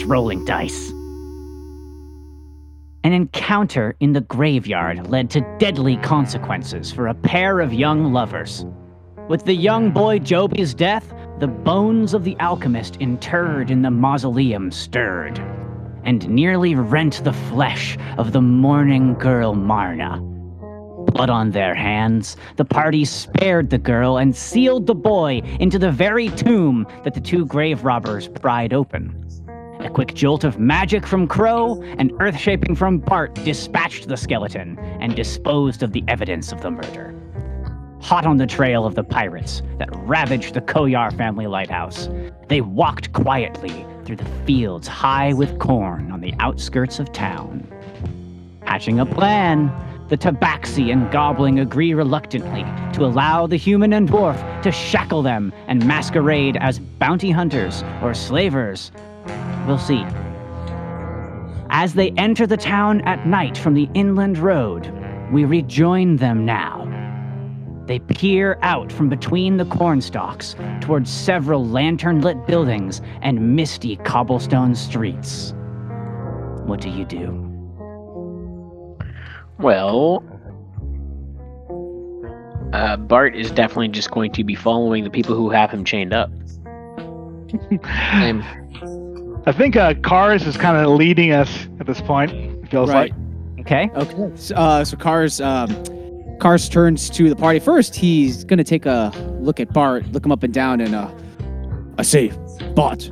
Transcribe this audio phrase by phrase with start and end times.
[0.00, 0.90] Rolling Dice.
[3.04, 8.64] An encounter in the graveyard led to deadly consequences for a pair of young lovers.
[9.28, 14.70] With the young boy Joby's death, the bones of the alchemist interred in the mausoleum
[14.70, 15.38] stirred,
[16.04, 20.20] and nearly rent the flesh of the mourning girl Marna.
[21.12, 25.92] Blood on their hands, the party spared the girl and sealed the boy into the
[25.92, 29.18] very tomb that the two grave robbers pried open.
[29.94, 35.14] Quick jolt of magic from Crow and earth shaping from Bart dispatched the skeleton and
[35.14, 37.14] disposed of the evidence of the murder.
[38.00, 42.08] Hot on the trail of the pirates that ravaged the Koyar family lighthouse,
[42.48, 47.62] they walked quietly through the fields high with corn on the outskirts of town.
[48.64, 49.70] Hatching a plan,
[50.08, 55.52] the Tabaxi and Goblin agree reluctantly to allow the human and dwarf to shackle them
[55.66, 58.90] and masquerade as bounty hunters or slavers.
[59.66, 60.04] We'll see.
[61.70, 64.92] As they enter the town at night from the inland road,
[65.32, 66.88] we rejoin them now.
[67.86, 74.74] They peer out from between the cornstalks towards several lantern lit buildings and misty cobblestone
[74.74, 75.54] streets.
[76.66, 77.48] What do you do?
[79.58, 80.22] Well,
[82.72, 86.12] uh, Bart is definitely just going to be following the people who have him chained
[86.12, 86.30] up.
[88.12, 88.44] Same.
[89.44, 92.30] I think uh, Cars is kind of leading us at this point.
[92.30, 93.12] It feels Right.
[93.58, 93.90] Okay?
[93.94, 94.30] Okay.
[94.36, 95.68] So, uh, so Cars, um,
[96.38, 97.58] Cars turns to the party.
[97.58, 101.10] First, he's gonna take a look at Bart, look him up and down, and uh,
[101.98, 102.32] I say,
[102.74, 103.10] Bart,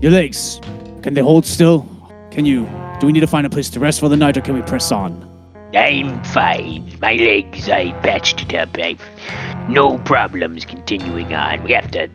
[0.00, 0.60] your legs,
[1.02, 1.88] can they hold still?
[2.30, 2.66] Can you?
[3.00, 4.62] Do we need to find a place to rest for the night, or can we
[4.62, 5.28] press on?
[5.74, 6.98] I'm fine.
[7.00, 8.76] My legs, I patched it up.
[8.78, 9.00] I've
[9.68, 11.62] no problems continuing on.
[11.64, 12.10] We have to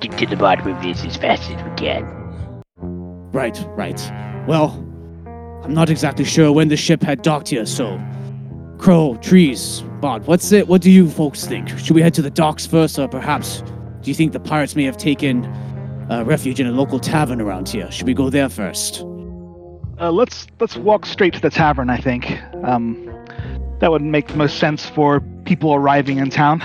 [0.00, 2.17] get to the bottom of this as fast as we can.
[3.32, 4.00] Right, right.
[4.46, 4.70] Well,
[5.62, 8.00] I'm not exactly sure when the ship had docked here, so.
[8.78, 10.68] Crow, trees, Bond, what's it?
[10.68, 11.68] What do you folks think?
[11.78, 13.62] Should we head to the docks first, or perhaps
[14.00, 15.44] do you think the pirates may have taken
[16.10, 17.90] uh, refuge in a local tavern around here?
[17.90, 19.02] Should we go there first?
[20.00, 21.90] Uh, let's let's walk straight to the tavern.
[21.90, 23.04] I think um,
[23.80, 26.60] that would make the most sense for people arriving in town.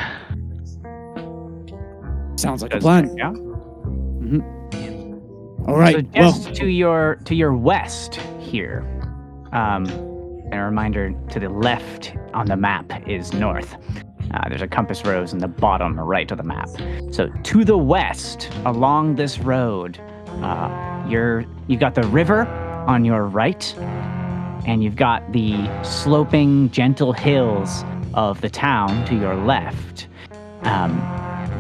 [2.38, 3.16] Sounds like a plan.
[3.18, 3.34] Yeah.
[5.68, 5.96] All right.
[5.96, 8.82] So well, just to your to your west here,
[9.52, 9.86] um,
[10.52, 13.76] and a reminder to the left on the map is north.
[14.34, 16.70] Uh, there's a compass rose in the bottom right of the map.
[17.12, 20.00] So to the west, along this road,
[20.42, 22.46] uh, you're you've got the river
[22.88, 23.74] on your right,
[24.66, 30.08] and you've got the sloping, gentle hills of the town to your left.
[30.64, 30.98] Um,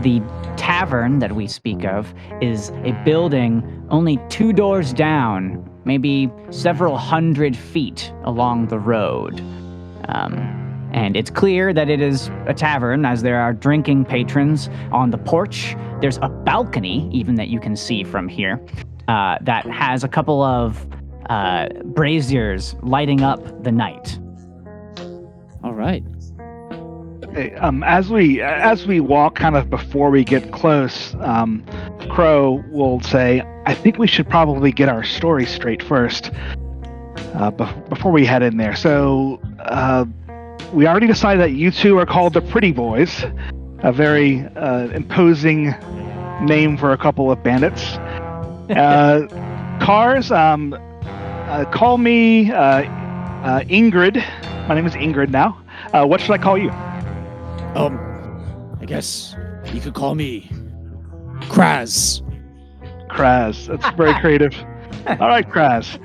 [0.02, 0.22] the
[0.58, 7.56] tavern that we speak of is a building only two doors down, maybe several hundred
[7.56, 9.40] feet along the road.
[10.08, 15.10] Um, and it's clear that it is a tavern as there are drinking patrons on
[15.10, 15.76] the porch.
[16.02, 18.64] There's a balcony, even that you can see from here,
[19.08, 20.86] uh, that has a couple of
[21.30, 24.20] uh, braziers lighting up the night.
[25.64, 26.04] all right.
[27.34, 31.64] Hey, Um, as we as we walk, kind of before we get close, um,
[32.10, 36.32] Crow will say, "I think we should probably get our story straight first,
[37.36, 40.06] uh, bef- before we head in there." So, uh,
[40.74, 43.26] we already decided that you two are called the Pretty Boys,
[43.80, 45.74] a very uh, imposing
[46.42, 47.98] name for a couple of bandits.
[48.70, 49.28] Uh,
[49.82, 54.24] cars, um, uh, call me uh, uh, Ingrid.
[54.70, 55.58] My name is Ingrid now.
[55.92, 56.72] Uh, what should I call you?
[57.76, 59.36] Um, I guess
[59.74, 60.50] you could call me
[61.50, 62.22] Kraz.
[63.10, 63.68] Kraz.
[63.68, 64.54] That's very creative.
[65.08, 66.00] All right, Kraz.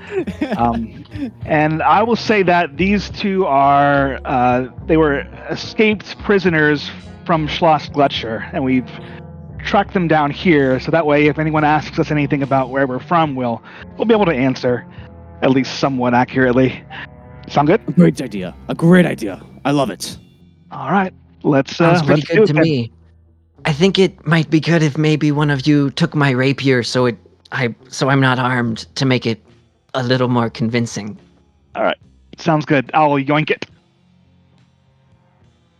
[0.57, 1.05] Um,
[1.45, 5.21] and I will say that these two are uh, they were
[5.51, 6.91] escaped prisoners
[7.27, 8.91] from Schloss Gletscher, and we've
[9.65, 10.81] tracked them down here.
[10.81, 13.63] So that way, if anyone asks us anything about where we're from, we'll
[13.97, 14.87] we'll be able to answer
[15.43, 16.83] at least somewhat accurately.
[17.49, 17.81] Sound good?
[17.87, 18.55] A great idea.
[18.69, 19.43] A great idea.
[19.65, 20.19] I love it.
[20.71, 21.15] All right.
[21.43, 22.63] Let's uh, Sounds pretty let's good it to then.
[22.63, 22.93] me.
[23.65, 27.07] I think it might be good if maybe one of you took my rapier so
[27.07, 27.17] it
[27.53, 29.43] I so I'm not armed to make it
[29.95, 31.19] a little more convincing.
[31.75, 31.97] All right.
[32.37, 32.91] Sounds good.
[32.95, 33.67] I'll yoink it.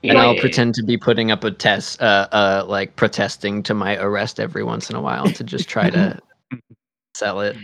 [0.05, 3.97] And I'll pretend to be putting up a test uh uh like protesting to my
[3.97, 6.19] arrest every once in a while to just try to
[7.15, 7.57] sell it.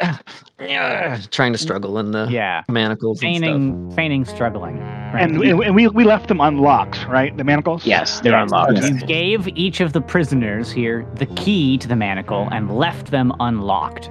[1.30, 3.44] trying to struggle in the Yeah, manacles and stuff.
[3.50, 4.78] feigning, feigning struggling.
[4.78, 5.22] Right.
[5.22, 7.36] And, and we, we left them unlocked, right?
[7.36, 7.84] The manacles?
[7.84, 8.78] Yes, they're Yes, unlocked.
[8.78, 8.88] Okay.
[8.88, 13.32] You gave each of the prisoners here the key to the manacle and left them
[13.40, 14.10] unlocked.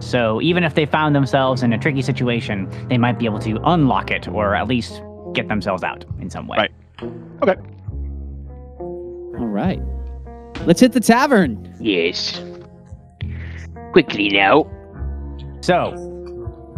[0.00, 3.58] So even if they found themselves in a tricky situation, they might be able to
[3.64, 5.02] unlock it or at least
[5.34, 6.56] get themselves out in some way.
[6.58, 6.72] Right.
[7.42, 7.54] Okay.
[8.80, 9.80] All right.
[10.66, 11.72] Let's hit the tavern.
[11.80, 12.42] Yes.
[13.92, 14.64] Quickly now.
[15.60, 15.94] So,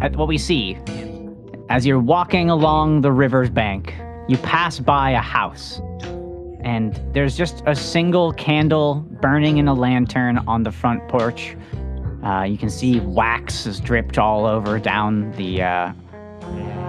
[0.01, 0.77] at what we see,
[1.69, 3.93] as you're walking along the river's bank,
[4.27, 5.79] you pass by a house.
[6.61, 11.55] And there's just a single candle burning in a lantern on the front porch.
[12.23, 15.93] Uh, you can see wax is dripped all over down the uh,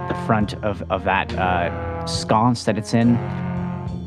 [0.07, 3.15] the front of, of that uh, sconce that it's in,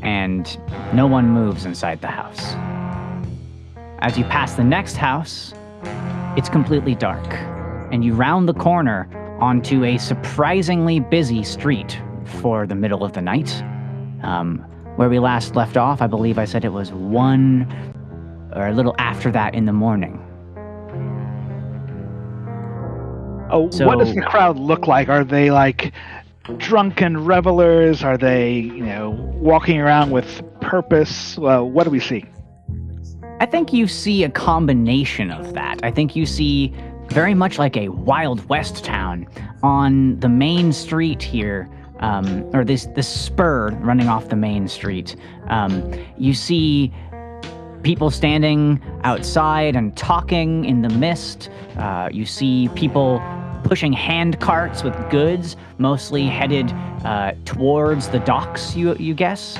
[0.01, 0.59] and
[0.93, 2.55] no one moves inside the house.
[3.99, 5.53] As you pass the next house,
[6.37, 7.27] it's completely dark,
[7.91, 9.07] and you round the corner
[9.39, 13.63] onto a surprisingly busy street for the middle of the night.
[14.23, 14.65] Um,
[14.95, 17.65] where we last left off, I believe I said it was one
[18.53, 20.25] or a little after that in the morning.
[23.51, 25.09] Oh, so, what does the crowd look like?
[25.09, 25.93] Are they like
[26.57, 28.03] drunken revelers?
[28.03, 31.37] Are they, you know, walking around with purpose?
[31.37, 32.25] Well, what do we see?
[33.39, 35.79] I think you see a combination of that.
[35.81, 36.73] I think you see
[37.09, 39.27] very much like a Wild West town
[39.63, 41.69] on the main street here,
[41.99, 45.15] um, or this this spur running off the main street.
[45.47, 46.93] Um, you see
[47.81, 51.49] people standing outside and talking in the mist.
[51.77, 53.21] Uh, you see people
[53.63, 56.71] pushing hand carts with goods, mostly headed
[57.03, 58.75] uh, towards the docks.
[58.75, 59.57] You you guess.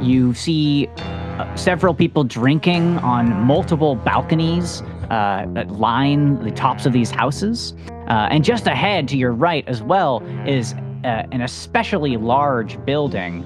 [0.00, 7.10] You see uh, several people drinking on multiple balconies uh, line the tops of these
[7.10, 7.74] houses.
[8.08, 10.74] Uh, and just ahead to your right as well is
[11.04, 13.44] uh, an especially large building.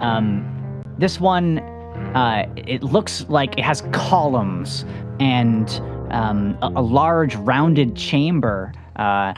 [0.00, 1.58] Um, this one,
[2.14, 4.84] uh, it looks like it has columns
[5.20, 5.70] and
[6.10, 8.72] um, a, a large rounded chamber.
[8.96, 9.32] Uh,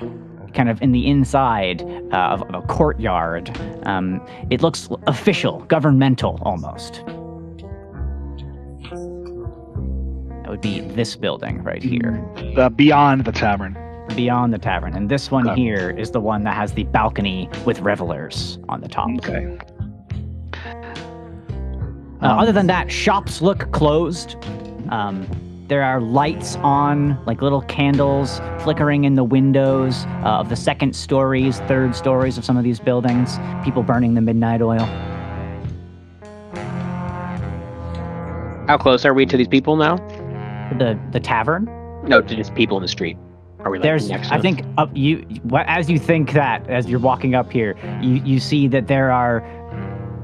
[0.54, 1.82] kind of in the inside
[2.12, 3.50] uh, of, of a courtyard.
[3.86, 7.02] Um, it looks official, governmental almost.
[10.54, 12.24] Would be this building right here,
[12.54, 13.76] The beyond the tavern.
[14.14, 14.94] beyond the tavern.
[14.94, 15.60] And this one Okay.
[15.60, 19.08] here is the one that has the balcony with revelers on the top.
[19.16, 19.58] Okay.
[20.54, 20.58] Uh,
[22.20, 24.36] Um, other than that, shops look closed.
[24.90, 25.26] Um,
[25.66, 30.94] there are lights on, like little candles flickering in the windows uh, of the second
[30.94, 33.40] stories, third stories of some of these buildings.
[33.64, 34.86] People burning the midnight oil.
[38.68, 39.96] How close are we to these people now?
[40.78, 41.68] The the tavern.
[42.04, 43.16] No, to just people in the street.
[43.60, 46.98] Are we like There's, next I think, up you as you think that as you're
[46.98, 49.40] walking up here, you you see that there are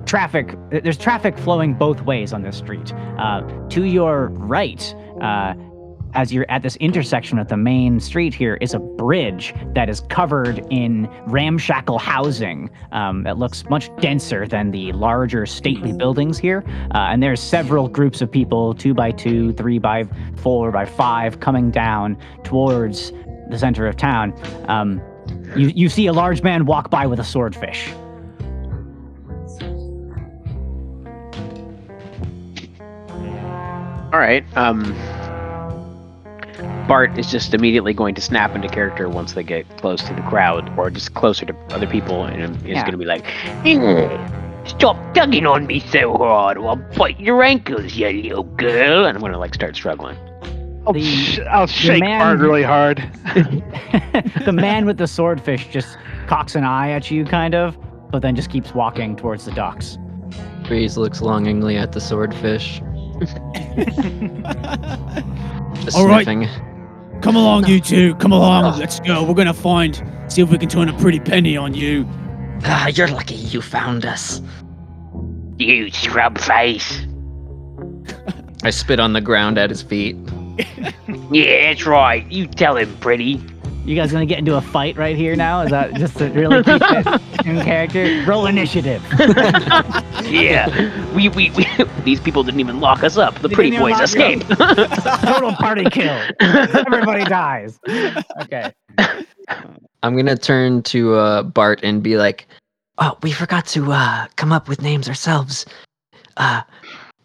[0.04, 0.56] traffic.
[0.70, 2.92] There's traffic flowing both ways on this street.
[3.18, 5.54] Uh, to your right, uh,
[6.14, 10.00] as you're at this intersection with the main street here, is a bridge that is
[10.08, 12.70] covered in ramshackle housing.
[12.92, 16.64] Um, it looks much denser than the larger stately buildings here.
[16.94, 20.04] Uh, and there's several groups of people, two by two, three by
[20.36, 23.12] four by five, coming down towards
[23.48, 24.34] the center of town.
[24.68, 25.00] Um,
[25.56, 27.92] you, you see a large man walk by with a swordfish.
[34.12, 34.44] All right.
[34.56, 34.82] Um,
[36.90, 40.22] Bart is just immediately going to snap into character once they get close to the
[40.22, 42.80] crowd or just closer to other people, and is Yeah.
[42.80, 43.24] going to be like,
[44.66, 49.04] Stop tugging on me so hard or I'll bite your ankles, you little girl.
[49.06, 50.16] and I'm going to like start struggling.
[50.84, 52.98] I'll, The- sh- I'll shake man Bart really hard.
[54.44, 57.78] the man with the swordfish just cocks an eye at you, kind of,
[58.10, 59.96] but then just keeps walking towards the docks.
[60.66, 62.82] Breeze looks longingly at the swordfish.
[65.84, 66.26] Just All right.
[67.20, 67.32] Sniffing.
[67.32, 68.14] Come along, you two.
[68.16, 68.78] Come along.
[68.78, 69.22] Let's go.
[69.24, 72.06] We're gonna find, see if we can turn a pretty penny on you.
[72.64, 74.42] Ah, you're lucky you found us.
[75.58, 77.06] You scrub face.
[78.62, 80.16] I spit on the ground at his feet.
[81.32, 82.30] Yeah, that's right.
[82.30, 83.40] You tell him, pretty.
[83.84, 85.62] You guys gonna get into a fight right here now?
[85.62, 88.22] Is that just to really keep it in character?
[88.26, 89.02] Roll initiative.
[90.30, 90.68] Yeah.
[91.14, 91.66] we, we, we,
[92.04, 93.34] these people didn't even lock us up.
[93.40, 94.48] The They pretty didn't even boys lock escaped.
[95.26, 96.20] Total party kill.
[96.40, 97.80] Everybody dies.
[98.42, 98.70] Okay.
[100.02, 102.46] I'm gonna turn to uh, Bart and be like,
[102.98, 105.66] "Oh, we forgot to uh, come up with names ourselves.
[106.36, 106.62] Uh,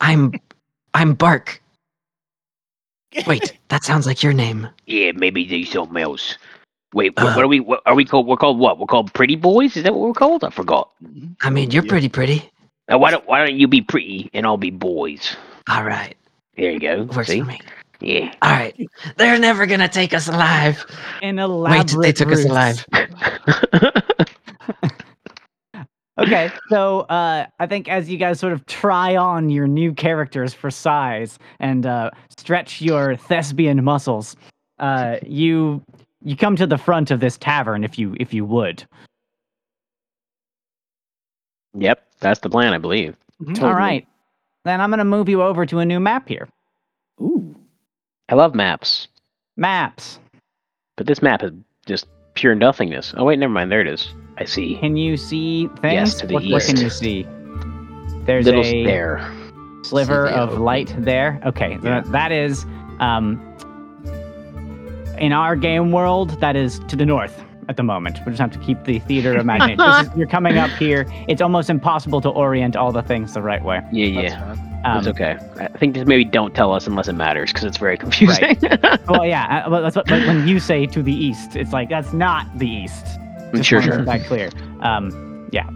[0.02, 0.34] I'm,
[0.94, 1.62] I'm Bark.
[3.28, 4.68] Wait, that sounds like your name.
[4.86, 6.38] Yeah, maybe there's something else.
[6.94, 7.24] Wait, Uh.
[7.26, 7.60] what, what are we?
[7.60, 8.28] What, are we called?
[8.28, 8.80] We're called what?
[8.80, 9.76] We're called pretty boys.
[9.78, 10.44] Is that what we're called?
[10.44, 10.90] I forgot.
[11.42, 12.50] I mean, you're pretty pretty.
[12.90, 15.36] Now, why don't Why don't you be pretty and I'll be boys?
[15.70, 16.16] All right,
[16.56, 17.04] There you go.
[17.04, 17.40] works See?
[17.40, 17.60] for me.
[18.02, 18.34] Yeah.
[18.42, 18.76] All right,
[19.18, 20.86] they're never gonna take us alive.
[21.24, 22.86] An Wait, elaborate they took us alive.
[26.18, 30.54] Okay, so uh, I think as you guys sort of try on your new characters
[30.54, 34.38] for size and uh, stretch your thespian muscles,
[34.80, 35.82] uh, you
[36.24, 38.86] you come to the front of this tavern if you if you would.
[41.78, 43.16] Yep, that's the plan, I believe.
[43.62, 44.08] All right,
[44.64, 46.48] then I'm gonna move you over to a new map here.
[47.22, 47.54] Ooh.
[48.30, 49.10] I love maps,
[49.58, 50.18] Maps.
[50.96, 51.52] but this map is
[51.86, 53.14] just pure nothingness.
[53.18, 53.70] Oh wait, never mind.
[53.70, 54.14] There it is.
[54.38, 54.76] I see.
[54.78, 55.94] Can you see things?
[55.94, 57.24] Yes, to the what, what can you see?
[58.26, 59.32] There's Little a there.
[59.84, 60.64] sliver the of open.
[60.64, 61.40] light there.
[61.46, 62.02] Okay, Yeah.
[62.02, 62.66] th- that is
[63.00, 63.40] um
[65.18, 68.20] in our game world that is to the north at the moment.
[68.26, 69.80] We just have to keep the theater of imagination.
[70.12, 71.06] Is- you're coming up here.
[71.28, 73.82] It's almost impossible to orient all the things the right way.
[73.92, 74.54] Yeah, That's yeah.
[74.56, 74.82] fine.
[74.86, 75.38] Um, It's okay.
[75.60, 78.58] I think just maybe don't tell us unless it matters because it's very confusing.
[79.08, 81.90] well, yeah, uh, but that's what, but when you say to the east, it's like
[81.90, 83.06] that's not the east.
[83.58, 84.00] Just sure, sure.
[84.00, 84.50] make That clear.
[84.82, 85.70] Um, yeah.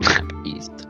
[0.44, 0.86] East.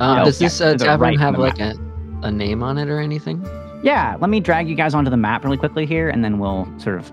[0.00, 1.74] Um, No, does yeah, this uh, tavern right have on the like a,
[2.22, 3.44] a name on it or anything?
[3.82, 6.66] Yeah, let me drag you guys onto the map really quickly here, and then we'll
[6.78, 7.12] sort of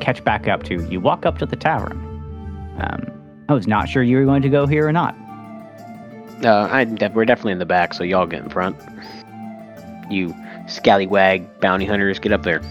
[0.00, 1.00] catch back up to you.
[1.00, 1.96] Walk up to the tavern.
[2.80, 3.12] Um,
[3.48, 5.14] I was not sure you were going to go here or not.
[6.44, 8.76] Uh, I def- we're definitely in the back, so y'all get in front.
[10.10, 10.34] You
[10.68, 12.62] scallywag bounty hunters, get up there.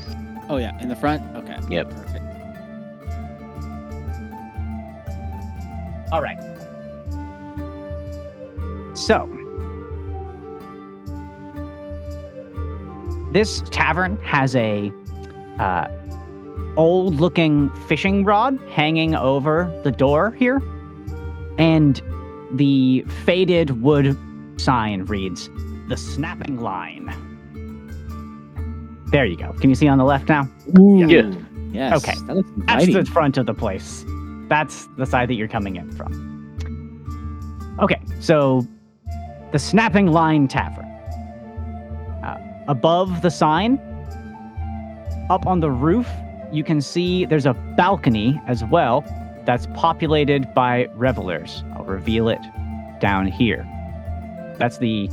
[0.50, 1.24] Oh yeah, in the front.
[1.36, 1.58] Okay.
[1.70, 1.92] Yep.
[6.12, 6.38] All right.
[8.96, 9.28] So,
[13.32, 14.92] this tavern has a
[15.60, 15.88] uh,
[16.78, 20.62] old-looking fishing rod hanging over the door here,
[21.58, 22.02] and
[22.54, 24.18] the faded wood
[24.60, 25.50] sign reads
[25.90, 27.14] "The Snapping Line."
[29.12, 29.54] There you go.
[29.54, 30.50] Can you see on the left now?
[30.80, 31.06] Ooh.
[31.08, 31.32] Yeah.
[31.72, 32.04] Yes.
[32.04, 32.18] Okay.
[32.26, 32.94] That looks That's inviting.
[32.94, 34.06] the front of the place.
[34.48, 36.26] That's the side that you're coming in from.
[37.80, 38.66] Okay, so
[39.52, 40.86] the Snapping Line Tavern.
[42.24, 42.38] Uh,
[42.68, 43.80] above the sign,
[45.30, 46.08] up on the roof,
[46.52, 49.04] you can see there's a balcony as well
[49.46, 51.64] that's populated by revelers.
[51.76, 52.42] I'll reveal it
[53.00, 53.68] down here.
[54.58, 55.10] That's the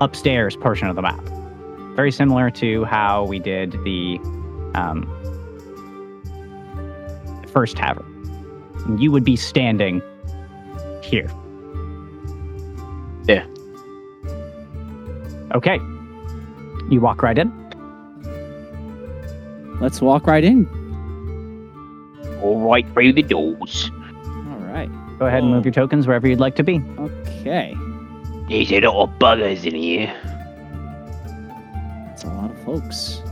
[0.00, 1.22] upstairs portion of the map.
[1.96, 4.18] Very similar to how we did the
[4.74, 5.08] um,
[7.54, 8.04] first tavern.
[8.84, 10.02] And you would be standing
[11.02, 11.30] here.
[13.26, 13.46] Yeah.
[15.54, 15.80] Okay.
[16.90, 17.50] You walk right in.
[19.80, 20.66] Let's walk right in.
[22.42, 23.90] All right through the doors.
[23.94, 24.90] All right.
[25.18, 26.82] Go ahead and move your tokens wherever you'd like to be.
[26.98, 27.74] Okay.
[28.48, 30.12] There's a lot of buggers in here.
[32.06, 33.22] That's a lot of folks.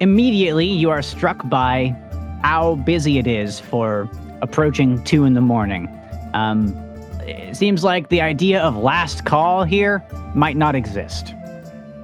[0.00, 1.94] Immediately, you are struck by
[2.42, 4.08] how busy it is for
[4.40, 5.88] approaching two in the morning.
[6.34, 6.74] Um,
[7.20, 10.02] it seems like the idea of last call here
[10.34, 11.34] might not exist.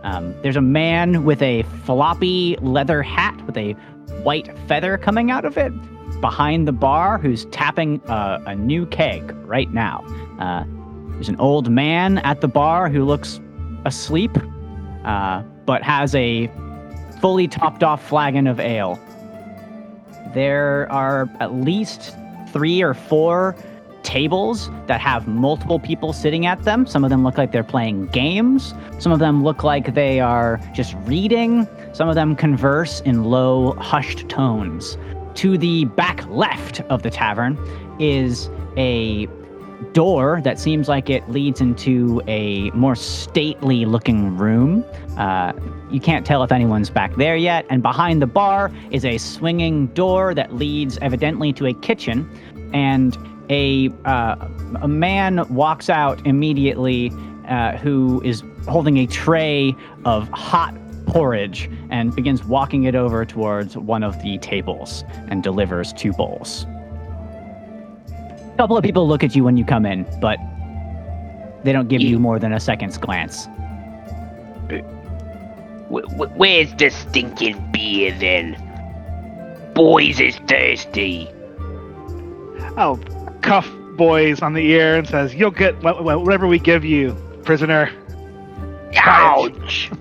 [0.04, 3.72] Um, there's a man with a floppy leather hat with a
[4.22, 5.72] white feather coming out of it
[6.20, 10.04] behind the bar who's tapping uh, a new keg right now.
[10.38, 10.64] Uh,
[11.10, 13.40] there's an old man at the bar who looks
[13.84, 14.30] asleep,
[15.04, 16.48] uh, but has a
[17.20, 18.98] fully topped off flagon of ale.
[20.34, 22.16] There are at least
[22.52, 23.56] three or four
[24.02, 26.86] tables that have multiple people sitting at them.
[26.86, 28.74] Some of them look like they're playing games.
[28.98, 31.66] Some of them look like they are just reading.
[31.92, 34.96] Some of them converse in low, hushed tones.
[35.34, 37.58] To the back left of the tavern
[38.00, 39.26] is a
[39.92, 44.84] door that seems like it leads into a more stately looking room.
[45.16, 45.52] Uh,
[45.90, 47.64] you can't tell if anyone's back there yet.
[47.70, 52.28] And behind the bar is a swinging door that leads evidently to a kitchen.
[52.72, 53.16] And
[53.50, 54.48] a, uh,
[54.82, 57.12] a man walks out immediately
[57.48, 60.74] uh, who is holding a tray of hot
[61.06, 66.66] porridge and begins walking it over towards one of the tables and delivers two bowls.
[68.58, 70.36] A couple of people look at you when you come in, but
[71.62, 73.46] they don't give you more than a second's glance.
[75.88, 78.56] Wh- wh- where's the stinking beer then?
[79.76, 81.28] Boys is thirsty.
[82.76, 82.96] I'll
[83.42, 87.12] cuff boys on the ear and says, "You'll get wh- wh- whatever we give you,
[87.44, 87.90] prisoner."
[88.96, 89.88] Ouch!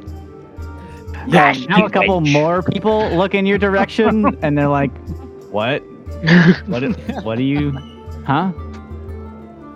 [1.30, 2.32] Yeah, now a couple much.
[2.32, 4.92] more people look in your direction, and they're like,
[5.52, 5.82] "What?
[6.68, 6.84] What?
[6.86, 7.78] i- What are you?
[8.28, 8.52] Huh?"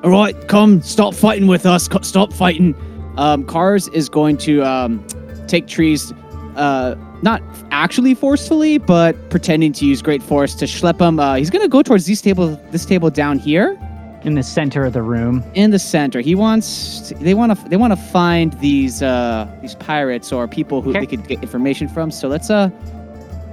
[0.03, 1.87] All right, come, stop fighting with us.
[1.87, 2.75] co- Stop fighting.
[3.17, 5.05] Um, Cars is going to um,
[5.47, 6.11] take trees,
[6.55, 11.19] uh, not actually forcefully, but pretending to use great force to schlep him.
[11.19, 13.77] Uh, he's going to go towards this table, this table down here
[14.23, 15.43] In the center of the room.
[15.53, 16.19] in the center.
[16.19, 17.09] He wants.
[17.09, 17.69] To, they want to.
[17.69, 21.01] They want to find these uh, these pirates or people who Okay.
[21.01, 22.09] they could get information from.
[22.11, 22.69] So let's uh,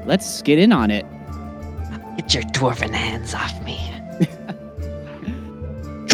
[0.06, 1.04] let's get in on it.
[2.16, 3.76] Get your dwarven hands off me.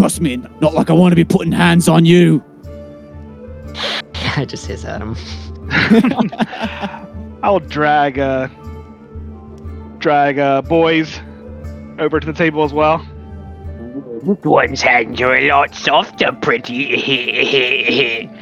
[0.05, 2.45] Trust me, not like I want to be putting hands on you.
[4.37, 5.17] I just hiss at him.
[7.43, 8.49] I'll drag uh
[10.01, 11.21] drag uh boys
[11.99, 12.99] over to the table as well.
[14.25, 18.29] This one's hands are a lot softer, pretty.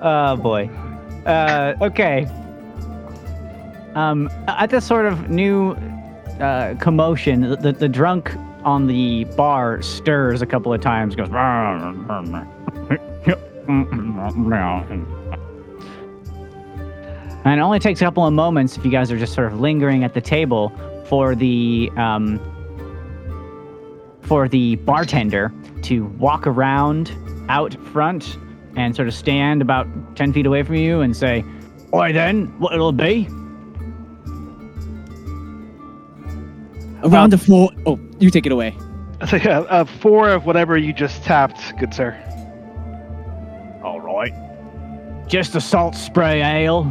[0.00, 0.68] Oh boy.
[1.26, 2.26] Uh, okay.
[3.96, 5.74] Um, at this sort of new
[6.40, 11.28] uh, commotion, the, the, the drunk on the bar stirs a couple of times, goes.
[17.44, 19.60] And it only takes a couple of moments if you guys are just sort of
[19.60, 20.72] lingering at the table
[21.06, 22.40] for the um,
[24.22, 27.12] for the bartender to walk around
[27.48, 28.36] out front
[28.74, 31.44] and sort of stand about 10 feet away from you and say,
[31.94, 33.28] Oi then, what it'll be?
[37.12, 37.70] Around the floor.
[37.86, 38.74] Oh, you take it away.
[39.28, 42.14] So yeah, uh, four of whatever you just tapped, good sir.
[43.82, 44.32] All right.
[45.26, 46.84] Just a salt spray ale.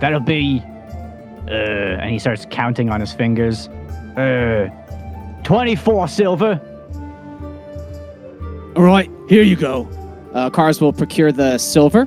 [0.00, 0.62] That'll be.
[1.46, 1.52] Uh,
[2.00, 3.68] and he starts counting on his fingers.
[4.16, 4.68] Uh,
[5.44, 6.60] 24 silver.
[8.76, 9.88] All right, here you go.
[10.32, 12.06] Uh, Cars will procure the silver,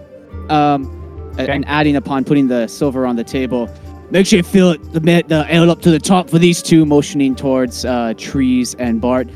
[0.49, 0.85] um,
[1.33, 1.51] Okay.
[1.51, 3.67] and adding upon putting the silver on the table.
[4.11, 6.85] Make sure you fill it, the, the ale up to the top for these two,
[6.85, 9.27] motioning towards uh, Trees and Bart.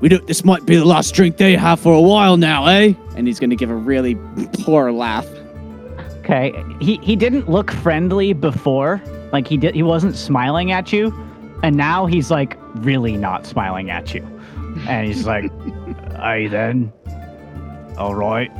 [0.00, 0.18] We do.
[0.18, 2.92] This might be the last drink they have for a while now, eh?
[3.16, 4.14] And he's gonna give a really
[4.64, 5.26] poor laugh.
[6.18, 6.52] Okay.
[6.80, 9.02] He he didn't look friendly before.
[9.32, 11.14] Like he did he wasn't smiling at you.
[11.62, 14.22] And now he's like really not smiling at you.
[14.86, 15.50] And he's like,
[16.16, 16.92] Hey then.
[17.96, 18.50] Alright.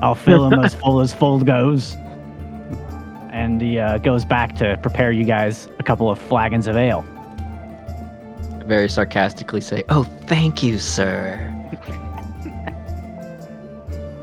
[0.00, 1.96] I'll fill him as full as full goes.
[3.38, 7.04] And he uh, goes back to prepare you guys a couple of flagons of ale.
[8.66, 11.38] Very sarcastically say, "Oh, thank you, sir."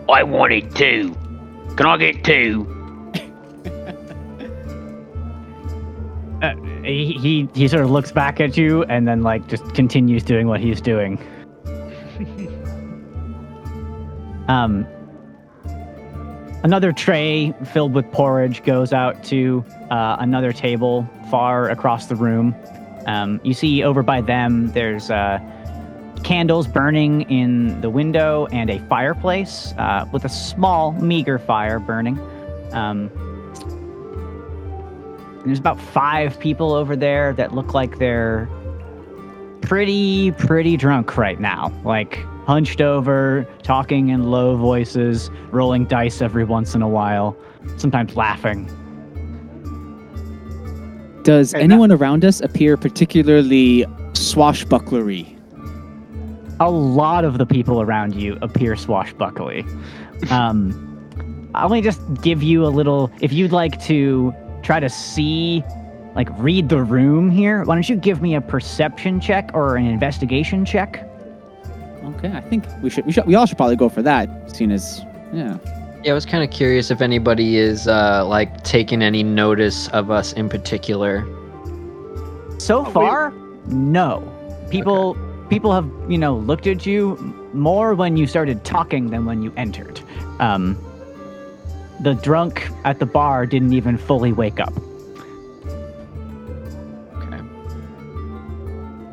[0.09, 1.15] I wanted two.
[1.77, 2.69] Can I get two?
[6.41, 10.21] Uh, he, he he sort of looks back at you and then like just continues
[10.21, 11.17] doing what he's doing.
[14.49, 14.85] um,
[16.65, 22.55] another tray filled with porridge goes out to uh, another table far across the room.
[23.05, 25.37] Um, you see over by them, there's uh,
[26.23, 32.19] candles burning in the window and a fireplace uh, with a small, meager fire burning.
[32.71, 33.11] Um,
[35.45, 38.49] there's about five people over there that look like they're
[39.61, 41.71] pretty, pretty drunk right now.
[41.83, 47.35] Like hunched over, talking in low voices, rolling dice every once in a while,
[47.77, 48.69] sometimes laughing.
[51.23, 55.31] Does Okay, anyone around us appear particularly swashbucklery?
[56.59, 59.65] A lot of the people around you appear swashbuckly.
[60.29, 63.11] Um, I'll only just give you a little.
[63.21, 65.63] If you'd like to try to see,
[66.15, 69.85] like, read the room here, why don't you give me a perception check or an
[69.87, 71.09] investigation check?
[72.05, 73.05] Okay, I think we should.
[73.05, 73.25] We should.
[73.25, 75.01] We all should probably go for that, seeing as
[75.33, 75.57] yeah.
[76.03, 80.11] Yeah, I was kind of curious if anybody is uh, like taking any notice of
[80.11, 81.25] us in particular.
[82.59, 83.31] So we- far,
[83.67, 84.31] no.
[84.69, 85.17] People
[85.49, 87.15] people have, you know, looked at you
[87.53, 89.99] more when you started talking than when you entered.
[90.39, 90.77] Um
[92.01, 94.73] the drunk at the bar didn't even fully wake up.
[97.15, 97.39] Okay.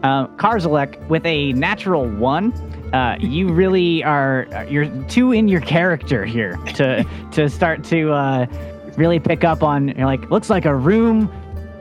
[0.02, 2.52] Uh, Karzalek, with a natural one,
[2.92, 8.46] uh, you really are you're too in your character here to to start to uh,
[8.96, 9.88] really pick up on.
[9.88, 11.30] You're like, looks like a room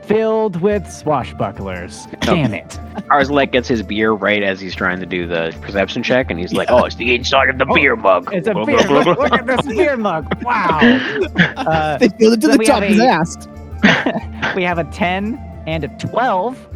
[0.04, 2.10] filled with swashbucklers.
[2.26, 2.78] Damn it!
[3.08, 6.52] Karzalek gets his beer right as he's trying to do the perception check, and he's
[6.52, 8.32] like, "Oh, it's The inside of the beer mug.
[8.32, 9.18] It's a beer blah, blah, mug.
[9.18, 10.26] Look at this beer mug.
[10.42, 10.80] Wow.
[11.56, 13.48] Uh, They filled it to so the we top have as I a- asked.
[14.56, 15.34] we have a 10
[15.66, 16.68] and a 12.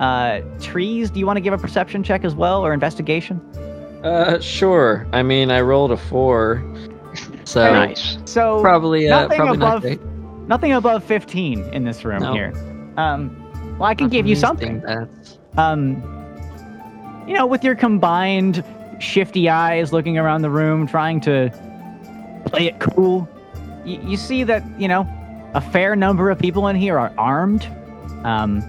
[0.00, 3.40] Uh, trees, do you want to give a perception check as well or investigation?
[4.04, 5.06] Uh, sure.
[5.12, 6.62] I mean, I rolled a four,
[7.44, 8.18] so nice.
[8.26, 10.02] So probably uh, nothing probably above great.
[10.46, 12.32] nothing above 15 in this room No.
[12.34, 12.52] here.
[12.98, 13.34] Um,
[13.78, 14.80] well, I can give you something.
[14.80, 15.96] That's Um,
[17.26, 18.62] you know, with your combined
[18.98, 21.50] shifty eyes looking around the room, trying to
[22.46, 23.26] play it cool,
[23.86, 25.08] you, you see that, you know,
[25.54, 27.66] a fair number of people in here are armed.
[28.24, 28.62] Um,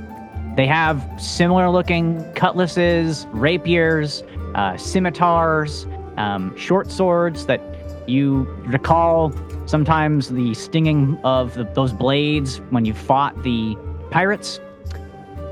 [0.55, 4.23] they have similar looking cutlasses, rapiers,
[4.55, 5.85] uh, scimitars,
[6.17, 7.61] um, short swords that
[8.07, 9.33] you recall
[9.67, 13.75] sometimes the stinging of the, those blades when you fought the
[14.09, 14.59] pirates.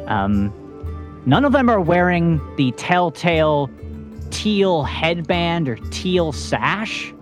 [0.08, 0.52] Um,
[1.26, 3.70] None of them are wearing the telltale
[4.30, 7.14] teal headband or teal sash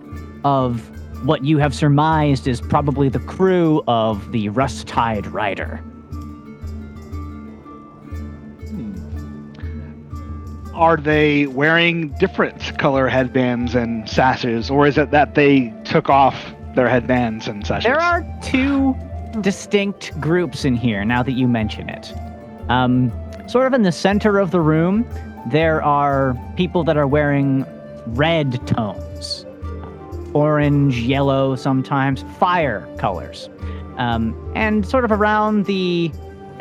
[0.44, 0.90] of
[1.24, 5.80] what you have surmised is probably the crew of the Rust Tide Rider.
[10.74, 16.54] Are they wearing different color headbands and sashes, or is it that they took off
[16.74, 17.84] their headbands and sashes?
[17.84, 18.96] There are two
[19.40, 22.12] distinct groups in here now that you mention it.
[22.68, 23.12] Um,
[23.48, 25.06] sort of in the center of the room,
[25.50, 27.66] there are people that are wearing
[28.06, 29.44] red tones
[30.34, 33.50] orange, yellow, sometimes fire colors.
[33.98, 36.10] Um, and sort of around the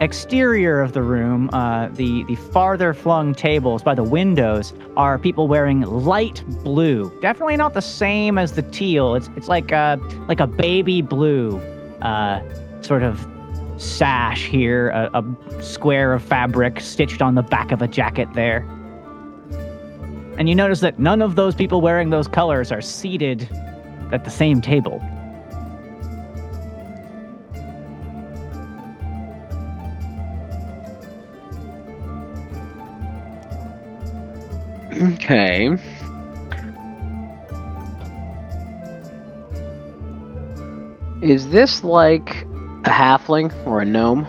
[0.02, 5.48] exterior of the room, uh, the, the farther flung tables by the windows, are people
[5.48, 7.12] wearing light blue.
[7.22, 9.16] Definitely not the same as the teal.
[9.16, 11.60] It's, it's like, a, like a baby blue
[12.02, 12.42] uh,
[12.82, 13.28] sort of
[13.78, 18.68] sash here, a, a square of fabric stitched on the back of a jacket there.
[20.38, 23.48] And you notice that none of those people wearing those colors are seated
[24.12, 25.00] at the same table.
[35.02, 35.78] Okay.
[41.22, 42.44] Is this like
[42.84, 44.28] a halfling or a gnome?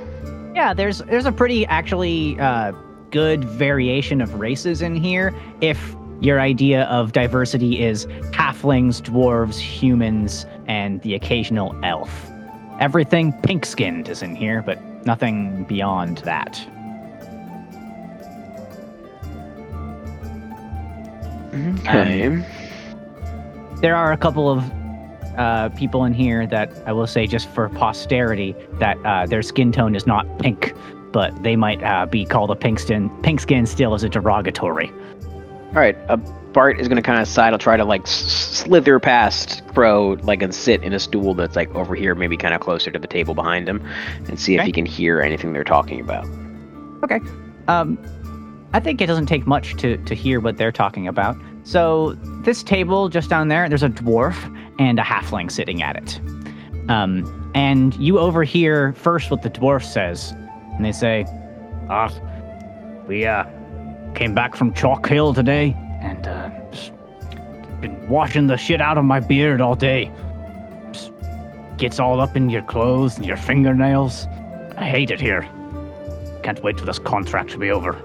[0.54, 2.72] Yeah, there's there's a pretty actually uh,
[3.10, 5.34] good variation of races in here.
[5.60, 12.30] If your idea of diversity is halflings, dwarves, humans, and the occasional elf,
[12.80, 16.64] everything pink-skinned is in here, but nothing beyond that.
[21.54, 22.44] Okay.
[23.80, 24.64] There are a couple of
[25.36, 29.72] uh, people in here that I will say, just for posterity, that uh, their skin
[29.72, 30.74] tone is not pink,
[31.10, 34.90] but they might uh, be called a pink skin, pink skin still is a derogatory.
[35.68, 35.96] All right.
[36.08, 36.16] Uh,
[36.52, 40.54] Bart is gonna kind of sidle, try to like s- slither past Crow, like and
[40.54, 43.34] sit in a stool that's like over here, maybe kind of closer to the table
[43.34, 43.82] behind him,
[44.28, 46.26] and see if he can hear anything they're talking about.
[47.02, 47.20] Okay.
[47.68, 47.96] Um,
[48.74, 51.36] I think it doesn't take much to, to hear what they're talking about.
[51.64, 54.36] So, this table just down there, there's a dwarf
[54.78, 56.20] and a halfling sitting at it.
[56.90, 61.26] Um, and you overhear first what the dwarf says, and they say,
[61.88, 62.10] Ah,
[63.06, 63.44] we uh,
[64.14, 66.50] came back from Chalk Hill today, and uh,
[67.82, 70.10] been washing the shit out of my beard all day.
[70.92, 71.12] Just
[71.76, 74.26] gets all up in your clothes and your fingernails.
[74.78, 75.42] I hate it here.
[76.42, 78.00] Can't wait for this contract to be over.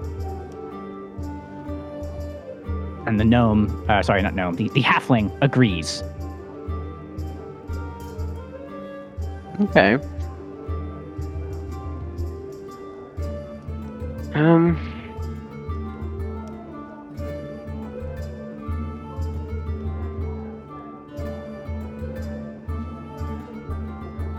[3.08, 6.02] And the gnome, uh, sorry, not gnome, the, the halfling agrees.
[9.62, 9.94] Okay.
[14.34, 14.76] Um.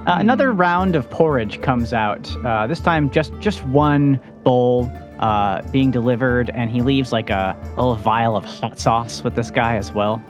[0.06, 2.32] Uh, another round of porridge comes out.
[2.46, 7.56] Uh, this time, just just one bowl uh, being delivered, and he leaves like a,
[7.64, 10.22] a little vial of hot sauce with this guy as well.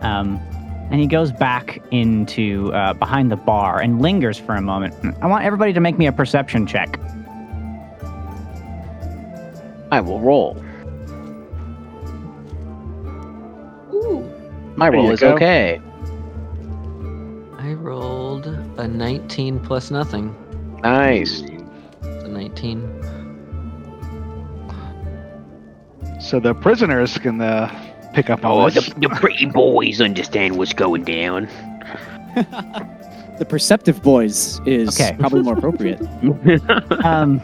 [0.00, 0.40] Um,
[0.90, 4.94] and he goes back into uh, behind the bar and lingers for a moment.
[5.22, 6.98] I want everybody to make me a perception check.
[9.90, 10.56] I will roll.
[13.94, 14.28] Ooh.
[14.76, 15.34] My There roll is go.
[15.34, 15.80] okay.
[17.58, 20.34] I rolled a 19 plus nothing.
[20.82, 21.42] Nice.
[22.02, 23.01] It's a 19.
[26.22, 27.68] So the prisoners can uh,
[28.14, 28.88] pick up all Oh, this.
[28.90, 31.48] the, the pretty boys understand what's going down.
[33.38, 35.16] The perceptive boys is Okay.
[35.18, 36.00] probably more appropriate.
[37.04, 37.40] um,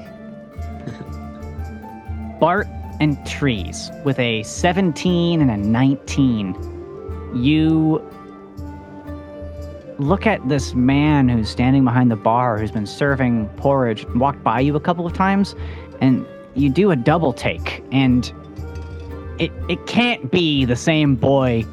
[2.38, 2.69] Bart
[3.01, 7.33] and Trees with a 17 and a 19.
[7.35, 8.01] You
[9.99, 14.61] look at this man who's standing behind the bar who's been serving porridge, walked by
[14.61, 15.57] you a couple of times,
[16.01, 17.83] and you do a double take.
[17.91, 18.31] And
[19.38, 21.64] it it can't be the same boy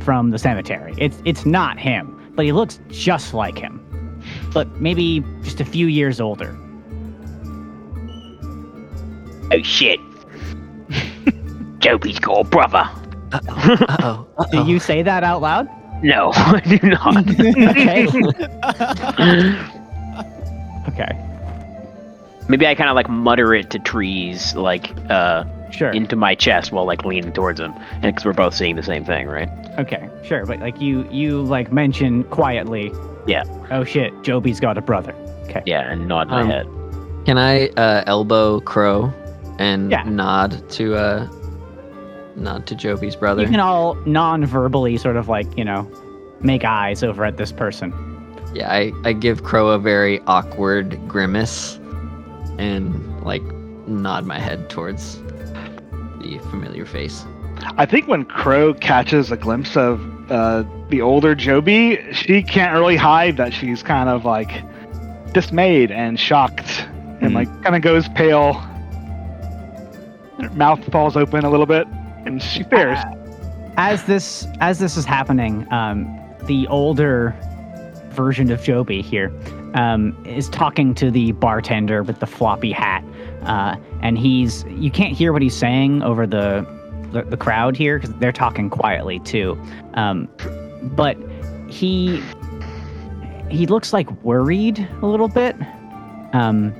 [0.00, 0.94] from the cemetery.
[0.98, 3.78] It's it's not him, but he looks just like him.
[4.52, 6.56] But maybe just a few years older.
[9.52, 10.00] Oh shit.
[11.78, 12.88] Joby's got a brother.
[13.32, 14.26] Uh-oh.
[14.38, 14.64] Uh-oh.
[14.64, 15.68] Do you say that out loud?
[16.02, 17.16] No, I do not.
[17.70, 18.06] Okay.
[20.88, 21.28] okay.
[22.48, 25.90] Maybe I kind of like mutter it to trees, like uh, Sure.
[25.90, 29.04] into my chest while like leaning towards him, and because we're both seeing the same
[29.04, 29.48] thing, right?
[29.78, 32.92] Okay, sure, but like you you like mention quietly.
[33.26, 33.44] Yeah.
[33.70, 35.14] Oh shit, Joby's got a brother.
[35.44, 35.62] Okay.
[35.66, 36.66] Yeah, and nod my Um, head.
[37.24, 39.12] Can I uh, elbow Crow
[39.58, 40.02] and Yeah.
[40.04, 41.28] nod to uh,
[42.36, 43.42] nod to Joby's brother?
[43.42, 45.90] You can all non-verbally sort of like you know
[46.40, 47.92] make eyes over at this person.
[48.54, 51.78] Yeah, I, I give Crow a very awkward grimace
[52.58, 53.42] and like
[53.86, 55.21] nod my head towards
[56.22, 57.24] the familiar face.
[57.76, 62.96] I think when Crow catches a glimpse of uh, the older Joby, she can't really
[62.96, 64.62] hide that she's kind of like
[65.32, 66.86] dismayed and shocked,
[67.20, 67.34] and Hmm.
[67.36, 68.54] like kind of goes pale.
[70.40, 71.86] Her mouth falls open a little bit,
[72.26, 72.98] and she stares.
[73.76, 76.06] As this as this is happening, um,
[76.46, 77.34] the older
[78.10, 79.32] version of Joby here
[79.74, 83.02] um, is talking to the bartender with the floppy hat,
[83.44, 86.66] uh, and he's you can't hear what he's saying over the
[87.12, 89.60] the, the crowd here because they're talking quietly too,
[89.94, 90.28] um,
[90.94, 91.16] but
[91.68, 92.22] he
[93.50, 95.56] he looks like worried a little bit,
[96.32, 96.74] um,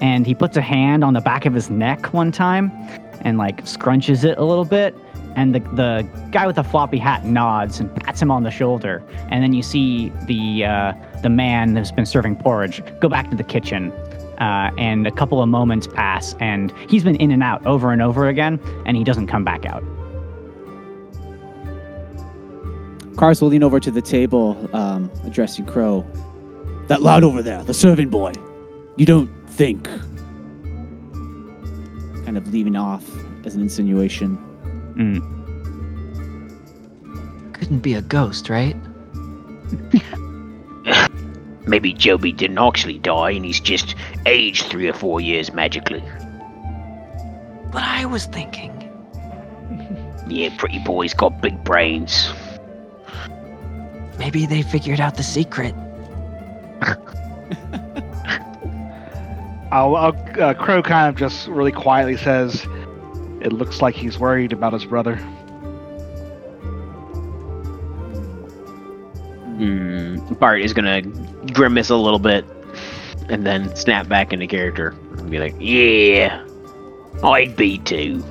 [0.00, 2.72] and he puts a hand on the back of his neck one time
[3.20, 4.94] and like scrunches it a little bit.
[5.36, 9.02] And the the guy with the floppy hat nods and pats him on the shoulder,
[9.30, 13.36] and then you see the uh, the man that's been serving porridge go back to
[13.36, 13.92] the kitchen.
[14.38, 18.02] Uh, and a couple of moments pass, and he's been in and out over and
[18.02, 19.82] over again, and he doesn't come back out.
[23.16, 26.04] Cars will lean over to the table, um, addressing Crow.
[26.88, 28.32] That loud over there, the serving boy.
[28.96, 29.84] You don't think.
[32.24, 33.08] Kind of leaving off
[33.44, 34.36] as an insinuation.
[34.96, 35.44] Mm.
[37.54, 38.76] Couldn't be a ghost, right?
[41.66, 43.94] Maybe Joby didn't actually die and he's just
[44.26, 46.02] aged three or four years magically.
[47.72, 48.80] But I was thinking.
[50.26, 52.32] Yeah, pretty boy's got big brains.
[54.18, 55.74] Maybe they figured out the secret.
[59.70, 62.66] I'll, I'll uh, Crow kind of just really quietly says,
[63.42, 65.18] "It looks like he's worried about his brother."
[69.56, 70.34] Hmm.
[70.34, 71.02] Bart is gonna
[71.52, 72.44] grimace a little bit,
[73.28, 76.44] and then snap back into character and be like, Yeah,
[77.22, 78.24] I'd be too.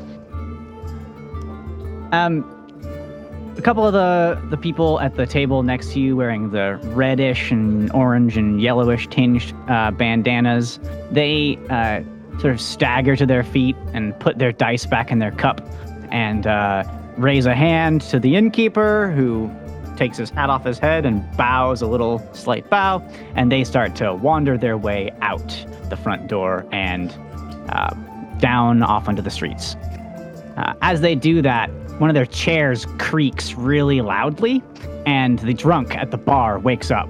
[2.11, 2.49] Um,
[3.57, 7.51] a couple of the the people at the table next to you wearing the reddish
[7.51, 10.79] and orange and yellowish tinged uh, bandanas,
[11.11, 12.01] they uh,
[12.39, 15.61] sort of stagger to their feet and put their dice back in their cup
[16.11, 16.83] and uh,
[17.17, 19.49] raise a hand to the innkeeper who
[20.03, 22.99] takes his hat off his head and bows a little slight bow
[23.35, 27.17] and they start to wander their way out the front door and
[27.69, 27.93] uh,
[28.39, 29.75] down off onto the streets
[30.57, 34.61] uh, as they do that, one of their chairs creaks really loudly,
[35.05, 37.09] and the drunk at the bar wakes up.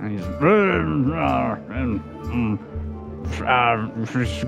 [0.00, 0.26] And he's,
[3.42, 3.86] uh,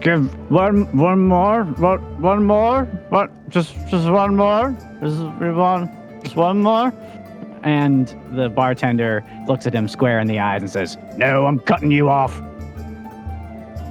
[0.01, 5.89] give one, one more, what, one more, what, just, just one more, just one,
[6.27, 6.93] just one more.
[7.63, 11.91] And the bartender looks at him square in the eyes and says, "No, I'm cutting
[11.91, 12.41] you off."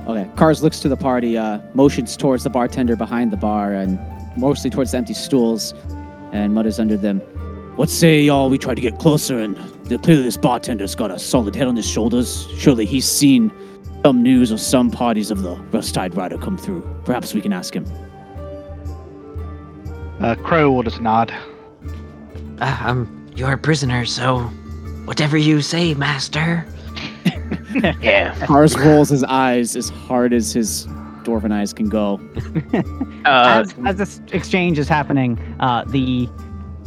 [0.08, 0.30] Okay.
[0.36, 4.00] Cars looks to the party, uh, motions towards the bartender behind the bar, and
[4.38, 5.74] mostly towards the empty stools,
[6.32, 7.20] and mutters under them,
[7.76, 9.58] What say y'all we try to get closer and
[10.04, 12.48] clearly this bartender's got a solid head on his shoulders.
[12.58, 13.52] Surely he's seen
[14.04, 16.82] some news or some parties of the Rustide Rider come through.
[17.06, 17.86] Perhaps we can ask him.
[20.20, 21.34] Uh, Crow will just nod.
[22.60, 24.40] Uh, I'm your prisoner, so
[25.06, 26.66] whatever you say, master.
[28.02, 30.88] Yeah, Cars rolls his eyes as hard as his
[31.24, 32.22] dwarven eyes can go.
[33.26, 36.30] uh, as, as this exchange is happening, uh, the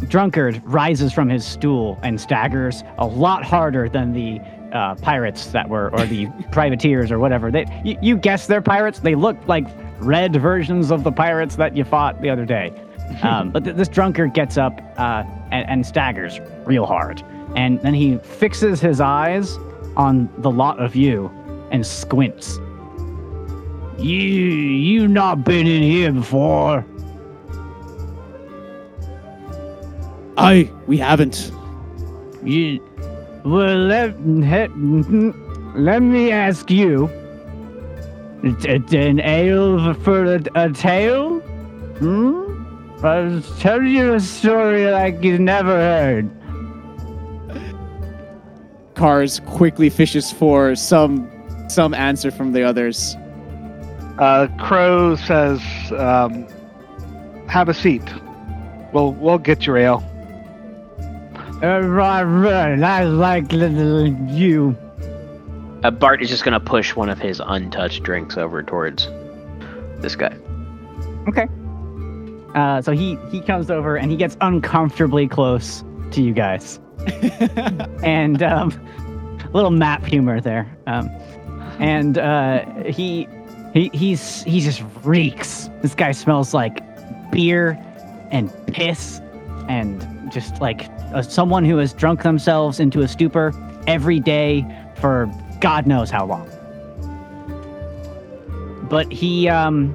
[0.08, 4.40] drunkard rises from his stool and staggers a lot harder than the
[4.72, 7.50] uh, pirates that were, or the privateers or whatever.
[7.50, 9.00] They, you, you guess they're pirates.
[9.00, 9.66] They look like
[10.00, 12.72] red versions of the pirates that you fought the other day.
[13.22, 17.22] Um, but th- this drunkard gets up uh, and, and staggers real hard,
[17.56, 19.56] and then he fixes his eyes
[19.96, 21.30] on the lot of you
[21.70, 22.58] and squints.
[23.98, 26.84] You, you not been in here before?
[30.36, 31.50] I we haven't.
[32.44, 32.80] You,
[33.44, 34.70] well, let, let,
[35.74, 37.10] let me ask you.
[38.44, 41.40] An ale for a, a tale?
[41.98, 42.47] Hmm?
[43.02, 46.28] I was telling you a story like you've never heard.
[48.94, 51.30] Cars quickly fishes for some
[51.68, 53.16] some answer from the others.
[54.18, 55.60] Uh, Crow says,
[55.96, 56.44] um,
[57.46, 58.02] "Have a seat.
[58.92, 60.02] We'll we'll get your ale."
[61.62, 64.76] Uh, right, right, I like little you.
[65.84, 69.06] Uh, Bart is just gonna push one of his untouched drinks over towards
[70.00, 70.36] this guy.
[71.28, 71.46] Okay.
[72.58, 76.80] Uh, so he he comes over and he gets uncomfortably close to you guys,
[78.02, 78.72] and um,
[79.44, 80.66] a little map humor there.
[80.88, 81.08] Um,
[81.78, 83.28] and uh, he
[83.72, 85.70] he he's he just reeks.
[85.82, 86.82] This guy smells like
[87.30, 87.78] beer
[88.32, 89.20] and piss
[89.68, 93.52] and just like uh, someone who has drunk themselves into a stupor
[93.86, 94.66] every day
[94.96, 96.50] for God knows how long.
[98.90, 99.94] But he um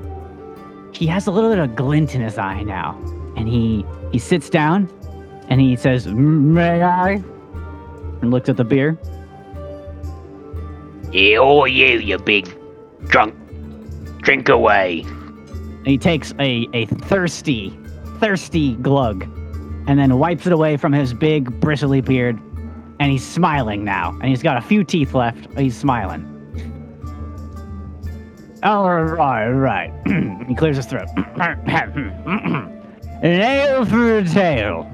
[0.94, 2.98] he has a little bit of glint in his eye now,
[3.36, 4.90] and he he sits down,
[5.50, 7.24] and he says, "May I?"
[8.22, 8.98] and looks at the beer.
[11.12, 12.58] Yeah, or you, you big
[13.06, 13.36] drunk.
[14.22, 15.02] Drink away.
[15.02, 17.78] And he takes a a thirsty,
[18.20, 19.24] thirsty glug,
[19.88, 22.40] and then wipes it away from his big bristly beard,
[23.00, 25.48] and he's smiling now, and he's got a few teeth left.
[25.58, 26.33] He's smiling.
[28.63, 29.91] All right, right.
[30.47, 31.08] he clears his throat.
[31.17, 32.71] An
[33.23, 34.89] ale for a tail.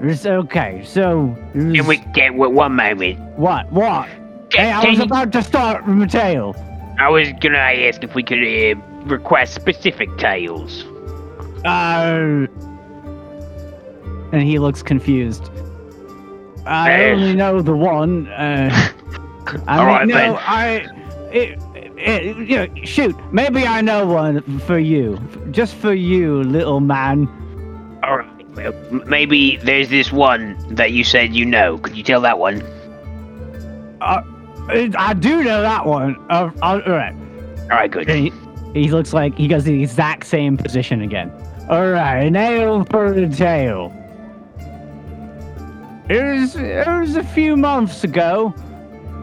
[0.00, 0.82] It's okay.
[0.84, 3.18] So, Can we get one moment?
[3.38, 3.70] what?
[3.72, 4.08] What?
[4.52, 6.54] Hey, I was about to start from a tail.
[6.98, 10.84] I was gonna ask if we could uh, request specific tales.
[11.64, 12.46] Uh,
[14.32, 15.50] and he looks confused.
[16.66, 17.10] I Eh.
[17.12, 18.28] only know the one.
[18.28, 18.70] Uh,
[19.66, 20.36] I All right, no, then.
[20.40, 20.86] I.
[21.32, 21.58] It,
[21.96, 25.18] it, you know, shoot, maybe I know one for you,
[25.50, 27.28] just for you, little man.
[28.02, 28.48] All right.
[28.56, 28.72] Well,
[29.06, 31.76] maybe there's this one that you said you know.
[31.78, 32.62] Could you tell that one?
[34.00, 34.22] Uh,
[34.68, 36.16] I do know that one.
[36.30, 37.14] Uh, all right.
[37.62, 38.08] All right, good.
[38.08, 38.32] He,
[38.72, 41.30] he looks like he goes the exact same position again.
[41.68, 43.92] All right, nail for the tail.
[46.08, 48.54] It was it was a few months ago,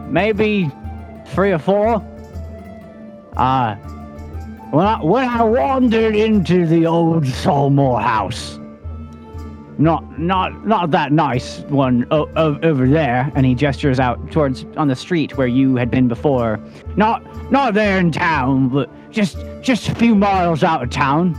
[0.08, 0.70] maybe
[1.28, 2.02] three or four.
[3.36, 3.74] Uh
[4.70, 8.58] when I when I wandered into the old Solmore house.
[9.76, 14.64] Not not not that nice one o- o- over there, and he gestures out towards
[14.76, 16.60] on the street where you had been before.
[16.96, 21.34] Not not there in town, but just just a few miles out of town.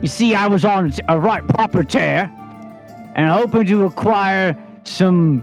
[0.00, 2.30] You see, I was on a right proper tear,
[3.14, 5.42] and hoping to acquire some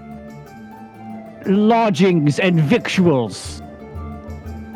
[1.46, 3.62] lodgings and victuals.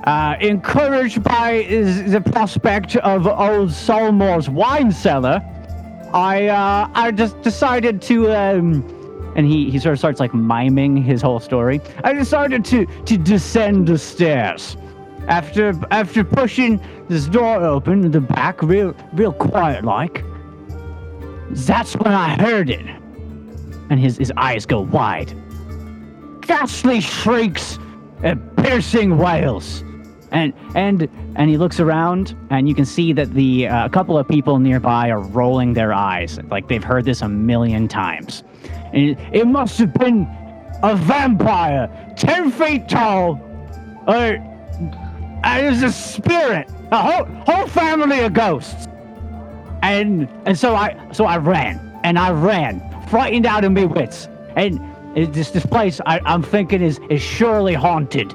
[0.05, 1.65] Uh, encouraged by
[2.07, 5.41] the prospect of old Solmore's wine cellar,
[6.13, 8.83] I uh, I just decided to um,
[9.35, 11.81] and he, he sort of starts like miming his whole story.
[12.03, 14.77] I decided to to descend the stairs.
[15.27, 20.23] After after pushing this door open in the back, real real quiet like.
[21.51, 22.85] That's when I heard it.
[23.89, 25.33] And his, his eyes go wide.
[26.41, 27.79] Ghastly shrieks
[28.23, 29.83] and piercing wails.
[30.31, 34.17] And and and he looks around, and you can see that the uh, a couple
[34.17, 38.43] of people nearby are rolling their eyes, like they've heard this a million times.
[38.93, 40.27] And it, it must have been
[40.83, 43.41] a vampire, ten feet tall,
[44.07, 44.37] or
[45.43, 48.87] and it was a spirit, a whole whole family of ghosts.
[49.81, 54.27] And and so I so I ran and I ran, frightened out of my wits.
[54.55, 54.79] And
[55.15, 58.33] this this place I, I'm thinking is is surely haunted.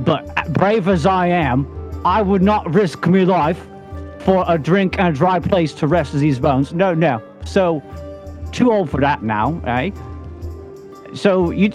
[0.00, 1.66] But brave as I am,
[2.04, 3.66] I would not risk my life
[4.20, 6.72] for a drink and a dry place to rest these bones.
[6.72, 7.22] No, no.
[7.44, 7.82] So
[8.52, 9.90] too old for that now, eh?
[11.14, 11.70] So you,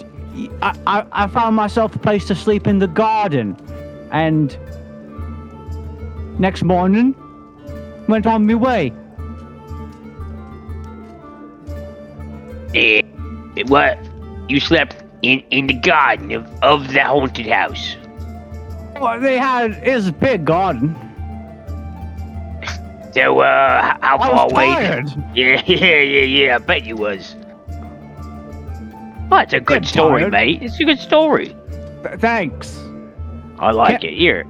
[0.62, 3.56] I, I, found myself a place to sleep in the garden,
[4.10, 4.56] and
[6.38, 7.14] next morning
[8.08, 8.92] went on my way.
[12.74, 13.02] Uh,
[13.66, 13.98] what?
[14.48, 17.96] You slept in, in the garden of, of the haunted house.
[19.00, 20.94] Well, they had is a big garden.
[23.12, 24.66] So, uh, how I far was away?
[24.66, 25.06] tired.
[25.34, 26.54] Yeah, yeah, yeah, yeah.
[26.56, 27.34] I bet you was.
[29.30, 30.32] Oh, it's a good story, tired.
[30.32, 30.62] mate.
[30.62, 31.54] It's a good story.
[32.02, 32.78] Th- thanks.
[33.58, 34.14] I like it.
[34.14, 34.44] Here,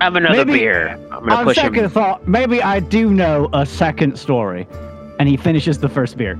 [0.00, 0.88] have another Maybe- beer.
[1.12, 1.90] I'm gonna On push second him.
[1.90, 4.66] thought, maybe I do know a second story.
[5.20, 6.34] And he finishes the first beer.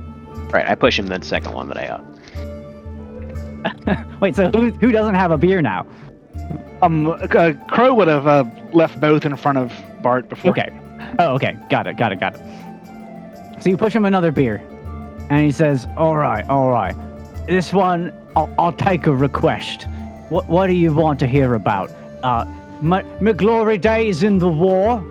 [0.51, 2.03] Right, I push him the second one that I got.
[4.21, 5.85] Wait, so who, who doesn't have a beer now?
[6.81, 10.51] Um, uh, Crow would have uh, left both in front of Bart before.
[10.51, 10.69] Okay.
[11.19, 11.57] Oh, okay.
[11.69, 11.97] Got it.
[11.97, 12.19] Got it.
[12.19, 13.61] Got it.
[13.61, 14.61] So you push him another beer,
[15.29, 16.95] and he says, "All right, all right.
[17.47, 19.87] This one, I'll, I'll take a request.
[20.29, 21.91] What What do you want to hear about?
[22.23, 22.45] Uh,
[22.81, 25.03] my, my glory days in the war.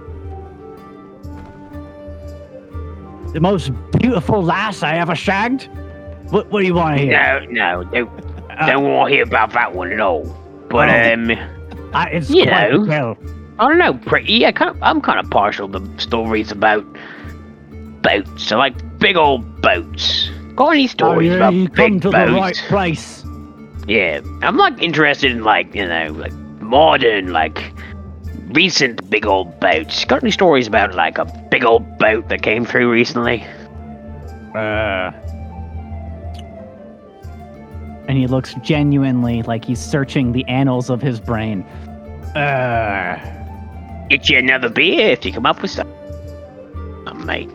[3.33, 5.69] The most beautiful lass I ever shagged.
[6.31, 7.41] What What do you want to hear?
[7.51, 8.11] No, no, don't,
[8.51, 10.25] Uh, don't want to hear about that one at all.
[10.75, 11.12] But, Oh.
[11.14, 11.31] um,
[11.95, 12.85] I, it's you know.
[12.89, 13.16] well.
[13.61, 14.45] I don't know, pretty.
[14.45, 16.85] I kind of, I'm kind of partial to stories about
[18.03, 18.51] boats.
[18.51, 20.29] I like big old boats.
[20.57, 22.31] Got any Oh, stories yeah, about you come big to boats?
[22.31, 23.25] the right place.
[23.87, 27.72] Yeah, I'm like interested in like you know like modern like
[28.49, 30.05] recent big old boats.
[30.05, 33.45] Got any stories about like a big old boat that came through recently?
[34.57, 35.12] Uh.
[38.07, 41.63] And he looks genuinely like he's searching the annals of his brain.
[42.35, 43.19] Uh.
[44.11, 45.87] Get you another beer if you come up with stuff.
[47.07, 47.49] Oh, mate.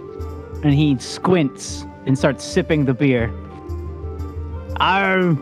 [0.64, 3.32] And he squints and starts sipping the beer.
[4.80, 5.38] I.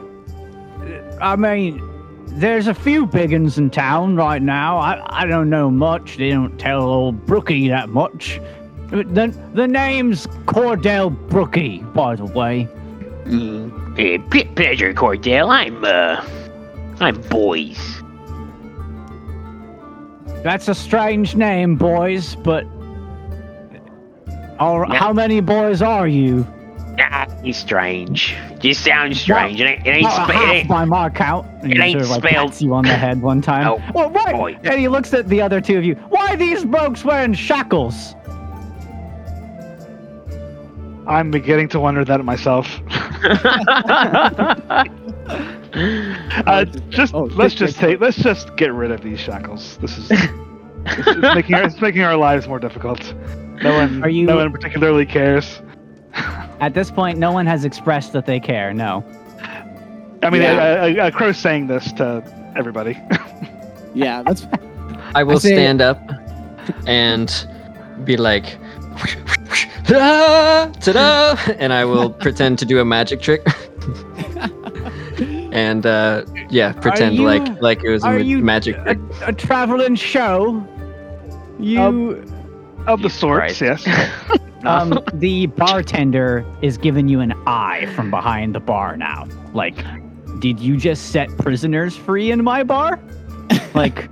[1.22, 1.82] I mean,
[2.28, 4.78] there's a few big uns in town right now.
[4.78, 6.18] I, I don't know much.
[6.18, 8.40] They don't tell old Brookie that much.
[8.90, 12.68] The, the name's Cordell Brookie, by the way.
[13.26, 15.50] Mm, eh, ple- pleasure, Cordell.
[15.50, 16.24] I'm uh,
[17.00, 17.78] I'm boys.
[20.44, 22.66] That's a strange name, boys, but.
[24.60, 24.96] All, Yeah.
[24.96, 26.46] How many boys are you?
[27.00, 28.36] Ah, he's strange.
[28.58, 29.62] Just sounds strange.
[29.62, 31.46] It ain't, it ain't, About spe- half by my count.
[31.62, 33.68] And it ain't sort of like spelled- pats you on the head one time.
[33.68, 34.32] Oh, well, why?
[34.32, 34.60] boy.
[34.64, 35.94] And he looks at the other two of you.
[36.10, 38.16] Why are these blokes wearing shackles?
[41.06, 42.68] I'm beginning to wonder that myself.
[46.48, 49.78] Uh, just Oh, let's just- just take let's just get rid of these shackles.
[49.78, 50.24] This is it's,
[51.08, 53.14] it's making our, it's making our lives more difficult.
[53.62, 55.62] No one Are you- no one particularly cares.
[56.60, 58.74] At this point, no one has expressed that they care.
[58.74, 59.04] No.
[60.24, 60.86] I mean, Yeah.
[60.86, 62.24] a, a, a crow saying this to
[62.56, 62.98] everybody.
[63.94, 64.46] Yeah, that's
[65.16, 66.00] I will say- stand up
[66.86, 67.48] and
[68.04, 68.58] be like,
[69.88, 73.46] ta-da, ta-da, and I will pretend to do a magic trick.
[75.52, 79.00] and uh, yeah, pretend you- like like it was a ma- you magic a, trick.
[79.26, 80.64] a traveling show?
[81.60, 82.24] You.
[82.86, 83.86] of the sorts, Christ.
[83.88, 84.40] yes.
[84.64, 89.28] um, the bartender is giving you an eye from behind the bar now.
[89.54, 89.84] Like,
[90.40, 93.00] did you just set prisoners free in my bar?
[93.74, 94.08] Like,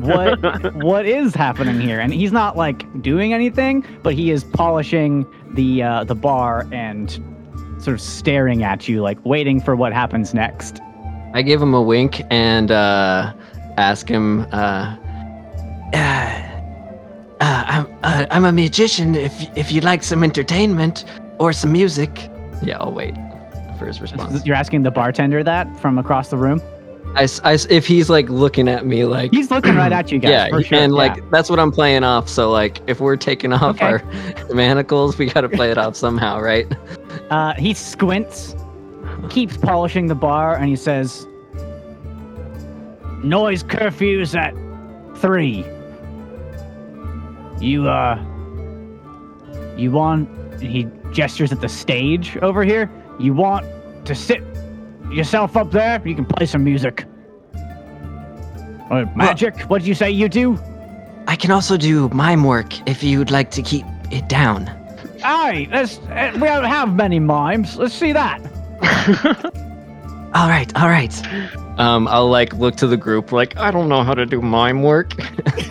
[0.00, 2.00] what what is happening here?
[2.00, 7.10] And he's not like doing anything, but he is polishing the uh, the bar and
[7.78, 10.80] sort of staring at you, like waiting for what happens next.
[11.34, 13.32] I give him a wink and uh,
[13.76, 14.46] ask him.
[14.52, 14.96] Uh,
[15.92, 16.50] uh,
[17.40, 19.14] uh, I'm, uh, I'm a magician.
[19.14, 21.04] If if you'd like some entertainment
[21.38, 22.30] or some music,
[22.62, 23.14] yeah, I'll wait
[23.78, 24.46] for his response.
[24.46, 26.62] You're asking the bartender that from across the room.
[27.16, 30.10] I, s- I s- if he's like looking at me like He's looking right at
[30.10, 30.30] you guys.
[30.30, 30.78] yeah, for sure.
[30.78, 30.98] and yeah.
[30.98, 32.28] like that's what I'm playing off.
[32.28, 33.84] So like, if we're taking off Okay.
[33.86, 34.02] our
[34.54, 36.66] manacles, we gotta play it off somehow, right?
[37.30, 38.56] Uh, he squints,
[39.30, 41.26] keeps polishing the bar, and he says,
[43.22, 44.54] "Noise curfew's at
[45.16, 45.64] three.
[47.60, 48.16] You uh,
[49.76, 50.28] you want?"
[50.60, 52.90] He gestures at the stage over here.
[53.18, 53.66] You want
[54.06, 54.42] to sit
[55.10, 56.00] yourself up there?
[56.06, 57.06] You can play some music.
[58.90, 59.58] Uh, magic?
[59.62, 60.58] what did you say you do?
[61.26, 64.68] I can also do mime work if you'd like to keep it down.
[65.24, 65.98] Aye, let's.
[65.98, 67.76] Uh, we don't have many mimes.
[67.76, 68.40] Let's see that.
[70.34, 71.14] All right, all right.
[71.78, 74.82] Um, I'll like look to the group like I don't know how to do mime
[74.82, 75.12] work,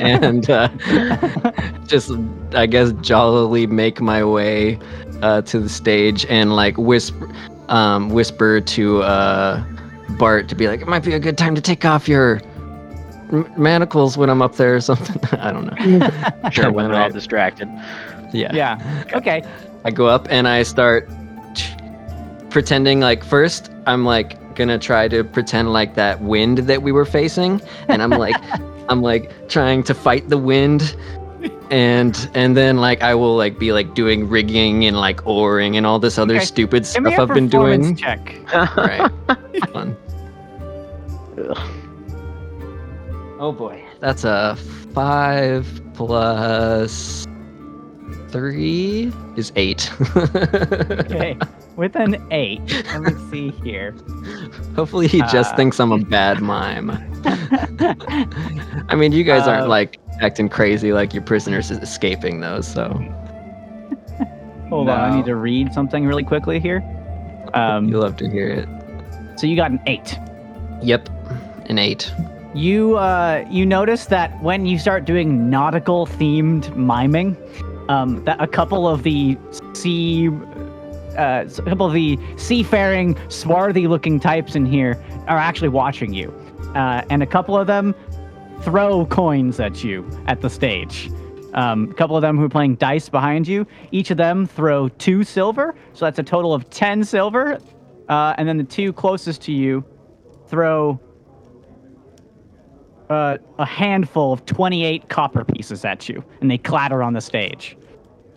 [0.00, 0.68] and uh,
[1.86, 2.10] just
[2.54, 4.78] I guess jollily make my way
[5.22, 7.28] uh, to the stage and like whisper,
[7.68, 9.64] um, whisper to uh,
[10.18, 12.40] Bart to be like, it might be a good time to take off your
[13.32, 15.20] m- manacles when I'm up there or something.
[15.40, 16.10] I don't know.
[16.50, 17.68] Sure, when And they're all distracted.
[18.32, 18.52] yeah.
[18.54, 19.04] Yeah.
[19.14, 19.42] Okay.
[19.84, 21.08] I go up and I start
[22.50, 27.04] pretending like first I'm like gonna try to pretend like that wind that we were
[27.04, 28.34] facing and I'm like
[28.88, 30.96] I'm like trying to fight the wind
[31.70, 35.86] and and then like I will like be like doing rigging and like oaring and
[35.86, 36.44] all this other Okay.
[36.44, 37.94] stupid Give stuff I've been doing.
[37.96, 38.34] check.
[38.76, 39.10] Right.
[39.72, 39.96] Fun.
[43.40, 43.84] Oh boy.
[44.00, 44.56] That's a
[44.92, 47.26] five plus
[48.30, 49.90] three is eight.
[51.08, 51.36] Okay.
[51.76, 52.60] With an eight.
[52.98, 53.94] Let me see here.
[54.74, 56.90] Hopefully he just Uh, thinks I'm a bad mime.
[58.88, 62.60] I mean, you guys aren't Uh, like acting crazy like your prisoners is escaping though,
[62.60, 62.88] so
[64.68, 66.82] Hold on, I need to read something really quickly here.
[67.54, 68.68] Um, you love to hear it.
[69.38, 70.18] so you got an eight.
[70.82, 71.08] Yep,
[71.66, 72.12] an eight.
[72.54, 77.36] You uh, you notice that when you start doing nautical themed miming,
[77.88, 79.38] um, that a couple of the
[79.72, 80.28] sea,
[81.16, 86.30] uh, a couple of the seafaring, swarthy looking types in here are actually watching you,
[86.74, 87.94] uh, and a couple of them
[88.62, 91.10] throw coins at you at the stage.
[91.54, 94.88] Um, a couple of them who are playing dice behind you, each of them throw
[94.88, 97.58] two silver, so that's a total of ten silver,
[98.08, 99.84] uh, and then the two closest to you
[100.46, 101.00] throw
[103.10, 107.76] uh, a handful of 28 copper pieces at you, and they clatter on the stage.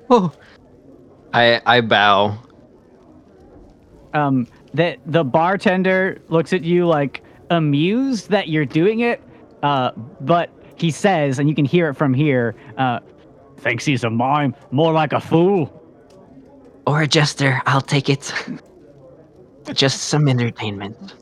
[0.10, 0.32] Oh,
[1.34, 2.38] I I bow.
[4.14, 9.22] Um, the, the bartender looks at you like amused that you're doing it,
[9.64, 9.92] uh,
[10.22, 13.00] but he says, and you can hear it from here, uh,
[13.58, 15.78] thinks he's a mime, more like a fool.
[16.88, 18.34] Or a jester, I'll take it.
[19.74, 21.14] Just some entertainment.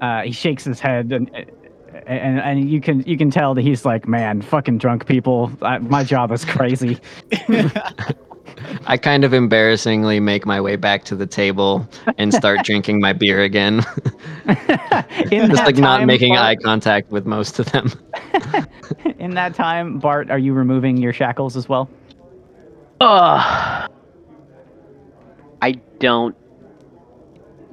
[0.00, 1.30] Uh, he shakes his head, and,
[2.06, 5.50] and and you can you can tell that he's like, man, fucking drunk people.
[5.62, 6.98] I, my job is crazy.
[8.86, 11.88] I kind of embarrassingly make my way back to the table
[12.18, 13.80] and start drinking my beer again.
[14.46, 14.66] Just
[15.26, 17.90] that like not making Bart- eye contact with most of them.
[19.18, 21.88] In that time, Bart, are you removing your shackles as well?
[23.00, 23.88] Uh,
[25.62, 26.36] I don't.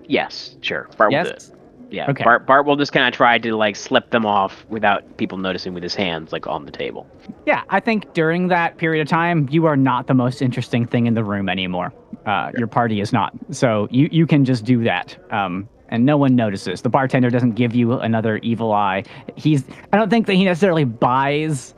[0.08, 0.90] Yes, sure.
[0.98, 1.36] Bart will do it.
[1.36, 1.52] Yes.
[1.92, 2.10] Yeah.
[2.10, 2.24] Okay.
[2.24, 5.74] Bart, Bart will just kind of try to like slip them off without people noticing
[5.74, 7.06] with his hands like on the table.
[7.46, 11.06] Yeah, I think during that period of time, you are not the most interesting thing
[11.06, 11.94] in the room anymore.
[12.26, 13.34] Uh, your party is not.
[13.52, 15.18] So you, you can just do that.
[15.32, 16.82] Um, and no one notices.
[16.82, 19.04] The bartender doesn't give you another evil eye.
[19.36, 21.76] He's I don't think that he necessarily buys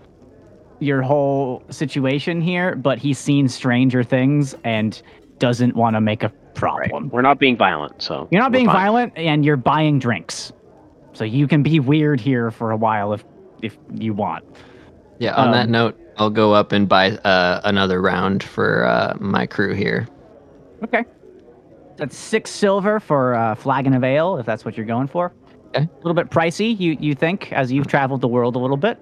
[0.80, 5.02] your whole situation here, but he's seen stranger things and
[5.40, 6.32] doesn't want to make a
[6.62, 6.90] Right.
[6.90, 7.10] problem.
[7.10, 8.76] We're not being violent, so You're not being fine.
[8.76, 10.52] violent and you're buying drinks.
[11.14, 13.24] So you can be weird here for a while if
[13.62, 14.44] if you want.
[15.20, 19.14] Yeah, on that Um, note, I'll go up and buy uh, another round for uh,
[19.20, 20.08] my crew here.
[20.84, 21.06] Okay.
[21.98, 25.32] That's six silver for uh, flagon of ale, if that's what you're going for.
[25.70, 25.84] Okay.
[25.86, 29.00] A little bit pricey, you you think, as you've traveled the world a little bit.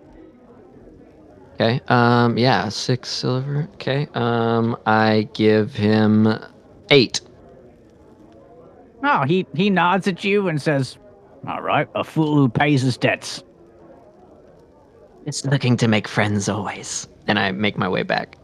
[1.56, 1.80] Okay.
[1.88, 2.38] Um.
[2.38, 2.70] Yeah.
[2.70, 3.68] Six silver.
[3.76, 4.08] Okay.
[4.14, 4.78] Um.
[4.86, 6.28] I give him
[6.90, 7.22] eight.
[9.04, 10.98] Oh, he he nods at you and says,
[11.48, 13.44] "All right, a fool who pays his debts."
[15.26, 17.08] It's looking to make friends always.
[17.28, 18.38] And I make my way back.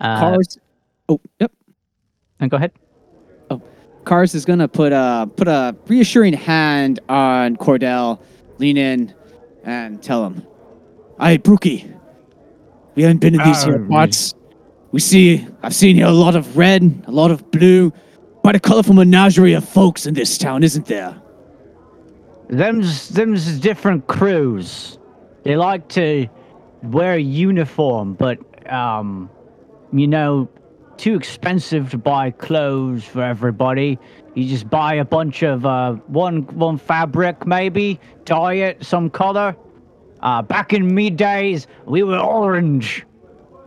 [0.00, 0.58] Uh, Cars.
[1.08, 1.52] Oh, yep.
[2.40, 2.72] and go ahead.
[3.50, 3.60] Oh,
[4.04, 8.20] Cars is gonna put a put a reassuring hand on Cordell,
[8.58, 9.14] lean in,
[9.64, 10.46] and tell him,
[11.18, 11.92] "I, Brookie,
[12.94, 14.34] we haven't been in these here Oh, parts.
[14.92, 17.92] We see, I've seen here a lot of red, a lot of blue,
[18.42, 21.20] quite a colorful menagerie of folks in this town, isn't there?"
[22.48, 24.98] Them's them's different crews.
[25.44, 26.28] They like to
[26.82, 28.38] wear a uniform, but
[28.70, 29.30] um,
[29.92, 30.48] you know,
[30.96, 33.98] too expensive to buy clothes for everybody.
[34.34, 39.56] You just buy a bunch of uh, one one fabric, maybe dye it some color.
[40.20, 43.06] Uh, back in me days, we were orange.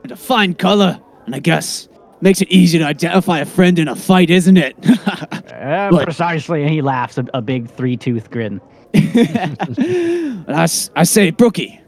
[0.04, 1.88] And a fine color, and I guess
[2.22, 4.76] makes it easy to identify a friend in a fight, isn't it?
[5.64, 6.04] Uh, What?
[6.04, 8.60] precisely, and he laughs a, a big three tooth grin.
[8.96, 11.80] I, I, say, Brookie,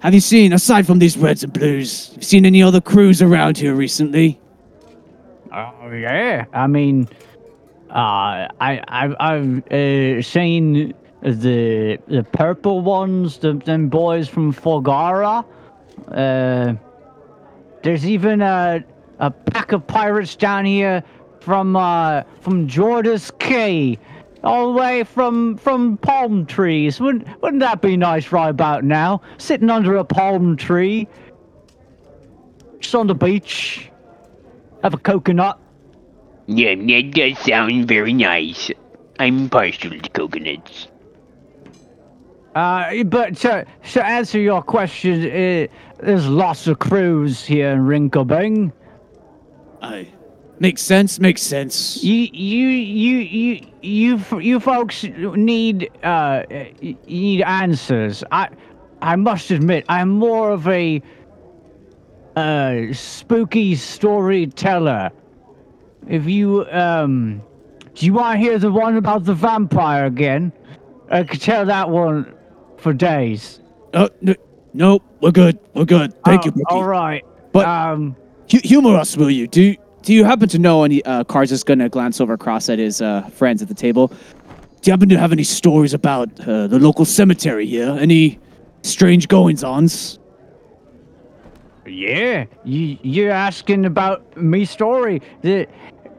[0.00, 3.56] have you seen, aside from these reds and blues, you seen any other crews around
[3.56, 4.40] here recently?
[5.52, 7.08] Oh yeah, I mean,
[7.90, 15.44] uh, I I've I've uh, seen the the purple ones, the them boys from Fogara.
[16.08, 16.74] Uh,
[17.84, 18.82] there's even a
[19.20, 21.04] a pack of pirates down here
[21.40, 23.98] from uh from Jordas Cay,
[24.42, 26.98] all the way from from palm trees.
[26.98, 29.20] Wouldn't wouldn't that be nice right about now?
[29.38, 31.06] Sitting under a palm tree,
[32.80, 33.90] just on the beach,
[34.82, 35.60] have a coconut.
[36.46, 38.70] Yeah, that does sound very nice.
[39.18, 40.88] I'm partial to coconuts.
[42.54, 45.66] Uh, but to, to answer your question, uh,
[45.98, 48.72] there's lots of crews here in Rinkobing.
[49.82, 50.08] Aye.
[50.60, 52.02] Makes sense, makes sense.
[52.02, 56.44] You, you, you, you, you, you folks need, uh,
[56.80, 58.22] need answers.
[58.30, 58.48] I,
[59.02, 61.02] I must admit, I'm more of a
[62.36, 65.10] uh, spooky storyteller.
[66.08, 67.42] If you, um,
[67.94, 70.52] do you want to hear the one about the vampire again?
[71.10, 72.33] I could tell that one
[72.84, 73.60] for days.
[73.94, 74.34] Uh, no,
[74.74, 75.58] no, we're good.
[75.74, 76.12] We're good.
[76.24, 76.74] Thank Oh, you, Brookie.
[76.74, 77.24] All right.
[77.52, 78.14] But- um,
[78.52, 79.46] Hu- humor us, will you?
[79.48, 81.02] Do Do you happen to know any?
[81.06, 84.08] Uh, Cars is gonna glance over across at his uh, friends at the table.
[84.08, 84.16] Do
[84.84, 87.96] you happen to have any stories about uh, the local cemetery here?
[87.98, 88.38] Any
[88.82, 90.18] strange goings-ons?
[91.86, 95.22] yeah, you you're asking about me story.
[95.40, 95.66] The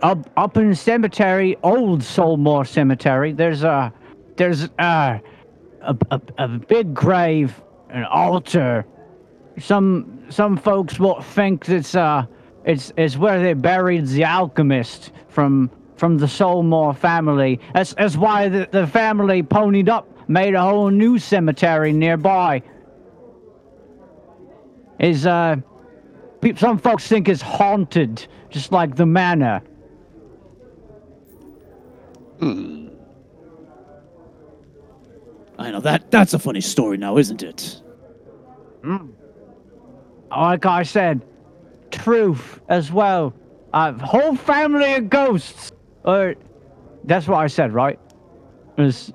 [0.02, 3.34] up up in the cemetery, old Solmore Cemetery.
[3.34, 3.94] There's a
[4.36, 5.20] there's uh,
[5.86, 8.86] a a a big grave, an altar.
[9.60, 12.26] Some some folks will think it's uh
[12.66, 17.60] it's it's where they buried the alchemist from from the Solmore family.
[17.74, 22.64] That's that's why the, the family ponied up, made a whole new cemetery nearby.
[25.00, 25.58] Is uh
[26.58, 29.62] some folks think it's haunted, just like the manor.
[35.58, 37.82] I know that that's a funny story now, isn't it?
[40.32, 41.26] Like I said,
[41.92, 43.34] truth as well.
[43.74, 45.72] A whole family of ghosts.
[46.04, 46.36] Or
[47.04, 48.00] that's what I said, right?
[48.76, 49.12] There's,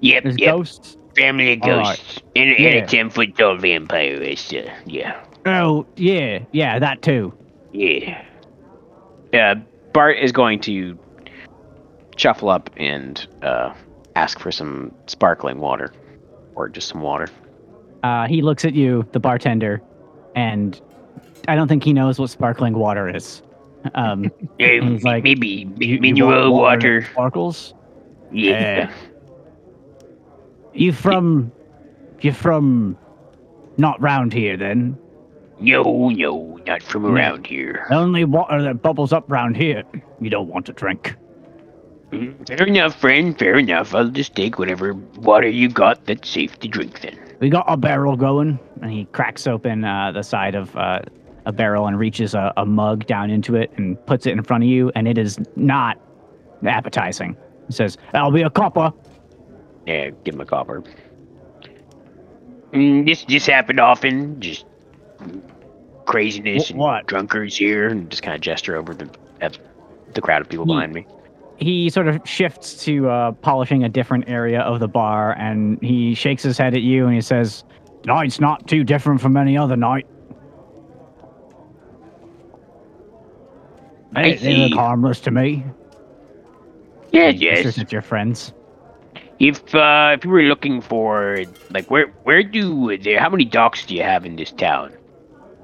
[0.00, 0.52] Yep, there's yep.
[0.54, 0.96] ghosts.
[1.16, 1.84] Family of All right.
[1.98, 2.20] ghosts.
[2.36, 2.70] And, and Yeah.
[2.84, 4.20] a 10 foot tall vampire.
[4.22, 5.24] It's, uh, yeah.
[5.46, 7.32] Oh yeah, yeah, that too.
[7.72, 8.22] Yeah.
[9.32, 9.56] Uh,
[9.92, 10.98] Bart is going to
[12.16, 13.72] shuffle up and uh,
[14.16, 15.92] ask for some sparkling water,
[16.54, 17.28] or just some water.
[18.02, 19.82] Uh, he looks at you, the bartender,
[20.34, 20.80] and
[21.48, 23.42] I don't think he knows what sparkling water is.
[23.94, 27.00] Um, Yeah, He's like, maybe you- you mineral want water.
[27.00, 27.74] that Sparkles.
[28.32, 28.90] Yeah.
[30.72, 31.52] You from?
[32.20, 32.96] You from?
[33.76, 34.96] Not round here then.
[35.60, 37.86] No, no, not from around here.
[37.88, 39.82] The only water that bubbles up round here,
[40.20, 41.14] you don't want to drink.
[42.12, 43.38] Mm, Fair enough, friend.
[43.38, 43.94] Fair enough.
[43.94, 47.18] I'll just take whatever water you got that's safe to drink then.
[47.40, 51.00] We got a barrel going, and he cracks open uh, the side of uh,
[51.46, 54.64] a barrel and reaches a, a mug down into it and puts it in front
[54.64, 55.98] of you, and it is not
[56.64, 57.36] appetizing.
[57.66, 58.92] He says, I'll be a copper."
[59.86, 60.82] Yeah, give him a copper.
[62.72, 64.40] Mm, this this happened often.
[64.40, 64.64] Just
[66.06, 67.06] craziness Wh- and what?
[67.06, 67.88] drunkards here.
[67.88, 69.08] And just kind of gesture over the
[69.40, 69.58] at
[70.14, 71.06] the crowd of people behind me.
[71.56, 76.14] He sort of shifts to uh, polishing a different area of the bar, and he
[76.14, 77.64] shakes his head at you, and he says,
[78.04, 80.06] "Night's not too different from any other night."
[84.16, 85.64] I They, they look harmless to me.
[87.12, 87.62] Yes, It's yes.
[87.62, 88.52] just that you're friends.
[89.40, 93.84] If uh, if you were looking for like where where do there, how many docks
[93.86, 94.92] do you have in this town?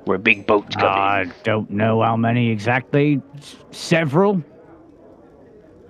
[0.05, 1.33] Where big boats come I in?
[1.45, 3.21] don't know how many exactly.
[3.39, 4.43] S- Several.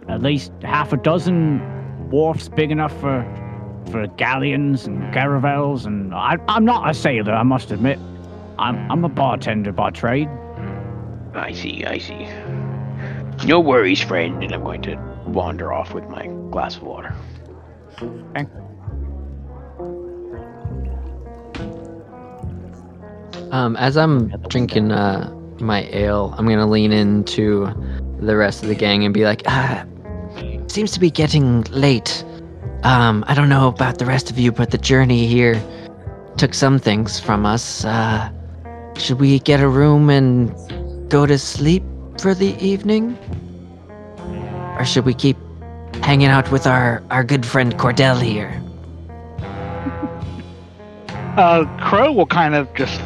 [0.09, 1.61] At least half a dozen
[2.11, 3.25] wharfs big enough for
[3.91, 5.87] for galleons and caravels.
[5.87, 7.99] And I, I'm not a sailor, I must admit.
[8.59, 10.29] I'm I'm a bartender by trade.
[11.35, 12.29] I see, I see.
[13.47, 14.43] No worries, friend.
[14.43, 14.97] And I'm going to
[15.27, 17.15] wander off with my glass of water.
[23.53, 27.67] Um, as I'm drinking uh, my ale, I'm gonna lean into
[28.21, 29.85] the rest of the gang and be like, uh,
[30.67, 32.25] "Seems to be getting late.
[32.85, 35.61] Um, I don't know about the rest of you, but the journey here
[36.37, 37.85] took some things from us.
[37.85, 38.31] Uh,
[38.97, 40.55] should we get a room and
[41.11, 41.83] go to sleep
[42.19, 43.19] for the evening,
[44.79, 45.37] or should we keep
[46.03, 48.53] hanging out with our our good friend Cordell here?"
[51.37, 53.01] Uh, Crow will kind of just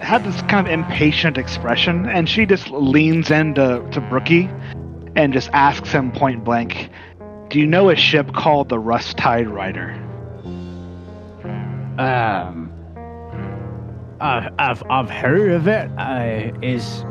[0.00, 4.48] have this kind of impatient expression, and she just leans into to Brookie
[5.16, 6.90] and just asks him point blank,
[7.48, 9.92] "Do you know a ship called the Rust Tide Rider?"
[11.98, 12.72] Um,
[14.20, 15.90] I've I've, heard of it.
[15.98, 17.04] Uh, is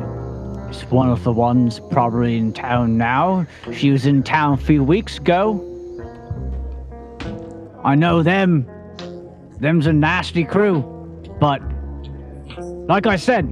[0.70, 3.46] is one of the ones probably in town now.
[3.72, 5.64] She was in town a few weeks ago.
[7.84, 8.66] I know them.
[9.60, 10.82] Them's a nasty crew,
[11.40, 11.60] but
[12.88, 13.44] like I said,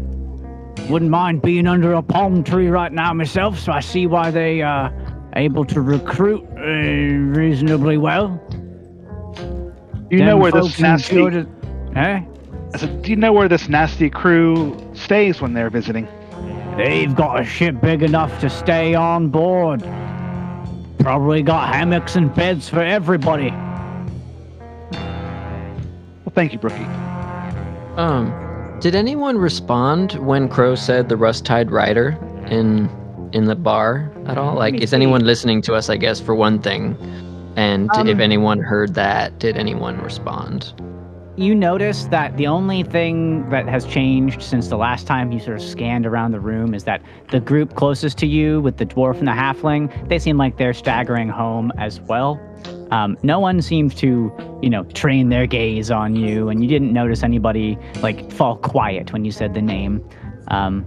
[0.88, 3.58] wouldn't mind being under a palm tree right now myself.
[3.58, 4.90] So I see why they uh
[5.34, 6.62] able to recruit uh,
[7.38, 8.28] reasonably well.
[10.08, 11.16] Do you know where this folks nasty?
[11.18, 11.48] enjoyed it-
[11.96, 12.20] Eh?
[12.74, 16.08] I said, Do you know where this nasty crew stays when they're visiting?
[16.76, 19.82] They've got a ship big enough to stay on board.
[20.98, 23.50] Probably got hammocks and beds for everybody.
[24.92, 26.84] Well, thank you, Brookie.
[27.96, 28.30] Um,
[28.80, 32.16] Did anyone respond when Crow said the Rust Tide Rider
[32.50, 32.90] in
[33.32, 34.54] in the bar at all?
[34.54, 35.88] Like, is anyone listening to us?
[35.88, 36.96] I guess for one thing,
[37.56, 40.74] and Um, if anyone heard that, did anyone respond?
[41.36, 45.56] You notice that the only thing that has changed since the last time you sort
[45.56, 49.18] of scanned around the room is that the group closest to you, with the dwarf
[49.18, 52.38] and the halfling, they seem like they're staggering home as well.
[52.90, 54.32] Um, no one seemed to,
[54.62, 59.12] you know, train their gaze on you, and you didn't notice anybody like fall quiet
[59.12, 60.06] when you said the name.
[60.48, 60.84] Um,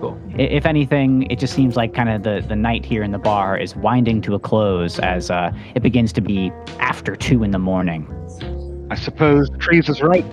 [0.00, 0.18] Cool.
[0.38, 3.56] If anything, it just seems like kind of the, the night here in the bar
[3.56, 7.58] is winding to a close as uh, it begins to be after two in the
[7.58, 8.06] morning.
[8.90, 10.24] I suppose Trees is right.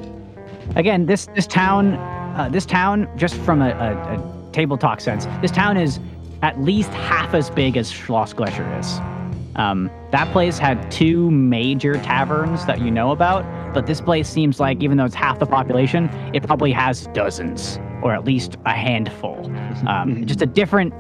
[0.76, 5.26] Again, this this town, uh, this town, just from a, a, a table talk sense,
[5.42, 6.00] this town is
[6.42, 9.13] at least half as big as Schloss Gletscher is.
[9.56, 14.60] Um, that place had two major taverns that you know about, but this place seems
[14.60, 18.74] like, even though it's half the population, it probably has dozens, or at least a
[18.74, 19.50] handful.
[19.88, 20.94] Um, just a different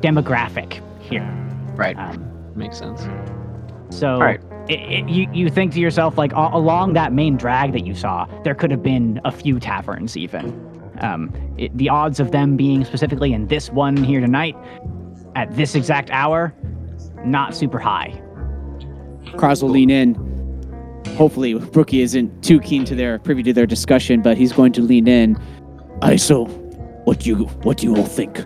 [0.00, 1.22] demographic here.
[1.74, 1.96] Right.
[1.96, 3.02] Um, Makes sense.
[3.90, 4.40] so Alright.
[4.68, 7.94] it, it, you, you think to yourself, like, a- along that main drag that you
[7.94, 10.52] saw, there could have been a few taverns even.
[11.00, 14.56] Um, it, the odds of them being specifically in this one here tonight,
[15.34, 16.52] at this exact hour,
[17.24, 18.20] not super high.
[19.34, 20.14] Kraz will lean in.
[21.16, 24.82] Hopefully, Brookie isn't too keen to their privy to their discussion, but he's going to
[24.82, 25.36] lean in.
[26.00, 26.46] I so,
[27.04, 28.44] what do you what do you all think?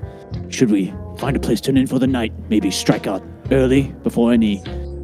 [0.48, 2.32] Should we find a place to in for the night?
[2.48, 4.62] Maybe strike out early before any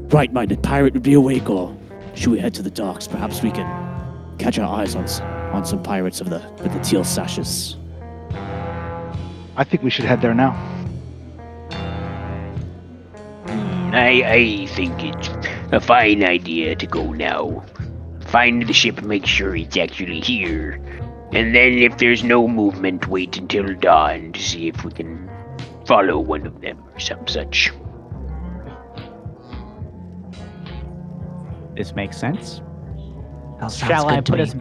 [0.09, 1.77] bright-minded pirate would be awake, or
[2.15, 3.07] should we head to the docks?
[3.07, 5.09] Perhaps we can catch our eyes on
[5.53, 7.77] on some pirates of the with the teal sashes.
[9.57, 10.53] I think we should head there now.
[13.93, 15.29] I, I think it's
[15.71, 17.63] a fine idea to go now.
[18.27, 20.81] Find the ship make sure it's actually here.
[21.33, 25.31] And then, if there's no movement, wait until dawn to see if we can
[25.87, 27.71] follow one of them or some such.
[31.77, 32.61] This makes sense.
[33.61, 34.43] That sounds Shall I good to put me.
[34.43, 34.55] us?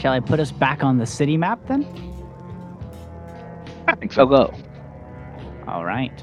[0.00, 1.84] Shall I put us back on the city map then?
[3.88, 4.26] I think so.
[4.26, 4.52] Go.
[5.66, 6.22] All right.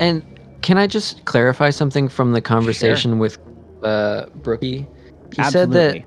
[0.00, 0.22] And
[0.64, 3.36] can I just clarify something from the conversation with
[3.82, 4.86] uh, Brookie?
[5.36, 6.02] He said that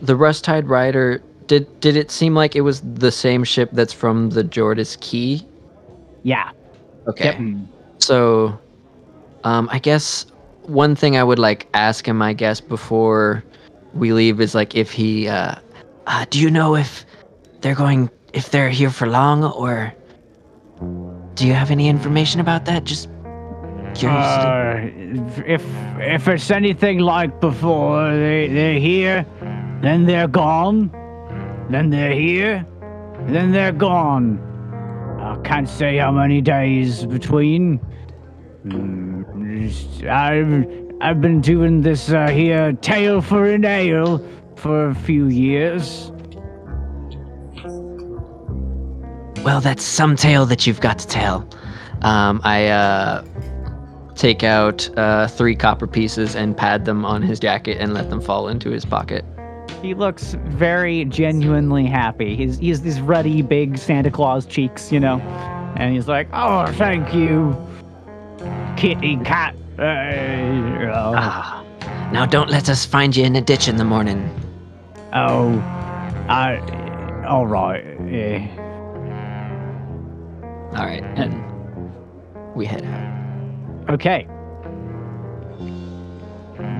[0.00, 1.68] the Rust Tide Rider did.
[1.80, 5.46] Did it seem like it was the same ship that's from the Jordis Key?
[6.22, 6.52] Yeah.
[7.06, 7.36] Okay.
[7.36, 7.64] Hmm.
[7.98, 8.58] So,
[9.44, 10.24] um, I guess
[10.62, 13.44] one thing I would like ask him, I guess, before
[13.92, 15.56] we leave is like if he, uh,
[16.06, 17.04] uh, do you know if
[17.60, 19.92] they're going, if they're here for long, or
[21.34, 22.84] do you have any information about that?
[22.84, 23.10] Just
[24.04, 24.90] Uh,
[25.46, 25.64] if
[25.98, 29.26] if it's anything like before, they they're here,
[29.80, 30.90] then they're gone,
[31.70, 32.66] then they're here,
[33.26, 34.40] then they're gone.
[35.20, 37.80] I can't say how many days between.
[38.66, 40.66] Mm, I've
[41.00, 44.18] I've been doing this uh, here tale for an ale
[44.56, 46.12] for a few years.
[49.44, 51.48] Well, that's some tale that you've got to tell.
[52.02, 53.24] Um, I uh,
[54.16, 58.20] take out uh, three copper pieces and pad them on his jacket and let them
[58.20, 59.24] fall into his pocket.
[59.82, 62.34] He looks very genuinely happy.
[62.34, 65.18] He's he has these ruddy, big Santa Claus cheeks, you know,
[65.76, 67.54] and he's like, "Oh, thank you,
[68.76, 71.62] kitty cat." Uh, oh, Ah,
[72.10, 74.30] now don't let us find you in a ditch in the morning.
[75.12, 75.58] oh,
[76.28, 77.84] I, all right.
[78.10, 78.48] eh.
[80.74, 81.42] All right, and
[82.54, 83.25] we head out.
[83.88, 84.26] Okay.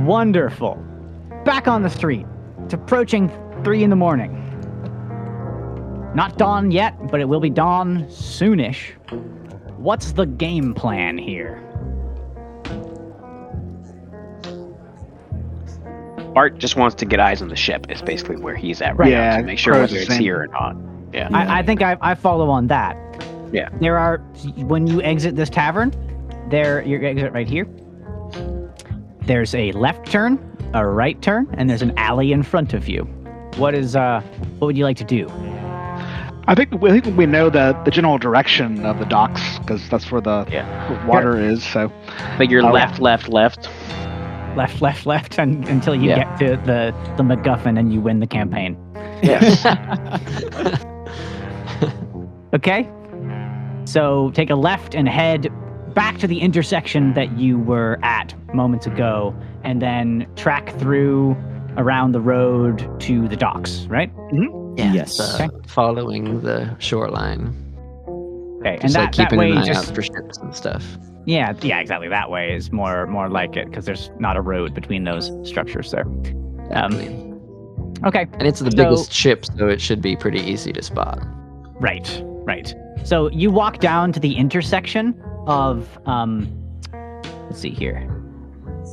[0.00, 0.74] Wonderful.
[1.44, 2.26] Back on the street.
[2.64, 3.30] It's approaching
[3.62, 4.42] three in the morning.
[6.14, 8.92] Not dawn yet, but it will be dawn soonish.
[9.76, 11.62] What's the game plan here?
[16.32, 17.86] Bart just wants to get eyes on the ship.
[17.90, 20.46] Is basically where he's at right Yeah, now to make sure whether it's here or
[20.48, 20.76] not.
[21.12, 21.28] Yeah.
[21.32, 22.96] I, I think I, I follow on that.
[23.52, 23.68] Yeah.
[23.80, 24.18] There are
[24.56, 25.92] when you exit this tavern,
[26.50, 27.66] there your exit right here.
[29.22, 30.38] There's a left turn,
[30.74, 33.02] a right turn, and there's an alley in front of you.
[33.56, 34.20] What is uh
[34.58, 35.28] what would you like to do?
[36.48, 40.10] I think I think we know the the general direction of the docks because that's
[40.12, 41.06] where the Yeah.
[41.06, 41.64] water is.
[41.64, 41.90] So
[42.38, 42.70] But you're Oh.
[42.72, 43.68] left, left, left.
[44.56, 46.24] Left, left, left, and, until you Yeah.
[46.24, 48.76] get to the the MacGuffin and you win the campaign.
[49.22, 49.64] Yes.
[52.54, 52.88] Okay.
[53.84, 55.52] So take a left and head
[55.96, 59.34] back to the intersection that you were at moments ago,
[59.64, 61.34] and then track through
[61.78, 63.86] around the road to the docks.
[63.88, 64.12] Right?
[64.76, 65.18] Yeah, Yes.
[65.18, 67.52] it's, uh, following the shoreline.
[68.60, 70.54] Okay, and Just that, like that keeping way an eye just out for ships and
[70.54, 70.84] stuff.
[71.24, 74.74] yeah yeah exactly that way is more more like it because there's not a road
[74.74, 76.06] between those structures there.
[76.72, 77.32] Um,
[78.04, 81.18] Okay, and it's the so- biggest ship, so it should be pretty easy to spot.
[81.80, 82.74] Right, right.
[83.04, 85.14] So you walk down to the intersection
[85.46, 86.48] of um
[87.46, 88.10] let's see here.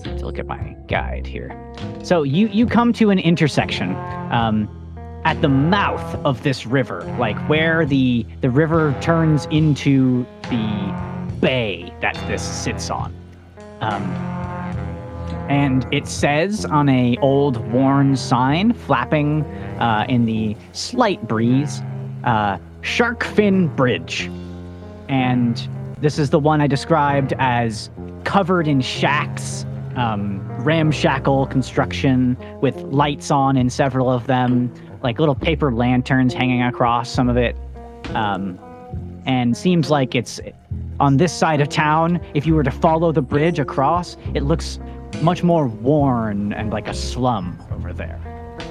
[0.05, 1.73] Let's look at my guide here.
[2.03, 3.95] So you you come to an intersection
[4.31, 4.69] um
[5.25, 11.93] at the mouth of this river, like where the the river turns into the bay
[12.01, 13.13] that this sits on.
[13.81, 14.03] Um
[15.49, 19.43] and it says on a old worn sign flapping
[19.79, 21.81] uh, in the slight breeze
[22.23, 24.31] uh, Shark Fin Bridge.
[25.09, 25.67] And
[26.03, 27.89] this is the one I described as
[28.25, 35.35] covered in shacks, um, ramshackle construction with lights on in several of them, like little
[35.35, 37.55] paper lanterns hanging across some of it.
[38.09, 38.59] Um,
[39.25, 40.41] and seems like it's
[40.99, 42.19] on this side of town.
[42.33, 44.79] If you were to follow the bridge across, it looks
[45.21, 48.19] much more worn and like a slum over there.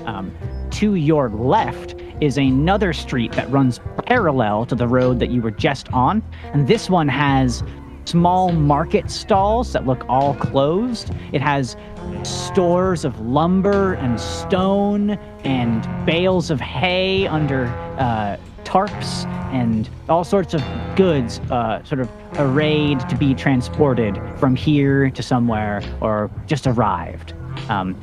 [0.05, 0.37] Um,
[0.72, 5.51] to your left is another street that runs parallel to the road that you were
[5.51, 6.23] just on.
[6.53, 7.63] And this one has
[8.05, 11.11] small market stalls that look all closed.
[11.33, 11.77] It has
[12.25, 15.11] stores of lumber and stone
[15.45, 17.67] and bales of hay under
[17.99, 20.63] uh, tarps and all sorts of
[20.97, 22.09] goods uh, sort of
[22.39, 27.35] arrayed to be transported from here to somewhere or just arrived.
[27.69, 27.97] Um,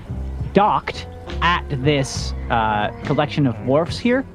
[0.54, 1.08] docked
[1.42, 4.26] at this uh, collection of wharfs here,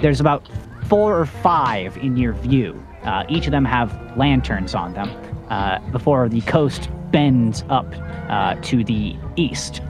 [0.00, 0.48] there's about
[0.88, 2.82] four or five in your view.
[3.02, 5.10] Uh, each of them have lanterns on them
[5.48, 7.86] uh, before the coast bends up
[8.28, 9.80] uh, to the east.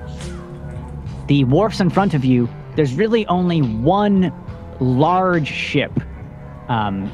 [1.29, 4.33] The wharfs in front of you, there's really only one
[4.81, 5.93] large ship
[6.69, 7.11] um,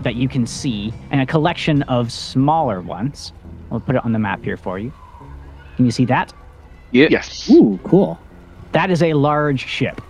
[0.00, 3.32] that you can see and a collection of smaller ones.
[3.72, 4.92] I'll put it on the map here for you.
[5.76, 6.32] Can you see that?
[7.10, 7.50] Yes.
[7.50, 8.18] Ooh, cool.
[8.74, 10.00] That is a large ship.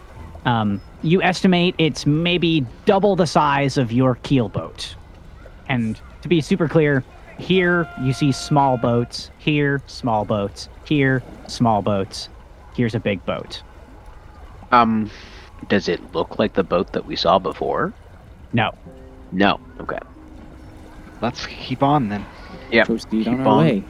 [0.46, 4.94] Um, you estimate it's maybe double the size of your keel boat.
[5.68, 7.04] And to be super clear,
[7.38, 12.28] here you see small boats, here small boats, here small boats,
[12.74, 13.62] here's a big boat.
[14.72, 15.10] Um,
[15.68, 17.92] does it look like the boat that we saw before?
[18.52, 18.72] No,
[19.32, 19.60] No.
[19.80, 19.98] Okay.
[21.20, 22.24] Let's keep on then.
[22.70, 22.86] Yep.
[22.86, 23.84] Proceed on Keep our on way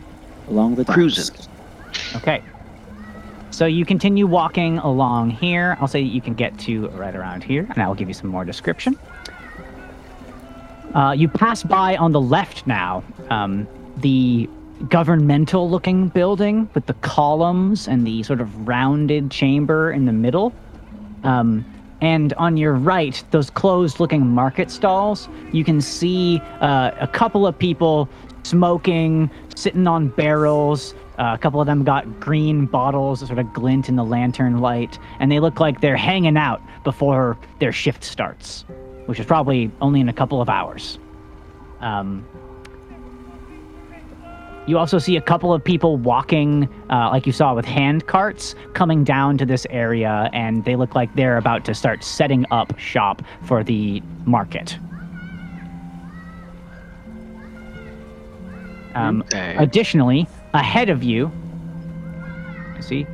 [0.49, 0.95] along the docks.
[0.95, 1.37] cruising.
[2.16, 2.43] Okay.
[3.55, 5.77] So you continue walking along here.
[5.81, 8.29] I'll say you can get to right around here, and I will give you some
[8.29, 8.99] more description.
[10.93, 14.51] Uh, you pass by on the left now um, the
[14.89, 20.53] governmental looking building with the columns and the sort of rounded chamber in the middle.
[21.23, 21.65] Um,
[22.01, 27.47] and on your right, those closed looking market stalls, you can see uh, a couple
[27.47, 28.09] of people
[28.45, 30.95] smoking, sitting on barrels.
[31.19, 34.59] Uh, a couple of them got green bottles that sort of glint in the lantern
[34.59, 38.65] light, and they look like they're hanging out before their shift starts,
[39.07, 40.99] which is probably only in a couple of hours.
[41.81, 42.27] Um,
[44.67, 48.55] you also see a couple of people walking, uh, like you saw with hand carts,
[48.73, 52.79] coming down to this area, and they look like they're about to start setting up
[52.79, 54.79] shop for the market.
[58.95, 59.57] Um, Okay.
[59.59, 61.31] Additionally, ahead of you,
[62.81, 63.07] see,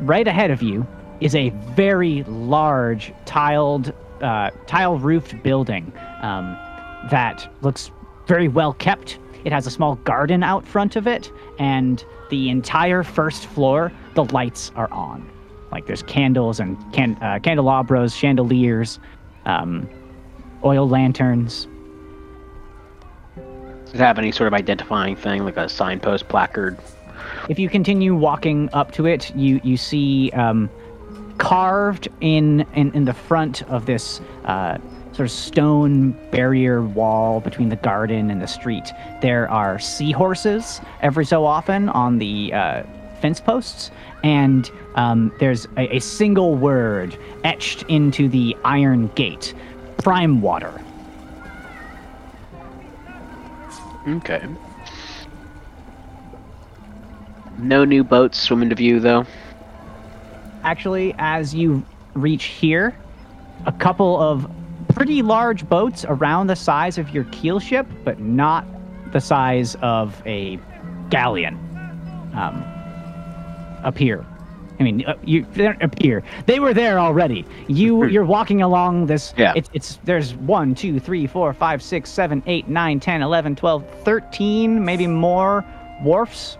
[0.00, 0.86] right ahead of you
[1.20, 6.56] is a very large tiled, uh, tile roofed building um,
[7.10, 7.90] that looks
[8.26, 9.18] very well kept.
[9.44, 14.24] It has a small garden out front of it, and the entire first floor, the
[14.26, 15.28] lights are on.
[15.72, 19.00] Like there's candles and can- uh, candelabras, chandeliers,
[19.46, 19.88] um,
[20.64, 21.66] oil lanterns.
[23.92, 26.78] Does it have any sort of identifying thing, like a signpost, placard?
[27.50, 30.70] If you continue walking up to it, you you see um,
[31.36, 34.78] carved in, in in the front of this uh,
[35.12, 38.90] sort of stone barrier wall between the garden and the street.
[39.20, 42.84] There are seahorses every so often on the uh,
[43.20, 43.90] fence posts,
[44.24, 47.14] and um, there's a, a single word
[47.44, 49.52] etched into the iron gate:
[49.98, 50.80] Primewater.
[54.06, 54.42] Okay.
[57.58, 59.24] No new boats swim into view, though.
[60.64, 61.84] actually, as you
[62.14, 62.96] reach here,
[63.66, 64.50] a couple of
[64.94, 68.66] pretty large boats around the size of your keel ship, but not
[69.12, 70.58] the size of a
[71.10, 71.54] galleon,
[72.34, 72.64] um,
[73.84, 74.24] appear.
[74.80, 76.22] I mean, uh, you they don't appear.
[76.46, 77.44] They were there already.
[77.68, 79.34] You you're walking along this.
[79.36, 79.52] Yeah.
[79.54, 83.84] It's it's there's one, two, three, four, five, six, seven, eight, nine, ten, eleven, twelve,
[84.02, 85.64] thirteen, maybe more
[86.02, 86.58] wharfs.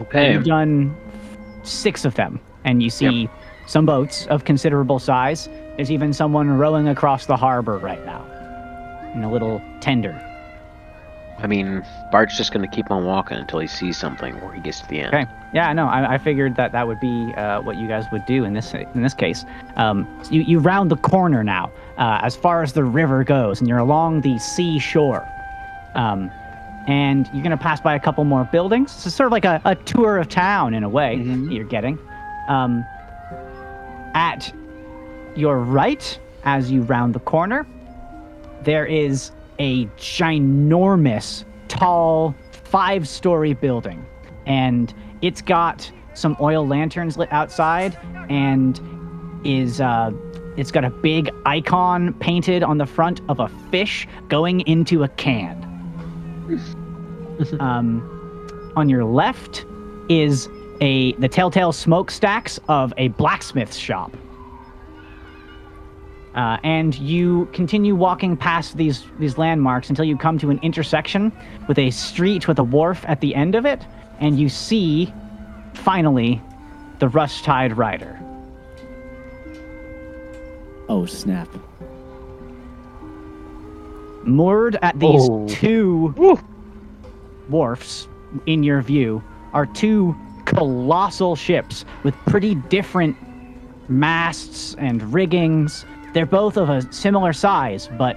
[0.00, 0.32] Okay.
[0.32, 0.96] You've done
[1.62, 3.28] six of them, and you see
[3.66, 5.48] some boats of considerable size.
[5.76, 8.24] There's even someone rowing across the harbor right now
[9.14, 10.20] in a little tender.
[11.38, 14.80] I mean, Bart's just gonna keep on walking until he sees something or he gets
[14.80, 15.14] to the end.
[15.14, 15.26] Okay.
[15.52, 18.44] Yeah, no, I, I figured that that would be uh, what you guys would do
[18.44, 19.44] in this in this case.
[19.76, 23.60] Um, so you you round the corner now, uh, as far as the river goes,
[23.60, 25.26] and you're along the seashore.
[25.94, 26.30] Um,
[26.88, 28.92] and you're gonna pass by a couple more buildings.
[28.92, 31.52] So it's sort of like a, a tour of town in a way Mhm.
[31.52, 31.98] you're getting.
[32.48, 32.84] Um,
[34.14, 34.52] at
[35.34, 37.66] your right, as you round the corner,
[38.62, 44.04] there is a ginormous, tall, five-story building,
[44.46, 47.96] and it's got some oil lanterns lit outside,
[48.28, 48.80] and
[49.44, 50.10] is uh,
[50.56, 55.08] it's got a big icon painted on the front of a fish going into a
[55.08, 55.62] can.
[57.60, 59.64] um, on your left
[60.08, 60.48] is
[60.80, 64.16] a the telltale smokestacks of a blacksmith's shop.
[66.36, 71.32] Uh, and you continue walking past these these landmarks until you come to an intersection
[71.66, 73.86] with a street with a wharf at the end of it,
[74.20, 75.10] and you see,
[75.72, 76.42] finally,
[76.98, 78.20] the Rust Tide Rider.
[80.90, 81.48] Oh snap!
[84.24, 85.46] Moored at these Oh.
[85.48, 86.38] two
[87.48, 88.08] wharfs
[88.46, 89.22] in your view
[89.54, 90.14] are two
[90.44, 93.16] colossal ships with pretty different
[93.88, 95.86] masts and riggings.
[96.16, 98.16] They're both of a similar size, but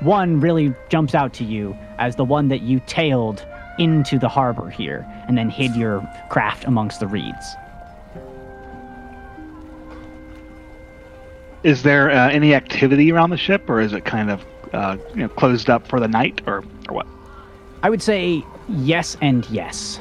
[0.00, 3.42] one really jumps out to you as the one that you tailed
[3.78, 7.56] into the harbor here and then hid your craft amongst the reeds.
[11.62, 14.44] Is there uh, any activity around the ship, or is it kind of
[14.74, 17.06] uh, you know closed up for the night, or or what?
[17.82, 20.00] I would say yes and yes.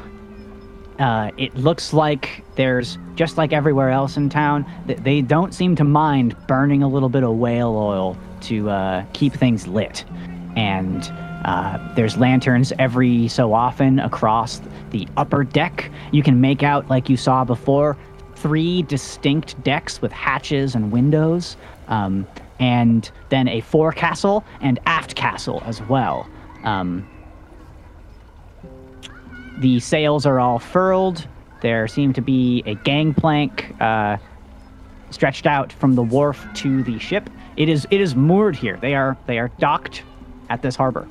[0.99, 4.65] Uh, it looks like there's just like everywhere else in town.
[4.85, 9.05] th- They don't seem to mind burning a little bit of whale oil to uh,
[9.13, 10.03] keep things lit,
[10.57, 11.09] and
[11.45, 15.89] uh, there's lanterns every so often across the upper deck.
[16.11, 17.95] You can make out, like you saw before,
[18.35, 21.55] three distinct decks with hatches and windows,
[21.87, 22.27] um,
[22.59, 26.27] and then a forecastle and aft castle as well.
[26.65, 27.07] Um,
[29.59, 31.27] the sails are all furled.
[31.61, 34.17] There seem to be a gangplank uh,
[35.11, 37.29] stretched out from the wharf to the ship.
[37.57, 38.77] It is it is moored here.
[38.77, 40.03] They are they are docked
[40.49, 41.07] at this harbor,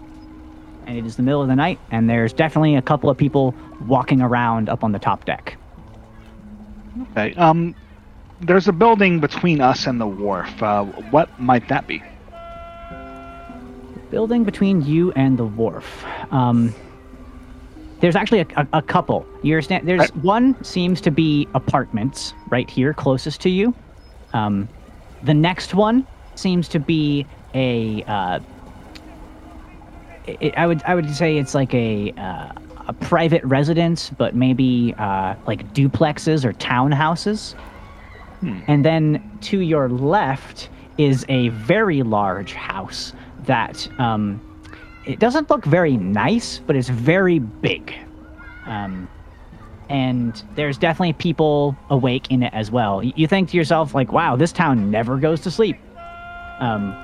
[0.86, 1.78] and it is the middle of the night.
[1.90, 3.54] And there's definitely a couple of people
[3.86, 5.56] walking around up on the top deck.
[7.12, 7.34] Okay.
[7.34, 7.74] Um,
[8.40, 10.62] there's a building between us and the wharf.
[10.62, 12.02] Uh, what might that be?
[14.10, 16.04] building between you and the wharf.
[16.32, 16.74] Um,
[18.00, 19.26] there's actually a, a, a couple.
[19.42, 20.16] You're sta- there's Right.
[20.16, 23.74] one seems to be apartments right here closest to you.
[24.32, 24.68] Um,
[25.22, 28.02] the next one seems to be a.
[28.04, 28.40] Uh,
[30.28, 32.52] i I would I would say it's like a uh,
[32.88, 37.54] a private residence, but maybe uh, like duplexes or townhouses.
[38.40, 38.60] Hmm.
[38.68, 40.68] And then to your left
[40.98, 43.12] is a very large house
[43.44, 44.40] that um,
[45.08, 47.94] it doesn't look very nice, but it's very big.
[48.66, 49.08] Um,
[49.88, 53.02] and there's definitely people awake in it as well.
[53.02, 55.78] You think to yourself, like, wow, this town never goes to sleep.
[56.60, 56.94] Um,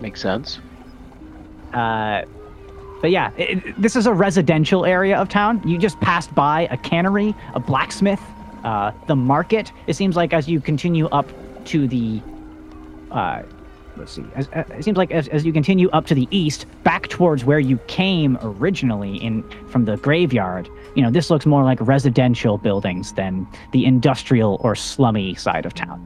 [0.00, 0.60] Makes sense.
[1.74, 2.22] uh,
[3.00, 5.60] but yeah, it, this is a residential area of town.
[5.68, 8.20] You just passed by a cannery, a blacksmith,
[8.62, 9.72] uh, the market.
[9.88, 11.26] It seems like as you continue up
[11.66, 12.20] to the,
[13.10, 13.42] uh,
[13.98, 16.66] let's see, as, uh, it seems like as, as you continue up to the east,
[16.84, 20.68] back towards where you came originally in from the graveyard.
[20.94, 25.74] You know, this looks more like residential buildings than the industrial or slummy side of
[25.74, 26.04] town.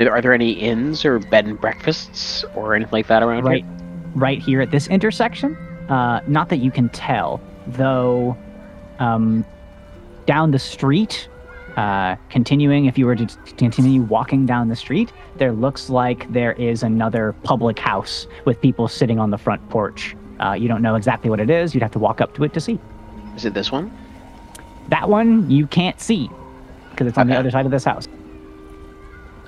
[0.00, 3.64] Are are there any inns or bed and breakfasts or anything like that around right
[3.64, 3.76] here?
[4.14, 5.54] right here at this intersection
[5.88, 8.36] uh, not that you can tell though
[8.98, 9.44] um,
[10.26, 11.28] down the street
[11.76, 16.52] uh, continuing if you were to continue walking down the street there looks like there
[16.52, 20.94] is another public house with people sitting on the front porch uh, you don't know
[20.94, 22.78] exactly what it is you'd have to walk up to it to see
[23.36, 23.90] Is it this one?
[24.88, 26.30] that one you can't see
[26.90, 28.06] because it's on the other side of this house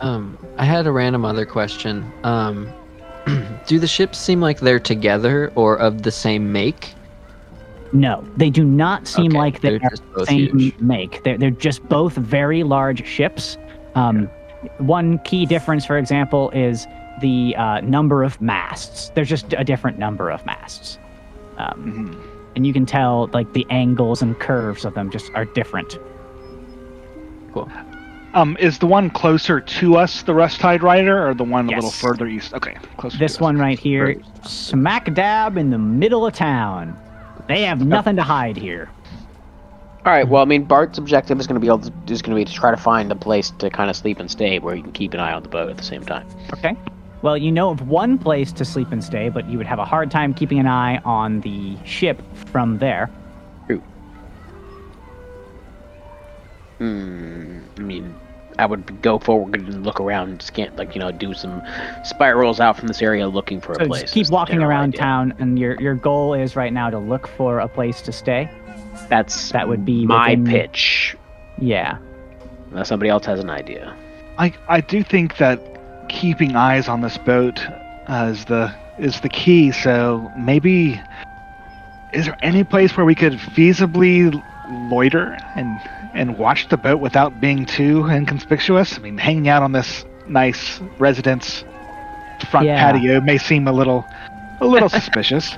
[0.00, 2.12] Um, I had a random other question.
[2.22, 2.68] Um,
[3.66, 6.94] do the ships seem like they're together or of the same make?
[7.92, 10.78] No, they do not seem Okay, like they're, they're just both same huge.
[10.78, 11.22] make.
[11.22, 13.56] They're, they're just both very large ships.
[13.94, 14.28] Um,
[14.78, 16.86] One key difference, for example, is
[17.20, 19.10] the uh, number of masts.
[19.14, 20.98] There's just a different number of masts.
[21.56, 21.82] Um,
[22.14, 22.16] Mhm.
[22.56, 25.98] and you can tell, like, the angles and curves of them just are different.
[27.52, 27.70] Cool.
[28.34, 31.74] Um, is the one closer to us the Rust Tide Rider, or the one a
[31.76, 32.52] little further east?
[32.52, 33.16] Okay, closer.
[33.18, 33.40] This to us.
[33.40, 36.96] one right here, smack dab in the middle of town.
[37.48, 38.90] They have nothing to hide here.
[40.04, 40.28] All right.
[40.28, 42.44] Well, I mean, Bart's objective is going to be able to, is going to be
[42.44, 44.92] to try to find a place to kind of sleep and stay where you can
[44.92, 46.26] keep an eye on the boat at the same time.
[46.52, 46.76] Okay.
[47.20, 49.84] Well, you know of one place to sleep and stay, but you would have a
[49.84, 52.22] hard time keeping an eye on the ship
[52.52, 53.10] from there.
[53.66, 53.82] True.
[56.78, 57.58] Hmm.
[57.76, 58.14] I mean,
[58.58, 61.62] I would go forward and look around, and scan, like you know, do some
[62.04, 64.02] spirals out from this area looking for a place.
[64.02, 65.00] just keep is the walking around idea.
[65.00, 68.50] town, and your your goal is right now to look for a place to stay.
[69.08, 71.16] That's That would be my within- pitch.
[71.58, 71.98] Yeah.
[72.70, 73.94] Unless somebody else has an idea.
[74.38, 75.60] I I do think that
[76.08, 77.60] keeping eyes on this boat
[78.08, 79.70] uh, is the is the key.
[79.72, 81.00] So maybe
[82.12, 84.32] is there any place where we could feasibly
[84.90, 85.78] loiter and
[86.14, 88.96] and watch the boat without being too inconspicuous?
[88.98, 91.64] I mean, hanging out on this nice residence
[92.50, 92.92] front Yeah.
[92.92, 94.04] patio may seem a little
[94.60, 95.56] a little suspicious.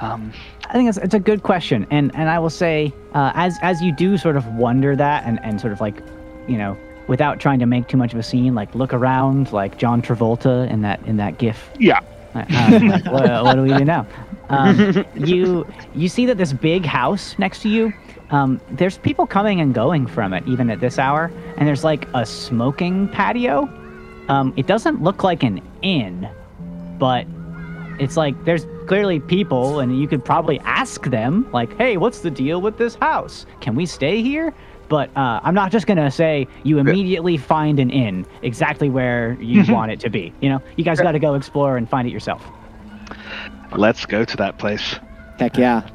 [0.00, 0.32] Um,
[0.68, 3.80] I think it's, it's a good question, and and I will say, uh, as as
[3.82, 6.02] you do sort of wonder that, and and sort of like,
[6.46, 6.76] you know,
[7.08, 10.70] without trying to make too much of a scene, like look around, like John Travolta
[10.70, 11.70] in that in that GIF.
[11.78, 12.00] yeah.
[12.34, 14.06] Uh, uh, like, what, what do we do now?
[14.50, 17.92] Um, you you see that this big house next to you.
[18.30, 22.06] Um, there's people coming and going from it, even at this hour, and there's like
[22.14, 23.68] a smoking patio.
[24.28, 26.28] Um, it doesn't look like an inn,
[26.98, 27.26] but
[27.98, 32.30] it's like there's clearly people, and you could probably ask them, like, "Hey, what's the
[32.30, 33.46] deal with this house?
[33.60, 34.52] Can we stay here?"
[34.88, 39.64] But uh, I'm not just gonna say you immediately find an inn exactly where you
[39.72, 40.32] want it to be.
[40.40, 42.42] You know, you guys got to go explore and find it yourself.
[43.76, 44.98] Let's go to that place.
[45.38, 45.88] Heck yeah.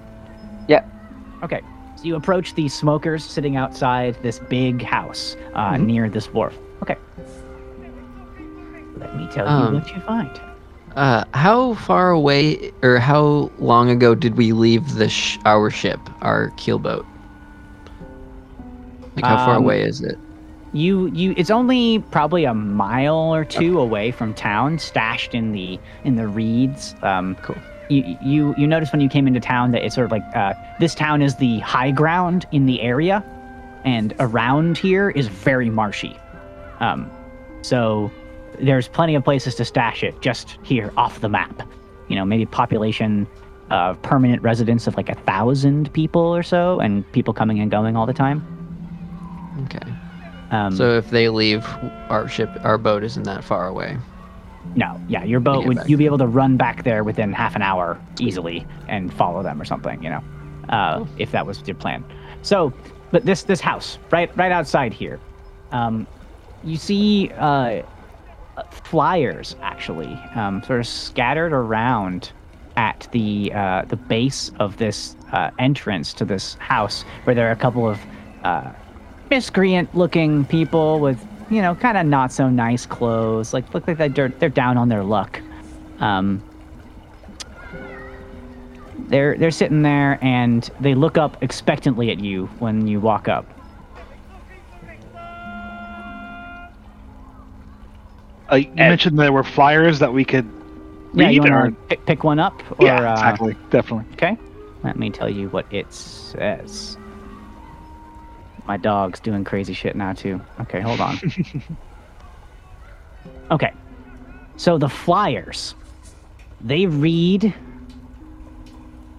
[0.67, 0.85] Yeah.
[1.43, 1.72] Okay, so
[2.05, 5.85] you approach the smokers sitting outside this big house uh, Mm-hmm.
[5.85, 6.57] near this wharf.
[6.81, 6.97] Okay.
[8.97, 10.41] Let me tell Um, you what you find.
[10.95, 15.99] Uh, how far away or how long ago did we leave the sh- our ship,
[16.21, 17.05] our keelboat?
[19.15, 20.17] Like how far Um, away is it?
[20.71, 25.79] You you it's only probably a mile or two away from town, stashed in the
[26.03, 26.95] in the reeds.
[27.03, 27.57] Um, Cool.
[27.89, 30.53] You, you you notice when you came into town that it's sort of like uh,
[30.79, 33.23] this town is the high ground in the area,
[33.83, 36.17] and around here is very marshy.
[36.79, 37.11] Um,
[37.61, 38.11] so
[38.59, 41.67] there's plenty of places to stash it just here off the map.
[42.07, 43.27] You know, maybe population
[43.69, 47.95] of permanent residents of like a thousand people or so, and people coming and going
[47.95, 48.45] all the time.
[49.65, 49.91] Okay.
[50.51, 51.65] Um, So if they leave,
[52.09, 53.97] our ship, our boat isn't that far away.
[54.75, 55.89] No, yeah, your boat would back.
[55.89, 59.61] you'd be able to run back there within half an hour easily and follow them
[59.61, 60.23] or something, you know,
[60.69, 62.03] uh, if that was your plan.
[62.41, 62.73] So,
[63.11, 65.19] but this this house right right outside here,
[65.71, 66.07] um,
[66.63, 67.83] you see uh,
[68.71, 72.31] flyers actually um, sort of scattered around
[72.75, 77.51] at the uh, the base of this uh, entrance to this house, where there are
[77.51, 77.99] a couple of
[78.43, 78.71] uh,
[79.29, 81.19] miscreant looking people with
[81.49, 83.53] you know kind of not so nice clothes.
[83.53, 85.41] Like look like they're, they're down on their luck.
[85.99, 86.41] Um,
[89.07, 93.45] they're they're sitting there and they look up expectantly at you when you walk up.
[98.51, 100.49] Uh, you mentioned there were flyers that we could
[101.13, 104.05] yeah you read, want or pick, pick one up or yeah, uh, exactly, definitely.
[104.13, 104.37] okay.
[104.83, 106.97] Let me tell you what it says
[108.65, 110.41] my dog's doing crazy shit now too.
[110.61, 111.19] Okay hold on.
[113.51, 113.71] Okay.
[114.57, 115.75] So the flyers
[116.61, 117.53] they read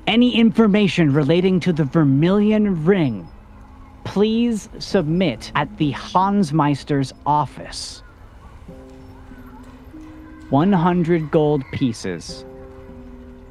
[0.07, 3.29] any information relating to the vermilion ring.
[4.05, 8.03] Please submit at the hansmeister's office.
[10.51, 12.45] 100 gold pieces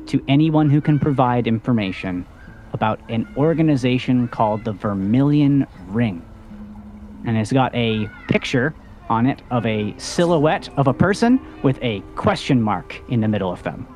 [0.08, 2.26] to anyone who can provide information
[2.74, 6.22] about an organization called the Vermilion Ring.
[7.26, 8.74] And it's got a picture
[9.10, 13.52] on it of a silhouette of a person with a question mark in the middle
[13.52, 13.88] of them.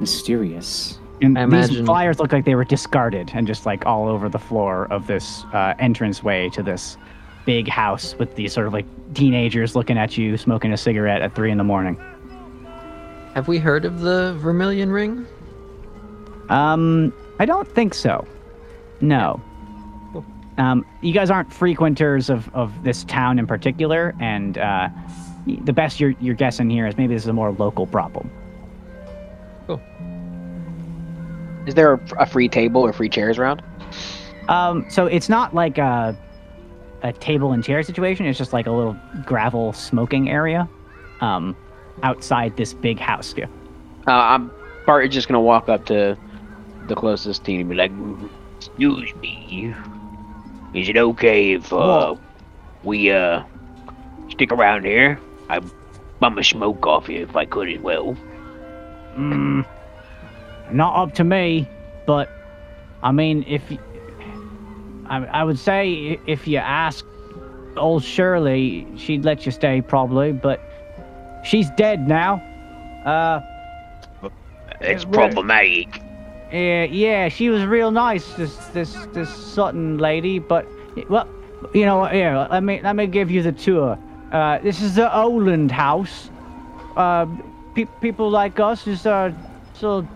[0.00, 0.98] Mysterious.
[1.20, 4.28] And I these imagine- flyers look like they were discarded and just like all over
[4.28, 6.96] the floor of this uh, entranceway to this
[7.44, 11.34] big house with these sort of like teenagers looking at you smoking a cigarette at
[11.34, 11.96] three in the morning.
[13.34, 15.26] Have we heard of the Vermilion Ring?
[16.48, 18.26] Um, I don't think so.
[19.00, 19.40] No.
[20.12, 20.24] Cool.
[20.56, 24.88] Um, you guys aren't frequenters of, of this town in particular, and uh,
[25.46, 28.30] the best you're, you're guessing here is maybe this is a more local problem.
[29.66, 29.80] Cool.
[31.66, 33.62] Is there a, a free table or free chairs around?
[34.48, 36.16] Um, so it's not like a,
[37.02, 38.26] a table and chair situation.
[38.26, 38.96] It's just like a little
[39.26, 40.68] gravel smoking area,
[41.20, 41.54] um,
[42.02, 43.48] outside this big house here.
[44.06, 44.50] Uh, I'm
[44.86, 46.16] Bart is just gonna walk up to
[46.88, 47.92] the closest team and be like,
[48.58, 49.74] Excuse me.
[50.74, 52.16] Is it okay if uh
[52.82, 53.42] we uh
[54.30, 55.18] stick around here?
[55.48, 55.60] I
[56.20, 58.16] bum a smoke off you if I could as well.
[59.16, 59.64] Mm,
[60.72, 61.66] not up to me,
[62.06, 62.28] but
[63.02, 63.62] I mean, if
[65.06, 67.04] I, I would say if you ask
[67.76, 70.60] old Shirley, she'd let you stay probably, but
[71.44, 72.42] she's dead now.
[73.04, 73.40] Uh,
[74.80, 76.02] It's problematic.
[76.52, 80.66] Yeah, yeah, she was real nice, this this this Sutton lady, but
[81.08, 81.28] well,
[81.74, 83.98] you know, yeah, let me let me give you the tour.
[84.32, 86.30] Uh, this is the Oland House.
[86.96, 87.26] Uh,
[87.74, 89.32] pe- people like us is uh,
[89.74, 90.10] sort of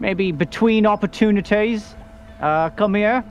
[0.00, 1.94] maybe between opportunities.
[2.40, 3.24] Uh, come here.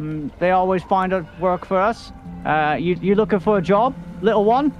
[0.00, 2.12] Mm, they always find work for us.
[2.44, 4.72] Uh, you you looking for a job, little one?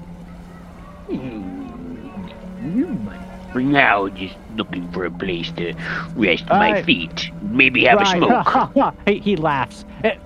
[3.52, 5.72] For now, just looking for a place to
[6.14, 7.30] rest my feet.
[7.42, 8.94] Maybe have a smoke.
[9.06, 9.84] he, he laughs.
[10.04, 10.16] Eh,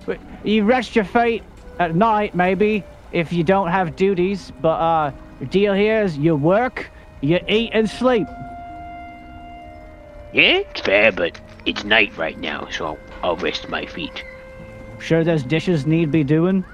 [0.45, 1.43] You rest your feet
[1.79, 2.83] at night, maybe,
[3.13, 4.53] if you don't have duties.
[4.61, 6.91] But uh, the deal here is you work,
[7.21, 8.27] you eat, and sleep.
[10.33, 14.25] Yeah, it's fair, but it's night right now, so I'll, I'll rest my feet.
[14.99, 16.65] Sure, there's dishes need be doing.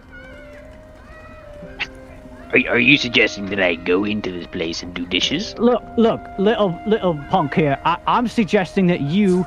[2.53, 5.55] Are, are you suggesting that I go into this place and do dishes?
[5.59, 7.79] Look, look, little little punk here.
[7.85, 9.47] I, I'm suggesting that you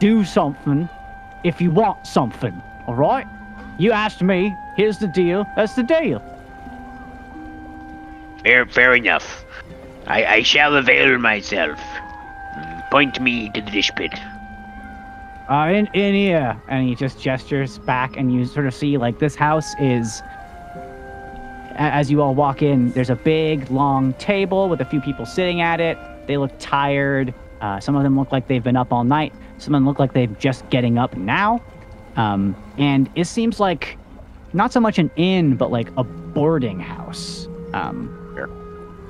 [0.00, 0.88] do something
[1.44, 2.60] if you want something.
[2.86, 3.26] All right?
[3.78, 4.54] You asked me.
[4.76, 5.46] Here's the deal.
[5.56, 6.20] That's the deal.
[8.42, 9.44] Fair, fair enough.
[10.06, 11.78] I, I shall avail myself.
[12.90, 14.12] Point me to the dish pit.
[15.48, 19.18] Uh, in in here, and he just gestures back, and you sort of see like
[19.20, 20.22] this house is.
[21.76, 25.60] As you all walk in, there's a big, long table with a few people sitting
[25.60, 25.98] at it.
[26.26, 27.32] They look tired.
[27.60, 29.32] Uh, some of them look like they've been up all night.
[29.58, 31.62] Some of them look like they're just getting up now.
[32.16, 33.96] Um, and it seems like
[34.52, 37.48] not so much an inn, but like a boarding house.
[37.72, 38.16] Um,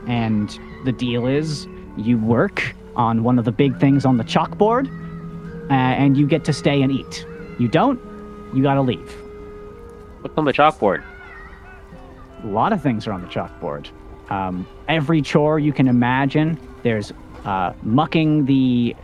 [0.06, 1.66] and the deal is
[1.96, 4.88] you work on one of the big things on the chalkboard,
[5.70, 7.26] uh, and you get to stay and eat.
[7.58, 8.00] You don't,
[8.54, 9.14] you gotta leave.
[10.20, 11.02] "What's on the chalkboard?"
[12.42, 13.88] A lot of things are on the chalkboard.
[14.30, 16.58] Um, every chore you can imagine.
[16.82, 17.12] There's
[17.44, 18.96] uh, mucking the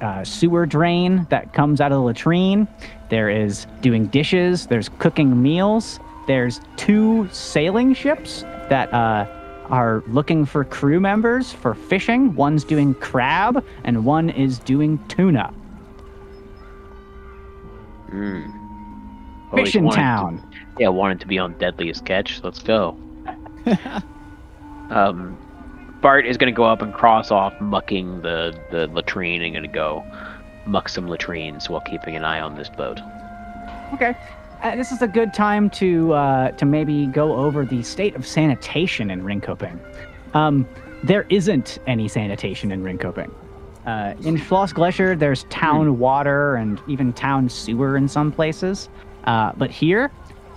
[0.00, 2.66] uh, sewer drain that comes out of the latrine.
[3.10, 4.66] There is doing dishes.
[4.66, 6.00] There's cooking meals.
[6.26, 9.26] There's two sailing ships that uh,
[9.68, 12.34] are looking for crew members for fishing.
[12.34, 15.52] One's doing crab, and one is doing tuna.
[18.10, 18.59] Mm.
[19.52, 20.54] Always Fishing wanted to- town.
[20.78, 22.42] yeah, wanted to be on Deadliest Catch.
[22.44, 22.96] Let's go.
[24.90, 25.36] um,
[26.00, 30.04] Bart is gonna go up and cross off mucking the the latrine and gonna go
[30.66, 33.00] muck some latrines while keeping an eye on this boat.
[33.94, 34.16] Okay.
[34.62, 38.26] Uh, this is a good time to uh, to maybe go over the state of
[38.26, 39.78] sanitation in Ringkoping.
[40.34, 40.66] Um,
[41.02, 43.30] there isn't any sanitation in Ringkoping.
[43.86, 48.88] Uh, in Floss Gletscher, there's town water and even town sewer in some places.
[49.24, 50.10] Uh, but here,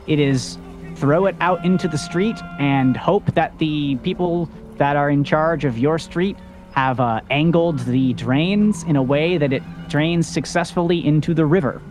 [0.08, 0.58] it is
[0.96, 5.66] throw it out into the street and hope that the people that are in charge
[5.66, 6.38] of your street
[6.74, 11.82] have uh, angled the drains in a way that it drains successfully into the river.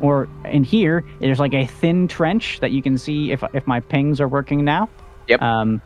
[0.00, 3.80] Or in here there's like a thin trench that you can see if if my
[3.80, 4.88] pings are working now.
[5.26, 5.42] Yep.
[5.42, 5.82] um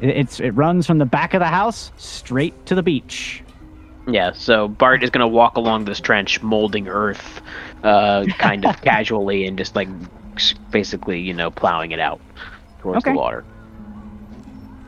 [0.00, 3.43] it, it's it runs from the back of the house straight to the beach
[4.06, 7.40] Yeah, so Bart is gonna walk along this trench, molding earth,
[7.82, 9.88] uh, kind of casually, and just like
[10.70, 12.20] basically, you know, plowing it out
[12.80, 13.12] towards Okay.
[13.12, 13.44] the water.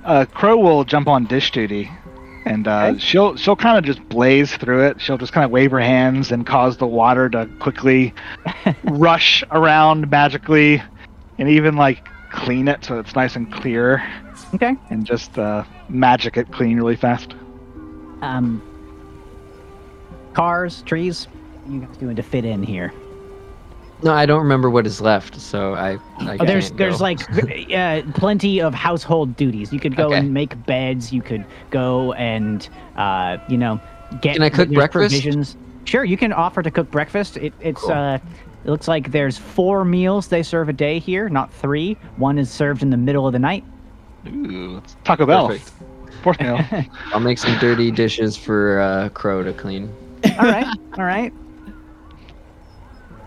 [0.04, 1.90] Uh, Crow will jump on dish duty,
[2.44, 2.98] and uh, Okay.
[2.98, 5.00] she'll she'll kind of just blaze through it.
[5.00, 8.12] She'll just kind of wave her hands and cause the water to quickly
[8.84, 10.82] rush around magically,
[11.38, 14.02] and even like clean it so it's nice and clear,
[14.54, 17.34] okay and just uh, magic it clean really fast.
[18.22, 18.62] um
[20.36, 22.92] cars trees what are you guys doing to fit in here
[24.02, 25.96] No, I don't remember what is left, so I.
[26.20, 27.04] I Oh, there's there's go.
[27.08, 27.20] like
[27.72, 29.72] uh, plenty of household duties.
[29.72, 30.18] You could go Okay.
[30.18, 31.12] and make beds.
[31.16, 33.80] You could go and uh, you know
[34.20, 34.34] get.
[34.36, 35.14] Can I cook breakfast?
[35.14, 35.56] Provisions.
[35.84, 37.38] Sure, you can offer to cook breakfast.
[37.38, 37.92] It, it's Cool.
[37.92, 38.18] uh,
[38.66, 41.96] it looks like there's four meals they serve a day here, not three.
[42.18, 43.64] One is served in the middle of the night.
[44.28, 45.48] Ooh, Taco Bell.
[45.48, 45.72] Perfect.
[46.22, 46.60] Fourth meal.
[47.14, 49.88] I'll make some dirty dishes for uh, Crow to clean.
[50.24, 50.66] All right,
[50.98, 51.32] all right.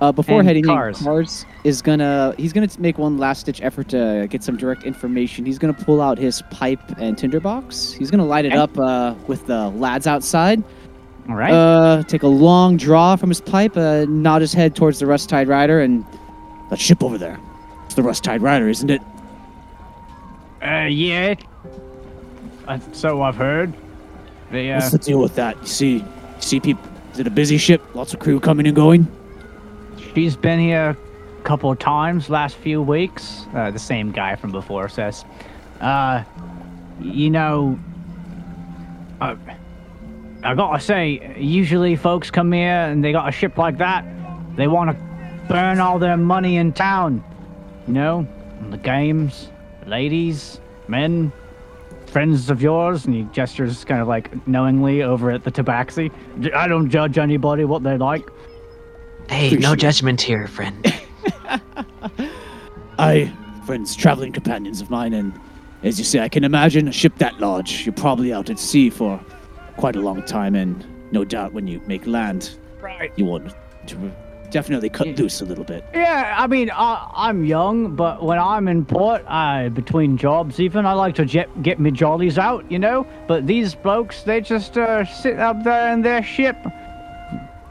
[0.01, 0.99] Uh, before And heading cars.
[0.99, 4.83] in, Cars is gonna he's gonna make one last ditch effort to get some direct
[4.85, 5.45] information.
[5.45, 7.91] He's gonna pull out his pipe and tinderbox.
[7.93, 8.57] He's gonna light it Okay.
[8.57, 10.63] up uh, with the lads outside.
[11.27, 11.51] All right.
[11.51, 15.27] Uh, take a long draw from his pipe, uh, nod his head towards the Rust
[15.29, 16.05] Tide Rider, and
[16.69, 17.37] that ship over there.
[17.85, 19.01] It's the Rust Tide Rider, isn't it?
[20.65, 21.35] Uh, yeah.
[22.69, 23.73] Uh, so I've heard.
[24.49, 25.57] They, uh, What's the deal with that?
[25.61, 26.05] You see, you
[26.39, 26.83] see people.
[27.13, 27.81] Is it a busy ship?
[27.93, 29.07] Lots of crew coming and going.
[30.13, 30.97] she's been here
[31.37, 33.45] a couple of times last few weeks.
[33.53, 35.25] Uh, the same guy from before says.
[35.81, 36.23] Uh,
[37.01, 37.79] you know,
[39.21, 39.35] uh,
[40.43, 44.05] I gotta say, usually folks come here and they got a ship like that,
[44.55, 47.23] they want to burn all their money in town.
[47.87, 48.27] You know,
[48.61, 49.49] on the games,
[49.85, 51.31] ladies, men,
[52.09, 56.11] friends of yours, and he gestures kind of like knowingly over at the tabaxi.
[56.53, 58.27] I don't judge anybody what they like.
[59.29, 60.85] Hey, no judgment here, friend.
[62.97, 63.31] I,
[63.65, 65.33] friends, traveling companions of mine, and
[65.83, 67.85] as you say, I can imagine a ship that large.
[67.85, 69.19] You're probably out at sea for
[69.77, 73.11] quite a long time, and no doubt when you make land, Right.
[73.15, 73.53] you want
[73.87, 73.95] to
[74.51, 75.83] definitely cut loose a little bit.
[75.93, 80.85] Yeah, I mean, I, I'm young, but when I'm in port, I between jobs even,
[80.85, 83.05] I like to jet, get me jollies out, you know.
[83.27, 86.57] But these blokes, they just uh, sit up there in their ship,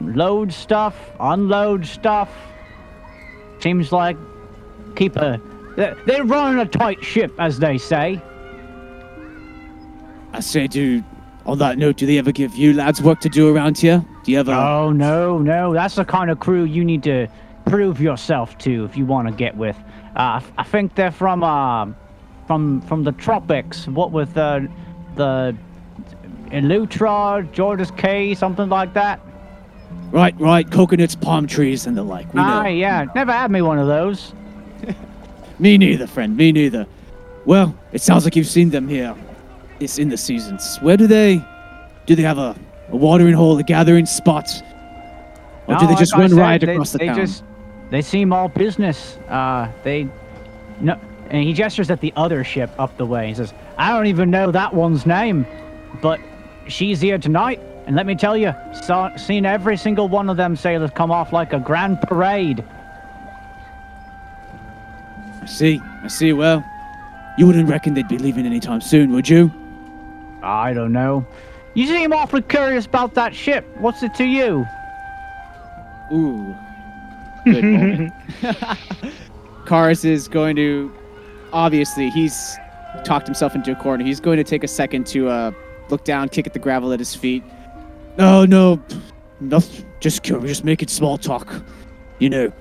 [0.01, 2.29] load stuff, unload stuff.
[3.59, 4.17] Seems like
[4.95, 5.41] keep a.
[5.75, 8.21] They're, they're running a tight ship, as they say.
[10.33, 11.03] I say, do
[11.49, 14.05] on that note, do they ever give you lads work to do around here?
[14.23, 14.53] Do you ever?
[14.53, 17.27] Oh no, no, that's the kind of crew you need to
[17.65, 19.77] prove yourself to if you want to get with.
[20.15, 21.87] Uh, I think they're from uh,
[22.47, 23.87] from from the tropics.
[23.87, 24.61] What with uh,
[25.15, 25.55] the
[26.51, 29.19] Elutra, Georges K, something like that.
[30.11, 32.31] Right, right, coconuts, palm trees, and the like.
[32.33, 32.47] We know.
[32.47, 34.33] Ah, yeah, never had me one of those.
[35.59, 36.37] Me neither, friend.
[36.37, 36.87] Me neither.
[37.45, 39.13] Well, it sounds like you've seen them here.
[39.79, 40.77] It's in the seasons.
[40.81, 41.41] Where do they?
[42.05, 42.55] Do they have a,
[42.89, 44.49] a watering hole, a gathering spot,
[45.67, 47.15] or do they just like run said, riot they- across the they town?
[47.15, 47.43] Just,
[47.89, 49.17] they seem all business.
[49.29, 50.07] Uh, they,
[50.81, 50.99] no,
[51.29, 53.27] and he gestures at the other ship up the way.
[53.29, 55.45] He says, "I don't even know that one's name,
[56.01, 56.19] but
[56.67, 58.53] she's here tonight." And let me tell you,
[58.83, 62.63] saw, seen every single one of them sailors come off like a grand parade.
[65.41, 65.79] I see.
[66.03, 66.33] I see.
[66.33, 66.63] Well,
[67.37, 69.51] you wouldn't reckon they'd be leaving anytime soon, would you?
[70.41, 71.25] I don't know.
[71.73, 73.65] You seem awfully curious about that ship.
[73.77, 74.65] What's it to you?
[76.11, 76.55] Ooh.
[77.45, 78.13] Good moment.
[79.65, 80.93] Karis is going to.
[81.53, 82.57] Obviously, he's
[83.03, 84.03] talked himself into a corner.
[84.03, 85.51] He's going to take a second to uh,
[85.89, 87.43] look down, kick at the gravel at his feet.
[88.17, 88.81] No, no,
[89.39, 89.85] nothing.
[89.99, 91.53] Just curious, just making small talk.
[92.19, 92.51] You know,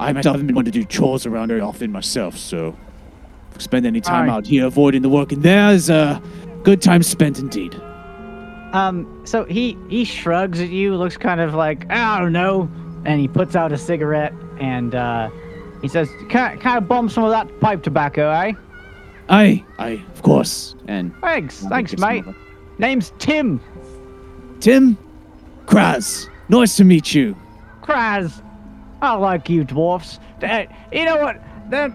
[0.00, 2.76] I myself haven't been one to do chores around very often myself, so
[3.58, 4.32] spend any time Aye.
[4.32, 6.20] out here avoiding the work in there is a
[6.66, 7.80] good time spent indeed.
[8.72, 12.68] Um, so he he shrugs at you, looks kind of like I don't know,
[13.04, 15.30] and he puts out a cigarette and uh,
[15.80, 18.52] he says, "Can can I bum some of that pipe tobacco, eh?"
[19.28, 20.74] Aye, aye, of course.
[20.88, 22.24] And Thanks, thanks, mate.
[22.78, 23.60] Name's Tim
[24.58, 24.98] Tim,
[25.66, 27.36] Kraz, nice to meet you.
[27.82, 28.42] Kraz.
[29.02, 30.18] I like you dwarfs.
[30.42, 31.40] Uh, you know what?
[31.70, 31.94] Them,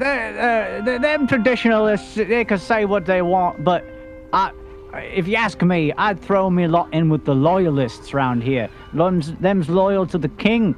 [0.00, 3.84] the, uh, the, them traditionalists, they can say what they want, but
[4.32, 4.52] I,
[4.94, 8.68] if you ask me, I'd throw me a lot in with the loyalists round here.
[8.94, 10.74] Them's, them's loyal to the king.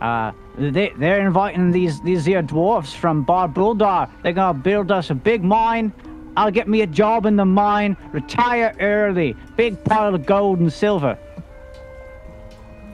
[0.00, 4.10] Uh, they, they're inviting these these here dwarfs from Bar Buldar.
[4.22, 5.92] They're gonna build us a big mine.
[6.36, 10.72] I'll get me a job in the mine, retire early, big pile of gold and
[10.72, 11.18] silver.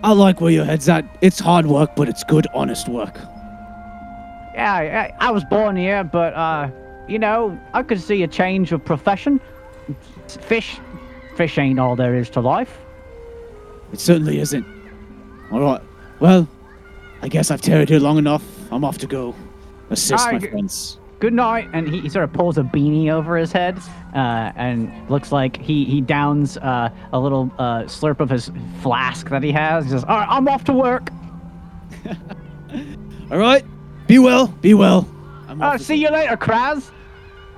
[0.02, 1.04] I like where your head's at.
[1.20, 3.18] It's hard work, but it's good, honest work.
[4.56, 4.72] Yeah,
[5.20, 6.70] I, I was born here, but uh,
[7.06, 9.38] you know, I could see a change of profession.
[10.26, 10.78] Fish,
[11.36, 12.78] fish ain't all there is to life.
[13.92, 14.66] It certainly isn't.
[15.52, 15.82] All right.
[16.20, 16.48] Well,
[17.20, 18.42] I guess I've tarried here long enough.
[18.72, 19.34] I'm off to go
[19.90, 20.98] assist Aye, my g- friends.
[21.20, 21.68] Good night.
[21.74, 23.78] And he, he sort of pulls a beanie over his head,
[24.14, 28.50] uh, and looks like he he downs uh, a little uh, slurp of his
[28.80, 29.84] flask that he has.
[29.84, 31.10] He says, "All right, I'm off to work."
[33.30, 33.64] All right.
[34.06, 34.48] Be well.
[34.48, 35.08] Be well.
[35.48, 36.90] I'm Oh, off see you later, Kraz.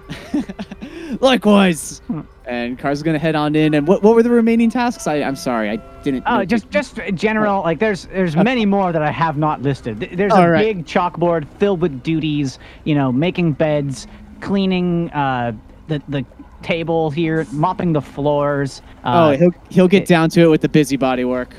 [1.20, 2.00] Likewise.
[2.46, 3.74] And Car's is gonna head on in.
[3.74, 5.06] And what, what were the remaining tasks?
[5.06, 6.24] I, I'm sorry, I didn't.
[6.26, 7.62] Oh, note just just general.
[7.62, 10.00] Like there's there's many more that I have not listed.
[10.00, 10.64] Th- There's a All right.
[10.76, 12.58] big chalkboard filled with duties.
[12.84, 14.06] You know, making beds,
[14.40, 15.52] cleaning uh,
[15.88, 16.24] the the
[16.62, 18.80] table here, mopping the floors.
[19.04, 21.54] Oh, Uh, he'll he'll get it- down to it with the busybody work.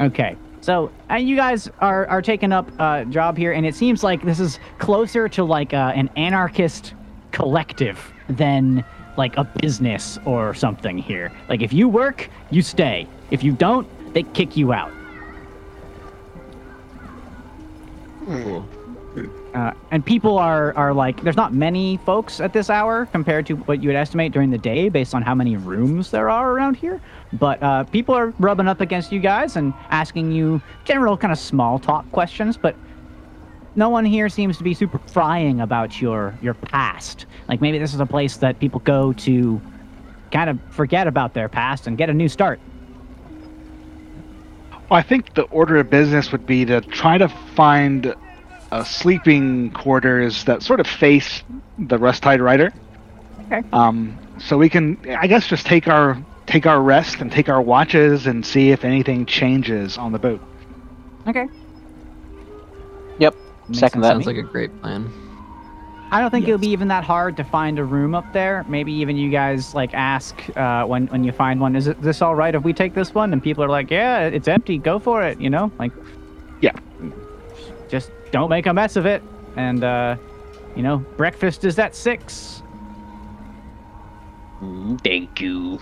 [0.00, 0.36] Okay.
[0.70, 4.04] So, uh, you guys are, are taking up a uh, job here, and it seems
[4.04, 6.94] like this is closer to like uh, an anarchist
[7.32, 7.98] collective
[8.28, 8.84] than
[9.16, 11.32] like a business or something here.
[11.48, 13.08] Like, if you work, you stay.
[13.32, 13.84] If you don't,
[14.14, 14.92] they kick you out.
[18.24, 18.64] Cool.
[19.54, 23.54] Uh, and people are, are like, there's not many folks at this hour compared to
[23.54, 26.76] what you would estimate during the day based on how many rooms there are around
[26.76, 27.00] here.
[27.32, 31.38] But uh, people are rubbing up against you guys and asking you general kind of
[31.38, 32.74] small talk questions, but
[33.76, 37.26] no one here seems to be super prying about your, your past.
[37.48, 39.60] Like maybe this is a place that people go to
[40.32, 42.58] kind of forget about their past and get a new start.
[44.72, 48.12] Well, I think the order of business would be to try to find
[48.72, 51.44] uh, sleeping quarters that sort of face
[51.78, 52.72] the Rust-Tide Rider.
[53.46, 53.62] Okay.
[53.72, 56.20] Um, so we can, I guess, just take our
[56.50, 60.40] take our rest and take our watches and see if anything changes on the boat.
[61.28, 61.46] Okay.
[63.18, 63.34] Yep.
[63.68, 64.08] Makes Second that.
[64.08, 65.10] Sounds like a great plan.
[66.12, 68.64] I don't think it'll be even that hard to find a room up there.
[68.68, 72.20] Maybe even you guys like ask uh, when when you find one, is it this
[72.20, 73.32] all right if we take this one?
[73.32, 75.40] And people are like, yeah, it's empty, go for it.
[75.40, 75.92] You know, like,
[76.60, 76.72] Yeah.
[77.88, 79.22] just don't make a mess of it.
[79.54, 80.16] And uh,
[80.74, 82.62] you know, breakfast is at six.
[84.60, 85.78] Mm, Thank you.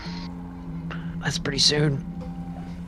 [1.28, 2.02] That's pretty soon.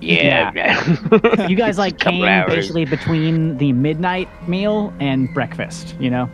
[0.01, 0.51] Yeah.
[1.47, 2.55] You guys like came hours.
[2.55, 5.95] basically between the midnight meal and breakfast.
[5.99, 6.31] You know,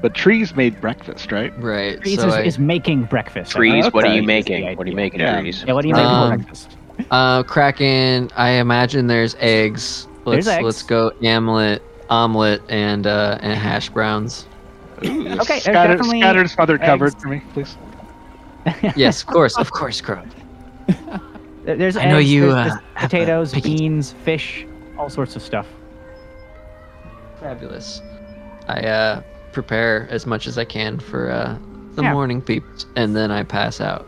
[0.00, 1.52] But trees made breakfast, right?
[1.56, 2.00] Right.
[2.02, 3.52] Trees so is, I, is making breakfast.
[3.52, 4.14] Trees, what are Okay.
[4.14, 4.64] you Is the making?
[4.76, 5.36] What are you making, Yeah.
[5.40, 5.66] trees?
[5.66, 6.78] Yeah, what are you making Um, for breakfast?
[7.10, 8.30] uh, Kraken.
[8.36, 10.08] I imagine there's eggs.
[10.24, 10.64] Let's There's eggs.
[10.64, 14.48] let's go omelet, omelet, and uh, and hash browns.
[15.40, 16.84] Okay, there's Scattered, definitely scattered, smothered, eggs.
[16.84, 17.76] covered for me, please.
[18.94, 20.22] yes, of course, of course, Crow.
[21.64, 24.66] There- There's I know eggs, you, there's, uh, there's have a potatoes, picky- beans, fish,
[24.98, 25.66] all sorts of stuff.
[27.38, 28.02] Fabulous.
[28.68, 29.22] I uh,
[29.52, 31.56] prepare as much as I can for uh,
[31.94, 32.12] the Yeah.
[32.12, 34.06] morning peeps, and then I pass out.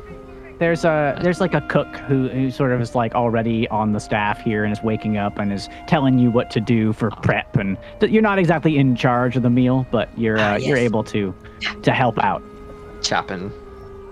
[0.59, 3.99] There's a there's like a cook who, who sort of is like already on the
[3.99, 7.57] staff here and is waking up and is telling you what to do for prep
[7.57, 10.77] and th- you're not exactly in charge of the meal, but you're uh, Ah, you're
[10.77, 10.85] yes.
[10.87, 11.35] able to
[11.83, 12.43] to help out.
[13.03, 13.51] Chopping.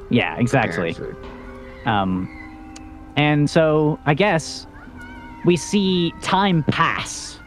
[0.09, 0.93] Yeah, exactly.
[0.93, 1.15] food.
[1.87, 2.29] Um,
[3.21, 4.67] and so I guess
[5.45, 7.39] we see time pass,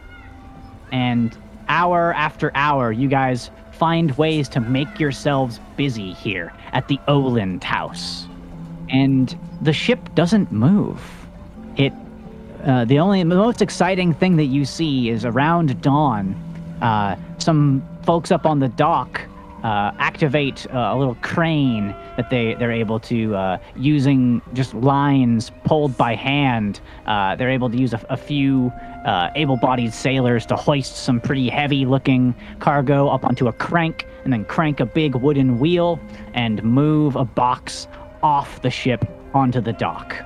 [0.92, 1.36] and
[1.66, 7.64] hour after hour, you guys find ways to make yourselves busy here at the Oland
[7.64, 8.28] house,
[8.88, 11.02] and the ship doesn't move.
[11.76, 11.92] It.
[12.64, 16.36] Uh, the only the most exciting thing that you see is around dawn,
[16.82, 19.20] uh, some folks up on the dock
[19.64, 25.50] uh, activate uh, a little crane that they they're able to uh, using just lines
[25.64, 26.80] pulled by hand.
[27.06, 28.72] Uh, they're able to use a, a few
[29.04, 34.44] uh, able-bodied sailors to hoist some pretty heavy-looking cargo up onto a crank, and then
[34.44, 36.00] crank a big wooden wheel
[36.32, 37.86] and move a box
[38.22, 39.04] off the ship
[39.34, 40.16] onto the dock.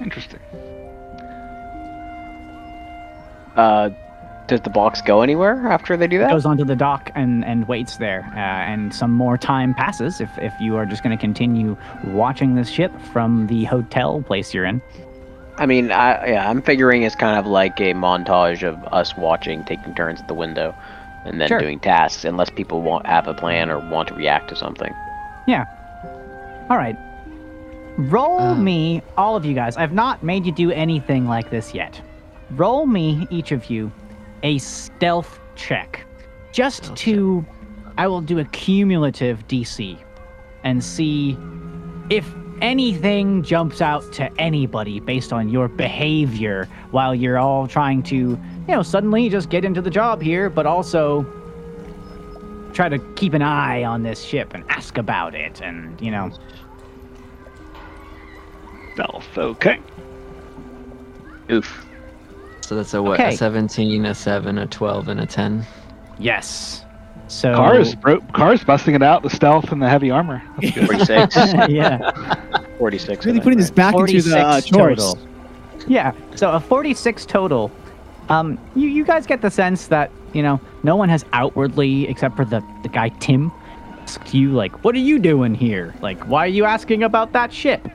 [0.00, 0.40] Interesting.
[3.56, 3.90] Uh,
[4.48, 6.30] does the box go anywhere after they do that?
[6.30, 8.24] It goes onto the dock and, and waits there.
[8.34, 11.76] Uh, and some more time passes if, if you are just going to continue
[12.06, 14.82] watching this ship from the hotel place you're in.
[15.58, 19.64] I mean, I yeah, I'm figuring it's kind of like a montage of us watching,
[19.64, 20.74] taking turns at the window,
[21.24, 21.58] and then Sure.
[21.58, 24.94] doing tasks, unless people want have a plan or want to react to something.
[25.48, 25.64] Yeah.
[26.70, 26.96] All right.
[27.96, 28.54] Roll Uh.
[28.54, 29.76] me, all of you guys.
[29.76, 32.00] I've not made you do anything like this yet.
[32.52, 33.90] Roll me, each of you,
[34.42, 36.04] a stealth check.
[36.52, 37.46] Just Stealth to.
[37.96, 39.98] I will do a cumulative DC
[40.62, 41.36] and see
[42.10, 48.16] if anything jumps out to anybody based on your behavior while you're all trying to,
[48.16, 48.38] you
[48.68, 51.26] know, suddenly just get into the job here, but also
[52.72, 56.30] try to keep an eye on this ship and ask about it and, you know.
[58.94, 59.80] Stealth, okay.
[61.50, 61.87] Oof.
[62.68, 63.18] So that's a what?
[63.18, 63.32] Okay.
[63.32, 65.64] A 17, a 7, a 12, and a 10.
[66.18, 66.84] Yes.
[67.26, 70.42] So Cars, bro, cars busting it out, the stealth and the heavy armor.
[70.60, 70.86] That's good.
[70.86, 71.36] 46.
[71.70, 72.12] yeah.
[72.76, 73.24] 46.
[73.24, 74.98] Really think, putting this back into the uh, chores.
[74.98, 75.18] total.
[75.86, 76.12] Yeah.
[76.34, 77.70] So a 46 total.
[78.28, 82.36] Um, you, you guys get the sense that, you know, no one has outwardly, except
[82.36, 83.50] for the, the guy Tim,
[84.02, 85.94] asked you, like, what are you doing here?
[86.02, 87.88] Like, why are you asking about that ship?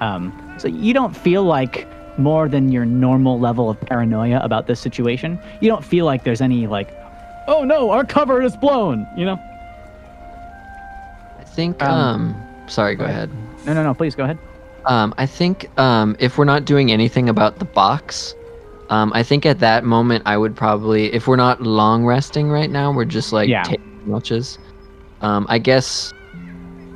[0.00, 1.86] Um, so you don't feel like
[2.18, 5.38] more than your normal level of paranoia about this situation.
[5.60, 6.94] You don't feel like there's any, like,
[7.48, 9.38] oh no, our cover is blown, you know?
[11.38, 11.82] I think.
[11.82, 12.48] Um, Um.
[12.66, 12.94] sorry.
[12.96, 13.30] Go go ahead.
[13.64, 14.38] No, no, no, please go ahead.
[14.86, 15.14] Um.
[15.18, 15.68] I think.
[15.78, 16.16] Um.
[16.18, 18.34] If we're not doing anything about the box,
[18.90, 19.12] um.
[19.14, 22.92] I think at that moment I would probably, if we're not long resting right now,
[22.92, 23.62] we're just like Yeah.
[23.64, 24.58] taking watches.
[25.20, 25.46] Um.
[25.48, 26.12] I guess.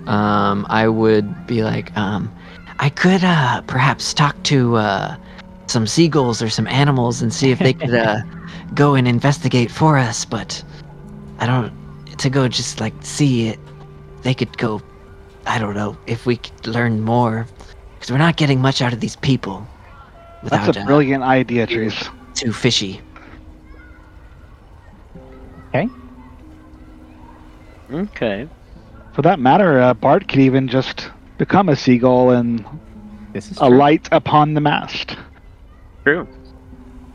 [0.07, 0.67] Um.
[0.69, 1.97] I would be like.
[1.97, 2.33] Um.
[2.81, 5.17] I could uh perhaps talk to uh
[5.67, 8.21] some seagulls or some animals and see if they could uh
[8.75, 10.65] go and investigate for us, but
[11.39, 11.73] I don't
[12.17, 13.59] to go just like see it.
[14.23, 14.81] They could go.
[15.47, 17.47] I don't know if we could learn more
[17.95, 19.67] because we're not getting much out of these people.
[20.43, 22.09] Without That's a uh, brilliant idea, Trees.
[22.35, 23.03] too fishy.
[25.75, 25.89] Okay.
[27.93, 28.49] Okay.
[29.13, 31.11] For that matter, uh, Bart could even just
[31.41, 32.65] become a seagull and
[33.33, 35.17] This is a light upon the mast.
[36.05, 36.29] True.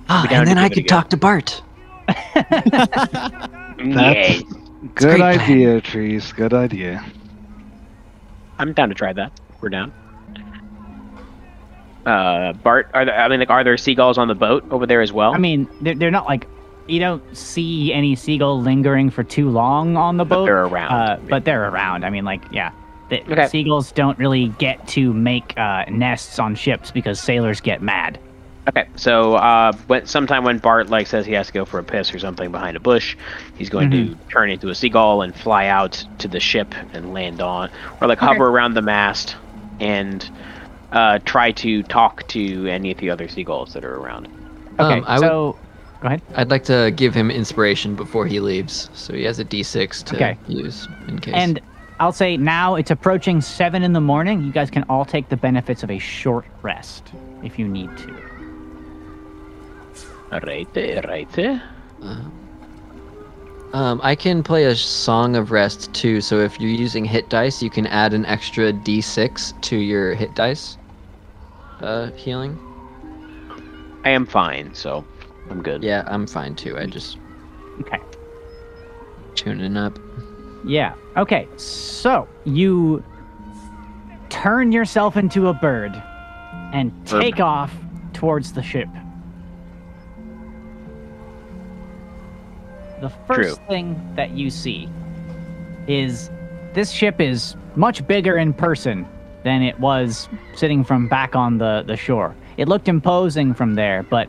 [0.09, 1.61] Ah, and then I could talk to Bart.
[3.77, 4.41] Yes.
[4.41, 5.39] Good great plan.
[5.41, 6.31] idea, Trees.
[6.31, 7.03] Good idea.
[8.57, 9.31] I'm down to try that.
[9.61, 9.91] We're down.
[12.05, 13.19] Uh, Bart, are there?
[13.19, 15.33] I mean, like, are there seagulls on the boat over there as well?
[15.33, 16.47] I mean, they're, they're not like
[16.87, 20.45] you don't see any seagull lingering for too long on the but boat.
[20.45, 20.91] they're around.
[20.93, 22.05] uh, but they're around.
[22.05, 22.71] I mean, like, yeah,
[23.09, 23.47] the, Okay.
[23.47, 28.19] seagulls don't really get to make uh, nests on ships because sailors get mad.
[28.67, 31.83] Okay, so uh, when sometime when Bart like says he has to go for a
[31.83, 33.15] piss or something behind a bush,
[33.55, 37.41] he's going to turn into a seagull and fly out to the ship and land
[37.41, 37.69] on,
[38.01, 39.35] or like hover around the mast
[39.79, 40.27] and
[40.93, 44.27] uh, try to talk to any of the other seagulls that are around.
[44.79, 45.59] Okay, Um, I would- so
[46.01, 46.23] go ahead.
[46.35, 50.15] I'd like to give him inspiration before he leaves, so he has a D6 to
[50.15, 50.37] Okay.
[50.47, 51.35] use in case.
[51.35, 51.59] And
[51.99, 54.43] I'll say now it's approaching seven in the morning.
[54.43, 57.11] You guys can all take the benefits of a short rest
[57.43, 58.13] if you need to.
[60.43, 61.63] Right there, right there.
[63.73, 66.19] Um, I can play a song of rest too.
[66.19, 70.33] So if you're using hit dice, you can add an extra D6 to your hit
[70.35, 70.77] dice.
[71.79, 72.57] Uh, healing.
[74.03, 75.05] I am fine, so
[75.49, 75.83] I'm good.
[75.83, 76.77] Yeah, I'm fine too.
[76.77, 77.17] I just
[77.81, 77.99] Okay.
[79.35, 79.97] tuning up.
[80.65, 80.95] Yeah.
[81.15, 81.47] Okay.
[81.57, 83.03] So you
[84.29, 85.91] turn yourself into a bird
[86.73, 87.73] and take off
[88.13, 88.89] towards the ship.
[93.01, 94.89] The first thing that you see
[95.87, 96.29] is
[96.73, 99.07] this ship is much bigger in person
[99.43, 102.35] than it was sitting from back on the, the shore.
[102.57, 104.27] It looked imposing from there, but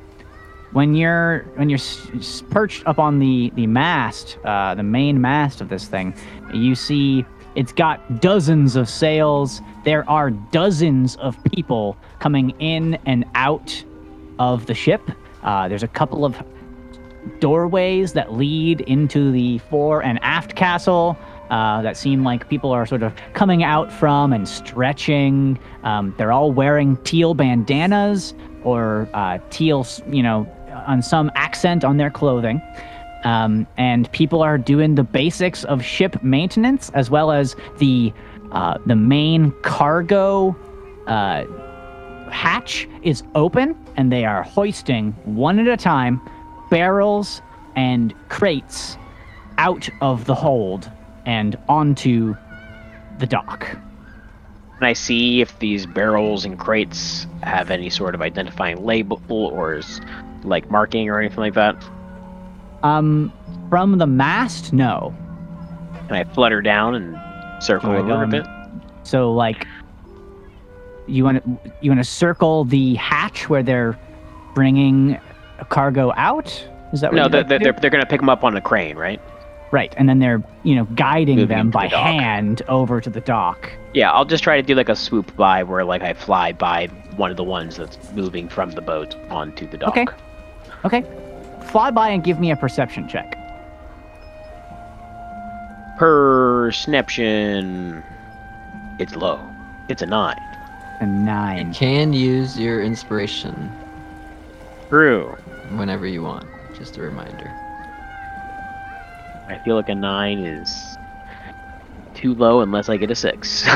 [0.76, 5.62] when you're when you're s- perched up on the the mast, uh, the main mast
[5.62, 6.14] of this thing,
[6.52, 7.24] you see
[7.54, 9.62] it's got dozens of sails.
[9.84, 13.82] There are dozens of people coming in and out
[14.38, 15.00] of the ship.
[15.42, 16.36] Uh, there's a couple of
[17.40, 21.16] doorways that lead into the fore and aft castle
[21.48, 25.58] uh, that seem like people are sort of coming out from and stretching.
[25.84, 30.46] Um, they're all wearing teal bandanas or uh, teal, you know,
[30.86, 32.60] on some accent on their clothing.
[33.24, 38.12] Um, and people are doing the basics of ship maintenance as well as the
[38.52, 40.54] uh, the main cargo
[41.08, 41.44] uh,
[42.30, 46.20] hatch is open and they are hoisting one at a time
[46.70, 47.42] barrels
[47.74, 48.96] and crates
[49.58, 50.90] out of the hold
[51.24, 52.36] and onto
[53.18, 53.60] the dock.
[54.78, 59.76] Can I see if these barrels and crates have any sort of identifying label or
[59.76, 60.00] is,
[60.44, 61.76] like marking or anything like that?
[62.82, 63.32] Um,
[63.68, 65.14] from the mast, no.
[66.06, 68.46] Can I flutter down and circle Alright, over um, a bit?
[69.02, 69.66] So like,
[71.06, 73.98] you want to you want to circle the hatch where they're
[74.54, 75.18] bringing
[75.68, 76.46] cargo out?
[76.92, 78.60] Is that what No, they're, like they're, they're, going to pick them up on a
[78.60, 79.20] crane, right?
[79.70, 83.10] right, and then they're you know guiding Moving them to the by hand over to
[83.10, 83.70] the dock.
[83.94, 86.86] Yeah, I'll just try to do like a swoop by where like I fly by
[87.16, 89.96] one of the ones that's moving from the boat onto the dock.
[89.96, 90.06] Okay.
[90.84, 91.02] Okay,
[91.70, 93.36] fly by and give me a perception check.
[95.98, 98.02] Perception.
[98.98, 99.40] It's low.
[99.88, 100.36] It's a nine.
[101.00, 101.68] A nine.
[101.68, 103.70] You Can use your inspiration
[104.88, 105.28] True.
[105.76, 106.46] whenever you want.
[106.76, 107.50] Just a reminder.
[109.48, 110.96] I feel like a nine is
[112.14, 113.62] too low unless I get a six.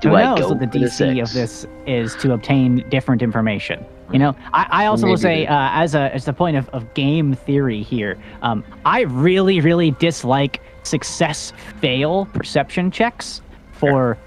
[0.00, 3.84] Do Who I knows go what the DC of this is to obtain different information?
[4.12, 6.92] You know, I, I also will say, uh, as a as the point of, of
[6.94, 13.40] game theory here, um, I really really dislike success fail perception checks
[13.72, 14.18] for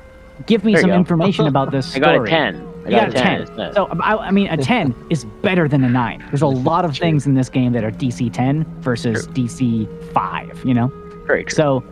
[0.45, 2.05] give me There some information about this story.
[2.05, 2.67] I got a ten.
[2.87, 3.41] I You got a 10.
[3.41, 3.73] instead.
[3.73, 6.23] So um, I, I mean, a 10 is better than a 9.
[6.29, 10.63] There's a lot of things in this game that are DC 10 versus DC 5,
[10.63, 10.87] you know?
[11.25, 11.55] Very true.
[11.55, 11.83] So,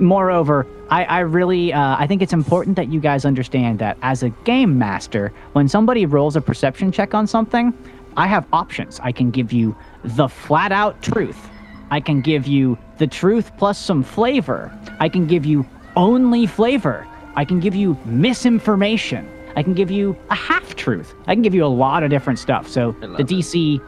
[0.00, 4.22] moreover, I, I really uh, I think it's important that you guys understand that as
[4.22, 7.72] a game master, when somebody rolls a perception check on something,
[8.16, 9.00] I have options.
[9.02, 11.50] I can give you the flat out truth.
[11.90, 14.76] I can give you the truth plus some flavor.
[15.00, 15.66] I can give you
[15.96, 17.06] only flavor.
[17.34, 19.28] I can give you misinformation.
[19.56, 21.14] I can give you a half truth.
[21.26, 22.68] I can give you a lot of different stuff.
[22.68, 23.26] So the it.
[23.26, 23.80] DC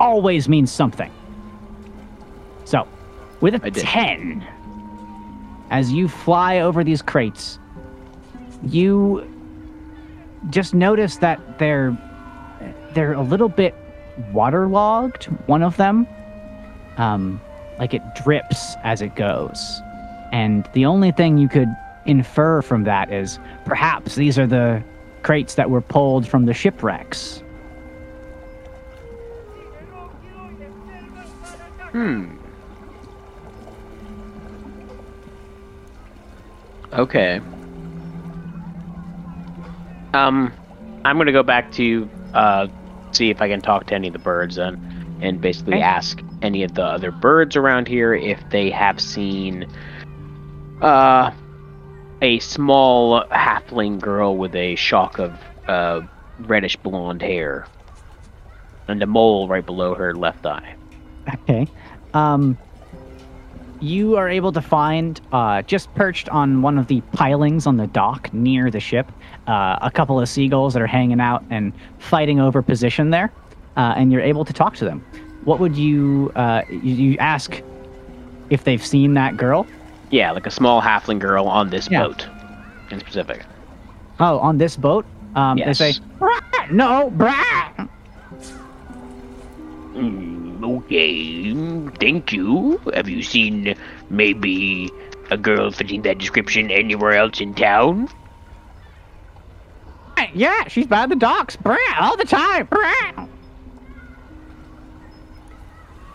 [0.00, 1.10] always means something.
[2.64, 2.86] So,
[3.40, 3.84] with a I did.
[3.84, 4.46] 10,
[5.70, 7.58] as you fly over these crates,
[8.66, 9.26] you
[10.50, 11.96] just notice that they're
[12.94, 13.74] they're a little bit
[14.32, 15.24] waterlogged.
[15.46, 16.06] One of them,
[16.96, 17.40] um,
[17.78, 19.80] like it drips as it goes,
[20.32, 21.68] and the only thing you could
[22.06, 24.82] infer from that is perhaps these are the
[25.22, 27.42] crates that were pulled from the shipwrecks.
[31.92, 32.37] Hmm.
[36.98, 37.40] Okay.
[40.14, 40.52] Um,
[41.04, 42.68] I'm gonna go back to uh,
[43.12, 44.78] see if I can talk to any of the birds then,
[45.20, 45.82] and basically Okay.
[45.82, 49.66] ask any of the other birds around here if they have seen
[50.80, 51.32] uh
[52.22, 56.00] a small halfling girl with a shock of uh
[56.38, 57.68] reddish blonde hair
[58.88, 60.76] and a mole right below her left eye.
[61.34, 61.68] Okay.
[62.14, 62.58] Um,
[63.80, 67.86] you are able to find, uh, just perched on one of the pilings on the
[67.86, 69.10] dock near the ship,
[69.46, 73.32] uh, a couple of seagulls that are hanging out and fighting over position there,
[73.76, 75.04] uh, and you're able to talk to them.
[75.44, 77.62] What would you, uh, you, you ask
[78.50, 79.66] if they've seen that girl?
[80.10, 82.02] Yeah, like a small halfling girl on this Yeah.
[82.04, 82.26] boat
[82.90, 83.44] in specific.
[84.20, 85.06] Oh, on this boat?
[85.36, 85.78] Um, Yes.
[85.78, 87.88] They say, "Brat, no, brat.
[89.98, 91.52] Hmm, okay,
[91.98, 92.80] thank you.
[92.94, 93.74] Have you seen
[94.08, 94.92] maybe
[95.30, 98.08] a girl fitting that description anywhere else in town?
[100.32, 102.68] Yeah, she's by the docks, brat, all the time.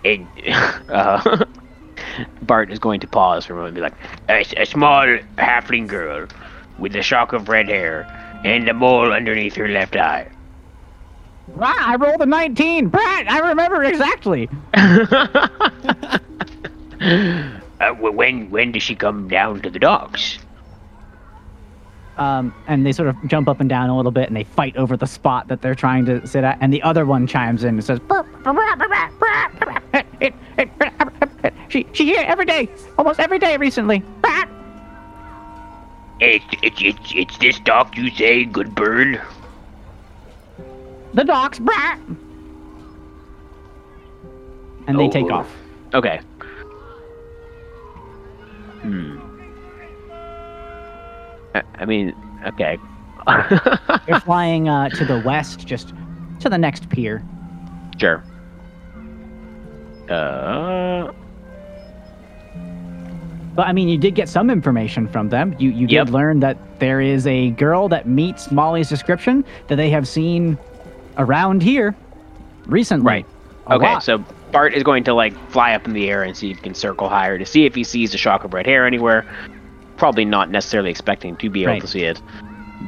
[0.05, 0.29] And
[0.89, 1.45] Uh,
[2.41, 3.97] Bart is going to pause for a moment and be like,
[4.29, 5.05] a, a small
[5.37, 6.27] halfling girl
[6.77, 8.05] with a shock of red hair
[8.43, 10.29] and a mole underneath her left eye.
[11.49, 14.49] Brat, I rolled a 19, brat, I remember exactly.
[17.03, 20.39] Uh, when when does she come down to the docks?
[22.17, 24.77] um, and they sort of jump up and down a little bit, and they fight
[24.77, 26.57] over the spot that they're trying to sit at.
[26.61, 27.99] And the other one chimes in and says.
[31.69, 34.45] "She, she here every day, almost every day recently." Brr."
[36.19, 39.21] It's it's it's it's this dock you say, good bird.
[41.13, 41.99] The docks, brr.
[44.87, 45.35] and they take Oh.
[45.35, 45.55] off.
[45.93, 46.19] okay.
[48.81, 49.17] Hmm.
[51.55, 52.13] I, I mean,
[52.47, 52.77] okay.
[54.07, 55.93] They're flying uh, to the west, just
[56.41, 57.23] to the next pier.
[57.97, 58.23] sure.
[60.09, 61.11] Uh,
[63.55, 65.55] But I mean, you did get some information from them.
[65.59, 66.07] You you Yep.
[66.07, 70.57] did learn that there is a girl that meets Molly's description that they have seen
[71.17, 71.95] around here
[72.65, 73.05] recently.
[73.05, 73.25] Right.
[73.67, 74.03] A okay, lot.
[74.03, 74.17] so
[74.51, 76.73] Bart is going to like fly up in the air and see if he can
[76.75, 79.25] circle higher to see if he sees a shock of red hair anywhere.
[79.97, 81.81] Probably not necessarily expecting to be able Right.
[81.81, 82.21] to see it,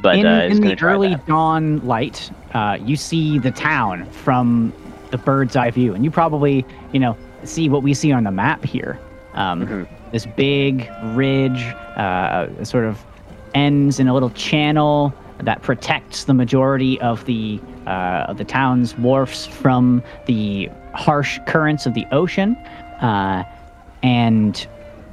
[0.02, 1.26] but in, uh, in the early that.
[1.26, 4.72] dawn light, uh, you see the town from
[5.10, 8.30] the bird's eye view, and you probably, you know, see what we see on the
[8.30, 8.98] map here.
[9.34, 9.86] Um, Mhm.
[10.12, 11.62] This big ridge,
[11.96, 13.02] uh, sort of
[13.54, 15.12] ends in a little channel
[15.42, 21.86] that protects the majority of the uh, of the town's wharfs from the harsh currents
[21.86, 22.56] of the ocean,
[23.00, 23.44] uh,
[24.02, 24.66] and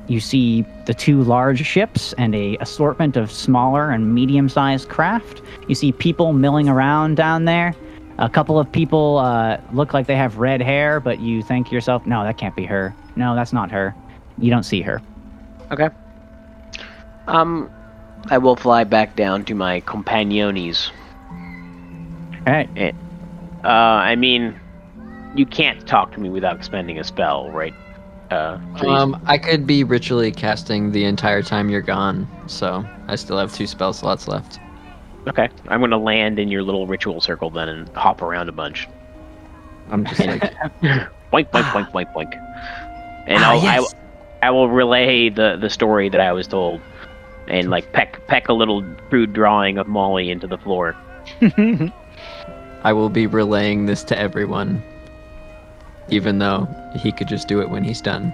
[0.07, 5.41] you see the two large ships and a assortment of smaller and medium-sized craft.
[5.67, 7.73] You see people milling around down there.
[8.17, 11.73] A couple of people uh, look like they have red hair, but you think to
[11.73, 12.93] yourself, "No, that can't be her.
[13.15, 13.95] No, that's not her."
[14.37, 15.01] You don't see her.
[15.71, 15.89] Okay.
[17.27, 17.69] Um,
[18.29, 20.91] I will fly back down to my compagnones.
[22.47, 22.95] All right.
[23.63, 24.59] Uh, I mean,
[25.35, 27.73] you can't talk to me without expending a spell, right?
[28.31, 28.57] Uh.
[28.85, 33.53] Um, I could be ritually casting the entire time you're gone, so I still have
[33.53, 34.59] two spell slots left.
[35.27, 38.87] okay, I'm gonna land in your little ritual circle then and hop around a bunch.
[39.89, 40.41] I'm just like,
[40.81, 42.33] Boink, boink, boink, boink, boink.
[43.27, 43.93] And Ah, I'll, yes.
[44.41, 46.81] I, I will relay the, the story that I was told,
[47.47, 50.95] and like peck peck a little crude drawing of Molly into the floor.
[52.83, 54.83] I will be relaying this to everyone,
[56.09, 56.67] even though
[56.97, 58.33] he could just do it when he's done.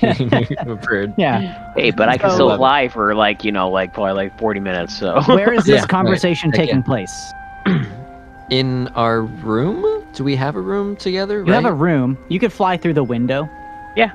[0.00, 1.12] Being a bird.
[1.18, 1.72] Yeah.
[1.74, 4.60] Hey, but I can So- still fly for like you know like probably like 40
[4.60, 4.96] minutes.
[4.96, 6.66] So Where is this Yeah, conversation Again.
[6.66, 7.32] taking place?
[8.50, 10.04] In our room?
[10.12, 11.42] Do we have a room together?
[11.44, 12.18] You have a room.
[12.28, 13.48] You could fly through the window.
[13.96, 14.12] Yeah.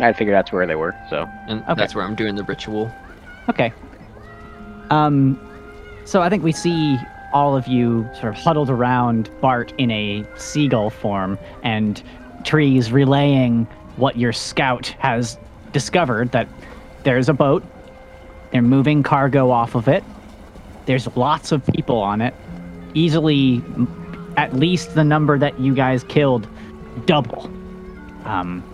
[0.00, 0.94] I figured that's where they were.
[1.08, 1.74] So and Okay.
[1.76, 2.90] that's where I'm doing the ritual.
[3.48, 3.72] Okay.
[4.90, 5.38] Um,
[6.04, 6.98] so I think we see
[7.32, 12.02] all of you sort of huddled around Bart in a seagull form, and
[12.44, 15.38] Trees relaying what your scout has
[15.72, 16.48] discovered that
[17.04, 17.62] there's a boat.
[18.50, 20.02] They're moving cargo off of it.
[20.86, 22.34] There's lots of people on it.
[22.94, 23.62] Easily,
[24.36, 26.48] at least the number that you guys killed,
[27.06, 27.48] double.
[28.24, 28.64] Um,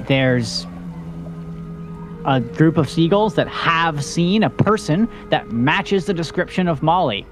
[0.00, 0.66] there's
[2.26, 7.24] a group of seagulls that have seen a person that matches the description of Molly.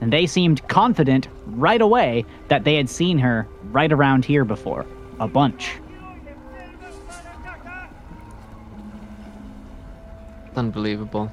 [0.00, 4.84] And they seemed confident right away that they had seen her right around here before.
[5.20, 5.74] A bunch.
[10.56, 11.26] Unbelievable.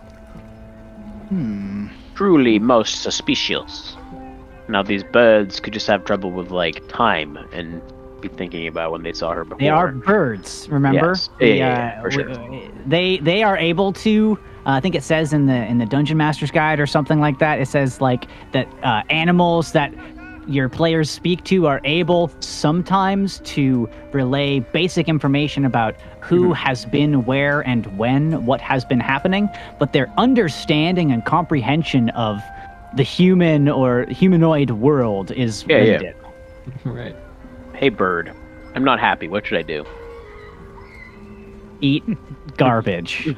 [1.29, 1.87] Hmm.
[2.13, 3.97] truly most suspicious.
[4.69, 7.81] Now these birds could just have trouble with like time and
[8.21, 9.59] be thinking about when they saw her before.
[9.59, 11.09] They are birds, remember?
[11.09, 11.29] Yes.
[11.39, 12.61] Yeah, The, yeah, yeah, uh, for sure.
[12.85, 14.37] They they are able to.
[14.65, 17.39] Uh, I think it says in the in the Dungeon Master's Guide or something like
[17.39, 17.59] that.
[17.61, 19.93] It says like that uh, animals that
[20.47, 26.53] your players speak to are able sometimes to relay basic information about who Mm-hmm.
[26.53, 29.49] has been where and when, what has been happening,
[29.79, 32.41] but their understanding and comprehension of
[32.95, 35.83] the human or humanoid world is Yeah, yeah.
[35.97, 36.15] limited.
[36.85, 37.15] right.
[37.77, 38.33] Hey bird,
[38.75, 39.27] I'm not happy.
[39.27, 39.85] What should I do?
[41.79, 42.03] Eat
[42.57, 43.27] garbage.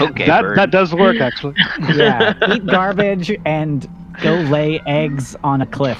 [0.00, 0.58] Okay, that bird.
[0.58, 1.54] that does work actually.
[1.94, 3.88] yeah, eat garbage and
[4.22, 5.98] go lay eggs on a cliff.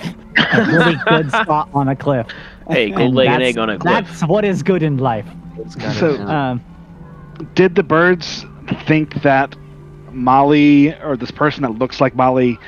[0.52, 2.26] A really good spot on a cliff.
[2.68, 4.06] hey, go And lay an egg on a cliff.
[4.06, 5.26] That's what is good in life.
[5.94, 6.62] So- Um,
[7.54, 8.44] Did the birds
[8.86, 9.54] think that
[10.12, 12.58] Molly or this person that looks like Molly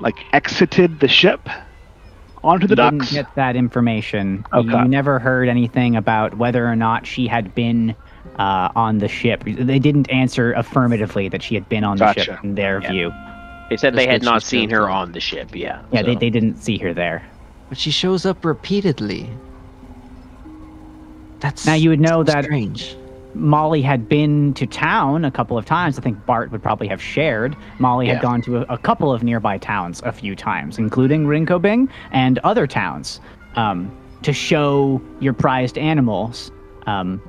[0.00, 1.48] like exited the ship
[2.42, 4.44] onto the didn't get that information.
[4.52, 4.68] Okay.
[4.70, 7.94] You never heard anything about whether or not she had been
[8.38, 9.44] uh, on the ship.
[9.44, 12.90] They didn't answer affirmatively that she had been on the ship in their Yeah.
[12.92, 13.12] view.
[13.68, 15.54] They said they had not seen her on the ship.
[15.54, 15.82] Yeah.
[15.92, 17.22] Yeah, they, so- they didn't see her there.
[17.68, 19.30] But she shows up repeatedly.
[21.38, 22.96] That's Now you would know so that strange.
[23.34, 25.98] Molly had been to town a couple of times.
[25.98, 27.56] I think Bart would probably have shared.
[27.78, 28.14] Molly Yeah.
[28.14, 32.38] had gone to a, a couple of nearby towns a few times, including Rinkobing and
[32.40, 33.20] other towns,
[33.56, 33.90] um,
[34.22, 36.50] to show your prized animals
[36.86, 37.20] um,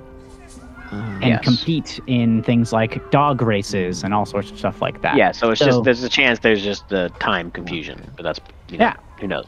[0.91, 1.43] Uh, and Yes.
[1.45, 5.15] compete in things like dog races and all sorts of stuff like that.
[5.15, 8.41] Yeah, so it's So- just there's a chance there's just the time confusion, but that's
[8.69, 8.93] you know, Yeah.
[9.21, 9.45] who knows.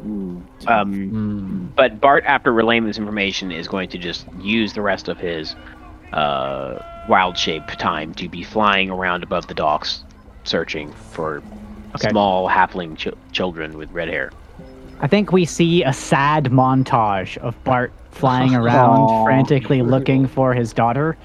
[0.00, 0.42] Ooh.
[0.66, 5.08] Um, mm, but Bart, after relaying this information, is going to just use the rest
[5.08, 5.54] of his
[6.12, 10.02] uh, wild shape time to be flying around above the docks,
[10.44, 11.42] searching for
[11.96, 12.10] Okay.
[12.10, 14.32] small halfling ch- children with red hair.
[15.00, 19.24] I think we see a sad montage of Bart flying around, Aw.
[19.24, 21.16] frantically looking for his daughter,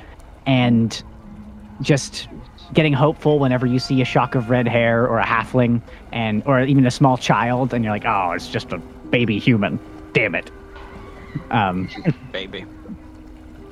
[0.45, 1.01] and
[1.81, 2.27] just
[2.73, 5.81] getting hopeful whenever you see a shock of red hair or a halfling,
[6.11, 8.77] and or even a small child, and you're like, oh, it's just a
[9.09, 9.79] baby human.
[10.13, 10.51] Damn it.
[11.51, 11.89] Um,
[12.31, 12.65] baby.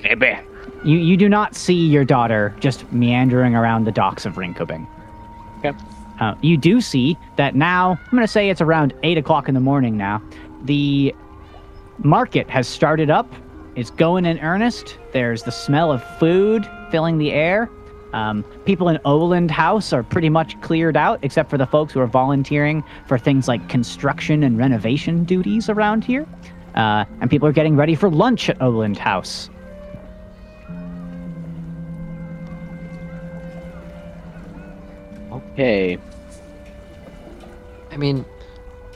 [0.03, 0.37] Ebe.
[0.83, 4.87] you you do not see your daughter just meandering around the docks of Rinkobing.
[5.59, 5.73] Okay.
[6.19, 7.91] Uh, you do see that now.
[7.91, 10.21] I'm going to say it's around eight o'clock in the morning now.
[10.63, 11.13] The
[11.99, 13.31] market has started up.
[13.75, 14.97] It's going in earnest.
[15.13, 17.69] There's the smell of food filling the air.
[18.13, 21.99] Um, people in Oland House are pretty much cleared out, except for the folks who
[21.99, 26.25] are volunteering for things like construction and renovation duties around here.
[26.75, 29.49] Uh, and people are getting ready for lunch at Oland House.
[35.31, 35.97] Okay.
[37.91, 38.25] I mean,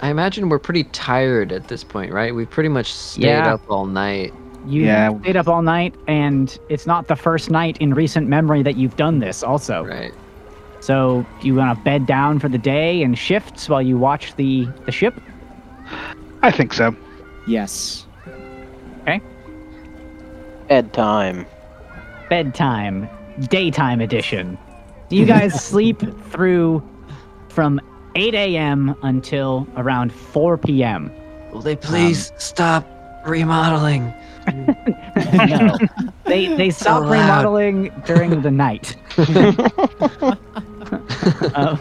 [0.02, 2.34] I imagine we're pretty tired at this point, right?
[2.34, 3.54] We've pretty much stayed Yeah.
[3.56, 4.34] up all night.
[4.68, 5.20] You Yeah.
[5.22, 8.96] stayed up all night, and it's not the first night in recent memory that you've
[8.96, 9.86] done this, also.
[9.86, 10.14] Right.
[10.80, 14.36] So, do you want to bed down for the day and shifts while you watch
[14.36, 15.14] the, the ship?
[16.42, 16.96] I think so.
[17.48, 18.06] Yes.
[19.04, 19.22] Okay.
[20.68, 21.46] Bedtime.
[22.30, 23.10] bedtime,
[23.50, 24.58] daytime edition.
[25.10, 26.02] Do you guys sleep
[26.32, 26.82] through
[27.50, 27.82] from
[28.16, 28.96] 8 a.m.
[29.04, 31.12] until around 4 p.m.
[31.52, 32.88] Will they please um, stop
[33.26, 34.14] remodeling?
[35.48, 35.78] No,
[36.26, 37.12] they they stop loud.
[37.12, 38.96] remodeling during the night.
[41.56, 41.78] Uh,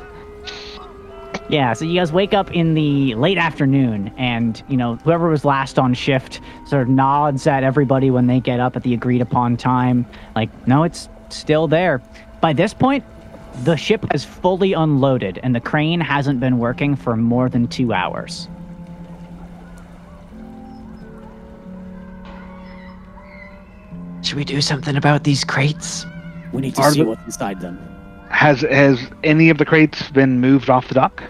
[1.48, 5.44] yeah, so you guys wake up in the late afternoon, and you know whoever was
[5.44, 9.20] last on shift sort of nods at everybody when they get up at the agreed
[9.20, 10.06] upon time.
[10.36, 12.00] Like, no, it's still there.
[12.40, 13.04] By this point,
[13.64, 17.92] the ship has fully unloaded, and the crane hasn't been working for more than two
[17.92, 18.48] hours.
[24.22, 26.06] Should we do something about these crates?
[26.52, 27.78] We need to Are see the- what's inside them.
[28.28, 31.22] Has has any of the crates been moved off the dock?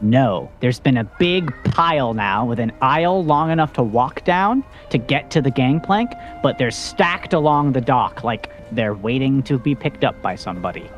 [0.00, 4.62] No, there's been a big pile now with an aisle long enough to walk down
[4.90, 9.58] to get to the gangplank, but they're stacked along the dock like they're waiting to
[9.58, 10.88] be picked up by somebody.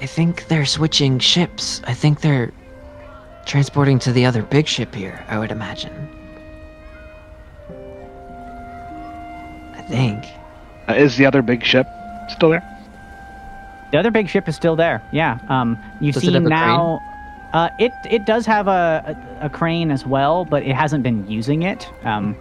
[0.00, 1.80] I think they're switching ships.
[1.88, 2.52] I think they're
[3.46, 6.08] transporting to the other big ship here, I would imagine.
[9.88, 10.24] Think.
[10.88, 11.86] Uh, is the other big ship
[12.28, 12.62] still there?
[13.92, 15.02] The other big ship is still there.
[15.12, 15.38] Yeah.
[15.48, 17.00] Um, you've Does it seen have a now.
[17.52, 21.28] Uh, it it does have a, a a crane as well, but it hasn't been
[21.30, 21.88] using it.
[22.02, 22.36] Um,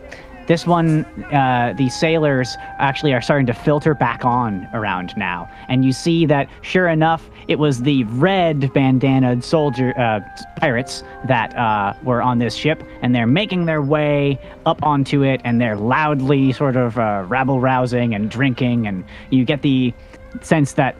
[0.47, 5.85] this one, uh, the sailors actually are starting to filter back on around now, and
[5.85, 10.19] you see that sure enough, it was the red bandanaed soldier uh,
[10.57, 15.41] pirates that uh, were on this ship, and they're making their way up onto it,
[15.43, 19.93] and they're loudly sort of uh, rabble rousing and drinking, and you get the
[20.41, 20.95] sense that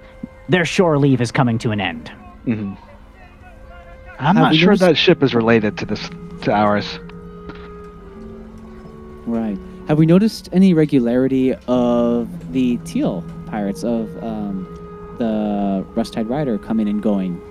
[0.49, 2.11] their shore leave is coming to an end.
[2.45, 2.74] Mm-hmm.
[4.20, 6.10] I'm not we sure that ship is related to this
[6.44, 6.99] to ours.
[9.26, 9.58] Right.
[9.88, 16.88] Have we noticed any regularity of the teal pirates of um, the Rust-Tide Rider coming
[16.88, 17.41] and going?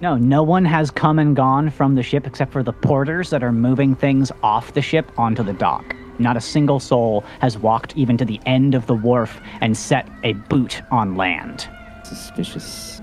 [0.00, 3.42] No, no one has come and gone from the ship except for the porters that
[3.42, 5.96] are moving things off the ship onto the dock.
[6.18, 10.08] Not a single soul has walked even to the end of the wharf and set
[10.22, 11.68] a boot on land.
[12.04, 13.00] Suspicious.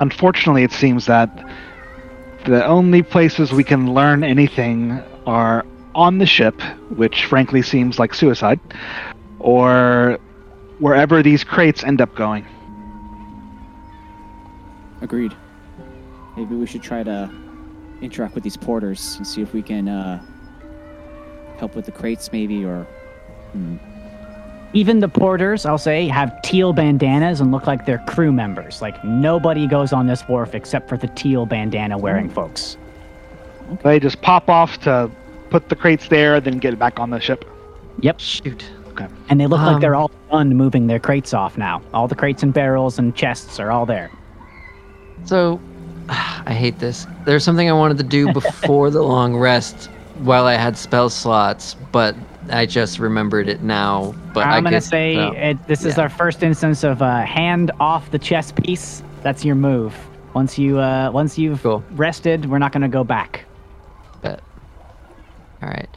[0.00, 1.46] Unfortunately, it seems that
[2.46, 5.64] the only places we can learn anything are
[5.94, 6.60] on the ship,
[6.90, 8.60] which frankly seems like suicide,
[9.38, 10.18] or
[10.78, 12.46] wherever these crates end up going.
[15.00, 15.34] Agreed.
[16.36, 17.30] Maybe we should try to
[18.00, 20.22] interact with these porters and see if we can uh,
[21.58, 22.84] help with the crates, maybe, or.
[23.52, 23.76] Hmm.
[24.72, 28.80] Even the porters, I'll say, have teal bandanas and look like they're crew members.
[28.80, 32.76] Like nobody goes on this wharf except for the teal bandana wearing folks.
[33.82, 35.10] They just pop off to
[35.50, 37.44] put the crates there, then get it back on the ship.
[38.00, 38.20] Yep.
[38.20, 38.64] Shoot.
[38.88, 39.06] Okay.
[39.28, 41.82] And they look like Um, they're all done moving their crates off now.
[41.94, 44.10] All the crates and barrels and chests are all there.
[45.24, 45.60] So,
[46.08, 47.06] I hate this.
[47.24, 49.86] There's something I wanted to do before the long rest
[50.18, 52.14] while I had spell slots, but
[52.50, 54.14] I just remembered it now.
[54.34, 55.32] But I I'm gonna could- say no.
[55.32, 59.02] it, this is our first instance of uh, hand off the chess piece.
[59.22, 59.94] That's your move.
[60.34, 61.82] Once you uh, once you've Cool.
[61.92, 63.44] rested, we're not gonna go back.
[64.22, 64.40] Bet.
[65.62, 65.88] All right.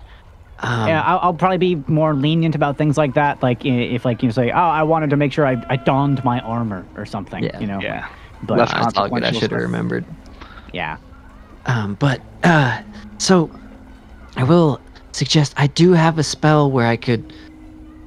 [0.59, 3.43] Um, yeah, I'll, I'll probably be more lenient about things like that.
[3.43, 6.39] Like if like you say, oh, I wanted to make sure I, I donned my
[6.39, 7.43] armor or something.
[7.43, 7.59] Yeah.
[7.59, 7.81] You know.
[7.81, 8.07] Yeah.
[8.43, 9.23] But Less that's all good.
[9.23, 10.05] I should have remembered.
[10.71, 10.97] yeah.
[11.65, 12.81] Um, but uh,
[13.17, 13.49] so
[14.35, 14.81] I will
[15.11, 17.33] suggest I do have a spell where I could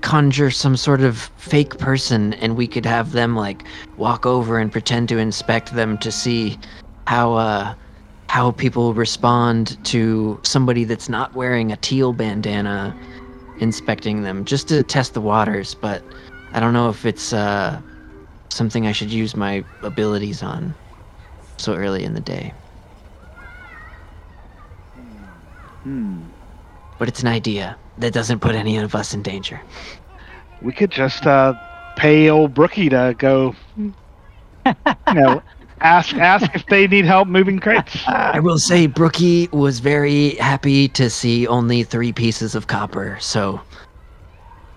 [0.02, 3.64] conjure some sort of fake person, and we could have them like
[3.96, 6.58] walk over and pretend to inspect them to see
[7.06, 7.74] how uh
[8.28, 12.94] how people respond to somebody that's not wearing a teal bandana
[13.58, 15.74] inspecting them, just to test the waters.
[15.74, 16.02] But
[16.52, 17.80] I don't know if it's uh
[18.50, 20.74] something I should use my abilities on
[21.58, 22.52] so early in the day.
[25.82, 26.20] Hmm.
[26.98, 29.60] But it's an idea that doesn't put any of us in danger.
[30.62, 31.54] We could just uh,
[31.96, 33.94] pay old Brookie to go, you
[35.12, 35.42] know,
[35.80, 37.96] ask ask if they need help moving crates.
[38.06, 43.60] I will say Brookie was very happy to see only three pieces of copper, so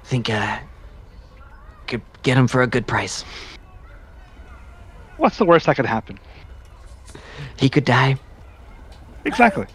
[0.03, 0.59] I think uh
[1.87, 3.23] could get him for a good price.
[5.17, 6.19] What's the worst that could happen?
[7.57, 8.17] He could die.
[9.25, 9.65] Exactly.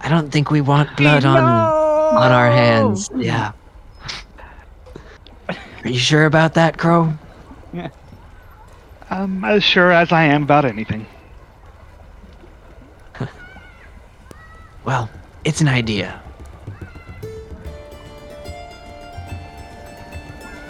[0.00, 3.08] I don't think we want blood on on our hands.
[3.16, 3.52] Yeah.
[5.48, 7.12] Are you sure about that, Crow?
[9.12, 11.06] I'm as sure as I am about anything.
[14.84, 15.08] Well,
[15.44, 16.20] it's an idea.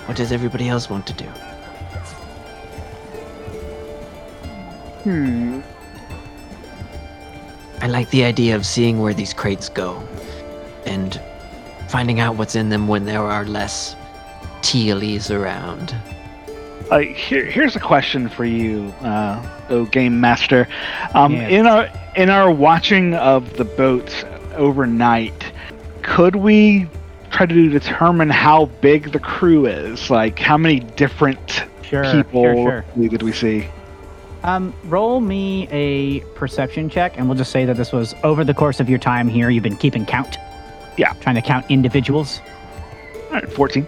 [0.04, 1.24] What does everybody else want to do?
[5.04, 5.60] Hmm.
[7.80, 10.06] I like the idea of seeing where these crates go
[10.84, 11.18] and
[11.88, 13.96] finding out what's in them when there are less
[14.60, 15.94] tealies around.
[16.90, 20.68] Uh, here, here's a question for you, uh, oh game master.
[21.14, 21.50] Um, Yes.
[21.52, 24.24] In our in our watching of the boats
[24.56, 25.52] overnight,
[26.02, 26.86] could we
[27.30, 30.10] try to determine how big the crew is?
[30.10, 32.04] Like how many different Sure.
[32.12, 32.84] people Sure.
[32.94, 33.08] Sure.
[33.08, 33.66] did we see?
[34.44, 38.54] Um, roll me a perception check, and we'll just say that this was over the
[38.54, 39.48] course of your time here.
[39.50, 40.36] You've been keeping count.
[40.98, 41.12] Yeah.
[41.20, 42.40] Trying to count individuals.
[43.28, 43.86] All right, Fourteen.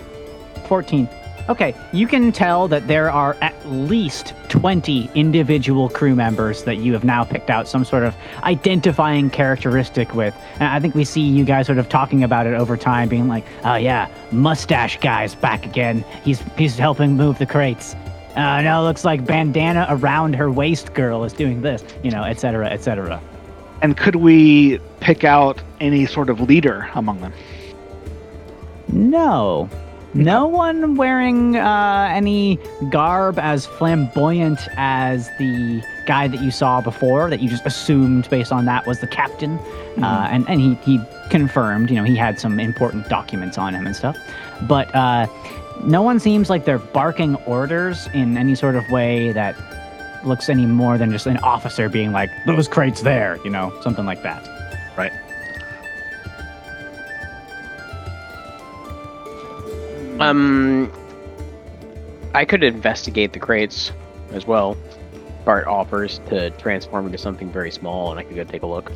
[0.68, 1.08] 14.
[1.46, 6.94] Okay, you can tell that there are at least 20 individual crew members that you
[6.94, 10.34] have now picked out some sort of identifying characteristic with.
[10.54, 13.28] And I think we see you guys sort of talking about it over time, being
[13.28, 16.02] like, oh yeah, mustache guy's back again.
[16.22, 17.94] He's, he's helping move the crates.
[18.36, 22.40] Uh, no, looks like bandana around her waist girl is doing this, you know, et
[22.40, 23.20] cetera, et cetera.
[23.82, 27.34] And could we pick out any sort of leader among them?
[28.88, 29.68] No.
[30.14, 32.58] No one wearing uh, any
[32.88, 38.52] garb as flamboyant as the guy that you saw before, that you just assumed based
[38.52, 39.58] on that was the captain.
[40.00, 41.00] Uh, and and he, he
[41.30, 44.16] confirmed, you know, he had some important documents on him and stuff.
[44.62, 45.26] But uh,
[45.82, 49.56] no one seems like they're barking orders in any sort of way that
[50.24, 54.06] looks any more than just an officer being like, those crates there, you know, something
[54.06, 54.42] like that.
[60.20, 60.92] Um,
[62.34, 63.92] I could investigate the crates
[64.32, 64.76] as well.
[65.44, 68.92] Bart offers to transform into something very small, and I could go take a look.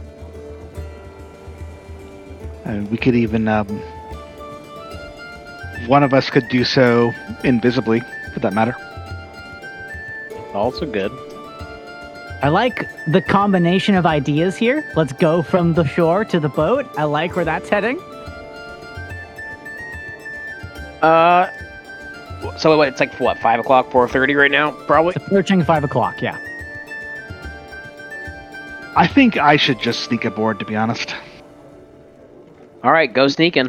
[2.64, 3.66] And we could even um,
[5.86, 7.12] one of us could do so
[7.44, 8.00] invisibly,
[8.32, 8.76] for that matter.
[10.54, 11.12] Also good.
[12.42, 14.88] I like the combination of ideas here.
[14.94, 16.86] Let's go from the shore to the boat.
[16.96, 18.00] I like where that's heading.
[21.02, 21.48] Uh,
[22.56, 25.12] so what, it's like what five o'clock, four thirty right now, probably.
[25.16, 26.20] It's approaching five o'clock.
[26.20, 26.38] Yeah.
[28.96, 31.14] I think I should just sneak aboard, to be honest.
[32.82, 33.68] All right, go sneaking.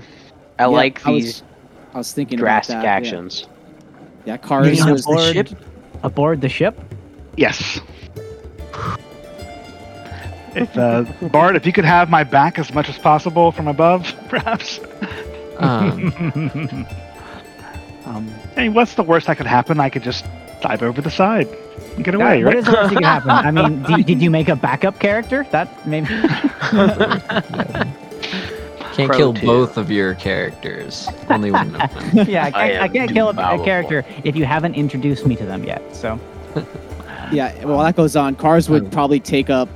[0.57, 1.43] I Yeah, like I was- these
[1.93, 3.47] I was thinking drastic about that, actions.
[4.25, 5.49] Yeah, cars Getting was aboard, ship?
[6.03, 6.79] aboard the ship.
[7.37, 7.79] Yes.
[10.55, 14.13] If uh, Bart, if you could have my back as much as possible from above,
[14.29, 14.79] perhaps.
[15.57, 16.85] Um,
[18.09, 19.79] Um, hey, what's the worst that could happen?
[19.79, 20.25] I could just
[20.61, 21.47] dive over the side
[21.95, 22.57] and get away, What right?
[22.57, 23.29] is the worst that could happen?
[23.29, 25.45] I mean, did, did you make a backup character?
[25.51, 26.07] That maybe.
[28.93, 29.45] can't Pro kill two.
[29.45, 31.07] both of your characters.
[31.29, 32.27] Only one of them.
[32.27, 33.65] yeah, I I can't, I am can't kill a, a powerful.
[33.65, 35.95] character if you haven't introduced me to them yet.
[35.95, 36.19] So
[37.31, 38.35] Yeah, well, that goes on.
[38.35, 39.69] Cars would probably take up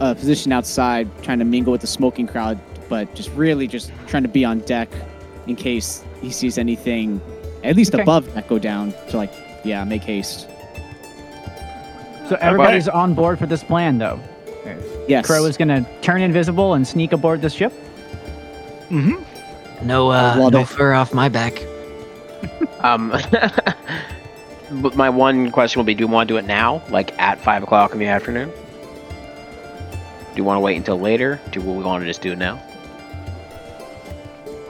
[0.00, 4.24] a position outside, trying to mingle with the smoking crowd, but just really just trying
[4.24, 4.88] to be on deck
[5.46, 7.20] in case he sees anything,
[7.68, 8.02] at least Okay.
[8.02, 9.32] above that go down to like,
[9.64, 10.48] yeah, make haste.
[12.28, 14.18] so everybody's on board for this plan, though.
[15.06, 15.26] Yes.
[15.26, 17.72] Crow is gonna turn invisible and sneak aboard this ship.
[18.90, 19.86] Mm-hmm.
[19.86, 20.68] No, uh, love no it.
[20.68, 21.62] fur off my back.
[22.80, 23.08] Um,
[24.70, 27.40] but my one question will be: Do you want to do it now, like at
[27.40, 28.50] five o'clock in the afternoon?
[28.50, 31.40] Do you want to wait until later?
[31.50, 32.62] Do we want to just do it now?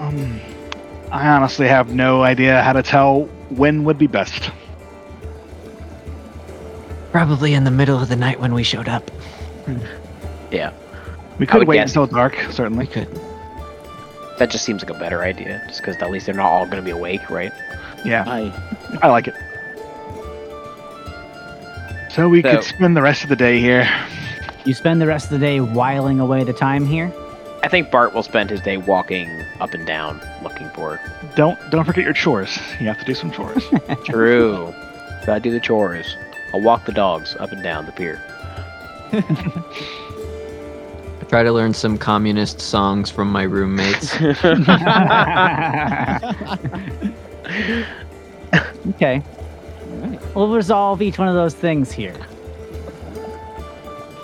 [0.00, 0.40] Um,
[1.10, 4.50] I honestly have no idea how to tell when would be best.
[7.12, 9.08] Probably in the middle of the night when we showed up.
[9.64, 9.78] Hmm.
[10.50, 10.72] Yeah,
[11.38, 12.86] We I could would wait guess- until dark, We certainly.
[12.86, 13.08] could.
[14.38, 16.76] that just seems like a better idea, just because at least they're not all going
[16.76, 17.52] to be awake, right?
[18.04, 18.52] Yeah, I,
[19.02, 19.34] I like it.
[22.12, 23.88] So we could spend the rest of the day here.
[24.64, 27.12] You spend the rest of the day whiling away the time here.
[27.62, 31.00] I think Bart will spend his day walking up and down, looking for.
[31.34, 32.56] Don't don't forget your chores.
[32.80, 33.64] You have to do some chores.
[34.04, 34.72] True.
[35.26, 36.16] Gotta do the chores.
[36.54, 38.22] I'll walk the dogs up and down the pier.
[41.20, 44.14] I try to learn some communist songs from my roommates.
[48.88, 49.22] okay.
[50.34, 52.16] We'll resolve each one of those things here.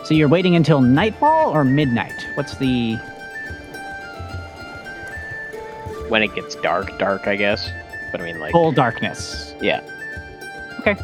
[0.05, 2.27] So you're waiting until nightfall or midnight?
[2.35, 2.99] What's the
[6.09, 7.71] when it gets dark, dark, I guess.
[8.13, 9.55] But I mean, like, full darkness?
[9.61, 9.81] yeah.
[10.81, 10.97] Okay.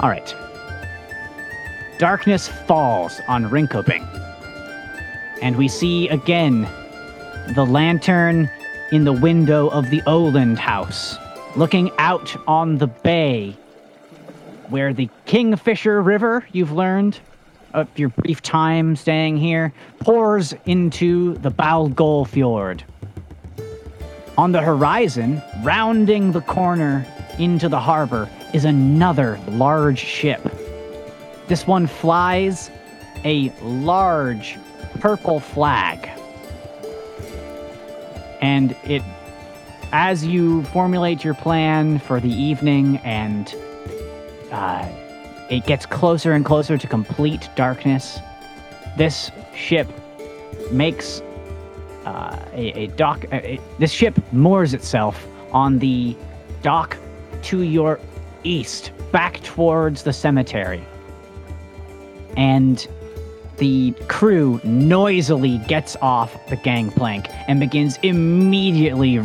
[0.00, 0.34] All right.
[1.98, 4.06] Darkness falls on Rinkobing.
[5.42, 6.68] And we see again
[7.54, 8.50] the lantern
[8.92, 11.16] in the window of the Oland house,
[11.56, 13.56] looking out on the bay
[14.68, 17.18] where the Kingfisher River, you've learned
[17.74, 22.84] of your brief time staying here, pours into the Balgol Fjord.
[24.38, 27.06] On the horizon, rounding the corner
[27.38, 30.40] into the harbor, is another large ship.
[31.48, 32.70] This one flies
[33.24, 34.56] a large
[35.00, 36.08] purple flag.
[38.40, 39.02] And it,
[39.92, 43.54] as you formulate your plan for the evening and
[44.50, 44.88] uh,
[45.50, 48.18] it gets closer and closer to complete darkness,
[48.96, 49.88] this ship
[50.70, 51.20] makes
[52.06, 53.24] uh, a, a dock.
[53.32, 53.40] uh,
[53.78, 56.16] this ship moors itself on the
[56.62, 56.96] dock
[57.42, 58.00] to your
[58.42, 60.84] east, back towards the cemetery.
[62.36, 62.86] And
[63.58, 69.20] the crew noisily gets off the gangplank and begins immediately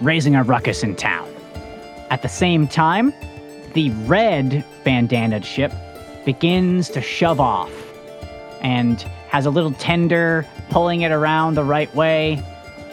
[0.00, 1.28] raising a ruckus in town.
[2.08, 3.12] At the same time,
[3.74, 5.72] the red bandanaed ship
[6.24, 7.72] begins to shove off
[8.60, 12.42] and has a little tender pulling it around the right way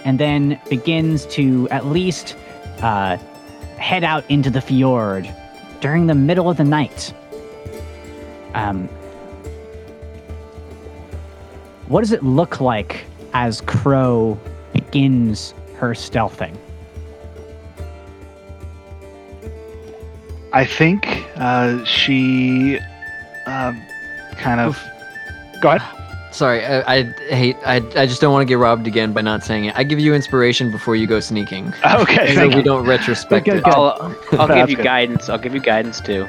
[0.06, 2.36] and then begins to at least
[2.82, 3.18] uh,
[3.78, 5.30] head out into the fjord
[5.82, 7.14] during the middle of the night.
[8.54, 8.88] Um,
[11.88, 14.40] what does it look like as Crow
[14.74, 16.58] begins her stealthing?
[20.58, 21.06] I think
[21.36, 22.80] uh, she
[23.46, 23.80] um,
[24.38, 24.82] kind of.
[25.62, 25.84] Go ahead.
[26.34, 27.58] Sorry, I, I hate.
[27.66, 29.76] I, I just don't want to get robbed again by not saying it.
[29.78, 33.64] I give you inspiration before you go sneaking, Okay, so we don't retrospect Good, it.
[33.66, 34.84] good, I'll, I'll That's give you good.
[34.84, 35.30] guidance.
[35.30, 36.28] I'll give you guidance too.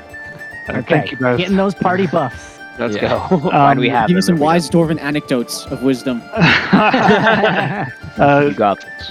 [0.68, 1.38] Uh, Thank you both.
[1.38, 2.58] Getting those party buffs.
[2.78, 3.26] Let's Yeah.
[3.30, 3.36] go.
[3.38, 6.20] Why do we Um, have Give me some wise dwarven anecdotes of wisdom.
[6.20, 6.26] go.
[6.72, 9.10] uh, You got this.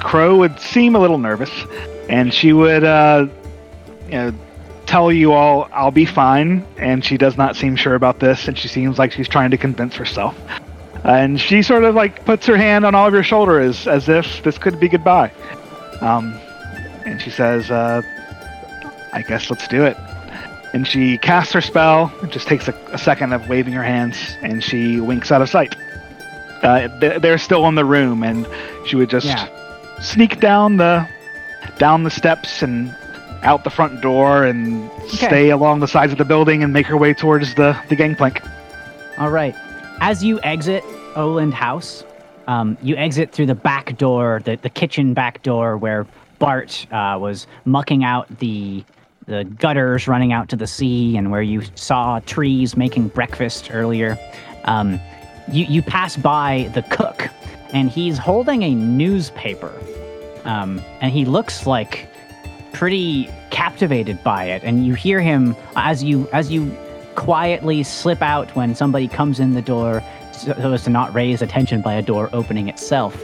[0.00, 1.50] Crow would seem a little nervous,
[2.08, 3.26] and she would, uh,
[4.06, 4.34] you know,
[4.86, 8.56] tell you all, "I'll be fine." And she does not seem sure about this, and
[8.58, 10.36] she seems like she's trying to convince herself.
[11.04, 14.42] And she sort of like puts her hand on all of your shoulders as if
[14.42, 15.30] this could be goodbye.
[16.00, 16.34] Um,
[17.04, 18.02] and she says, uh,
[19.12, 19.96] "I guess let's do it."
[20.74, 22.12] And she casts her spell.
[22.22, 25.48] It just takes a, a second of waving her hands, and she winks out of
[25.48, 25.74] sight.
[26.62, 28.46] Uh, they- they're still in the room, and
[28.86, 29.46] she would just Yeah.
[30.00, 31.06] sneak down the
[31.78, 32.94] down the steps and
[33.42, 36.96] out the front door and stay along the sides of the building and make her
[36.96, 38.42] way towards the, the gangplank.
[39.18, 39.54] All right.
[40.00, 40.84] As you exit
[41.14, 42.04] Oland House,
[42.46, 46.06] um, you exit through the back door, the, the kitchen back door where
[46.38, 48.84] Bart uh, was mucking out the
[49.26, 54.16] the gutters running out to the sea, and where you saw trees making breakfast earlier.
[54.66, 55.00] Um,
[55.50, 57.28] you you pass by the cook,
[57.72, 59.72] and he's holding a newspaper,
[60.44, 62.06] um, and he looks like
[62.76, 64.62] pretty captivated by it.
[64.62, 66.76] And you hear him as you as you
[67.14, 71.80] quietly slip out when somebody comes in the door so as to not raise attention
[71.80, 73.18] by a door opening itself.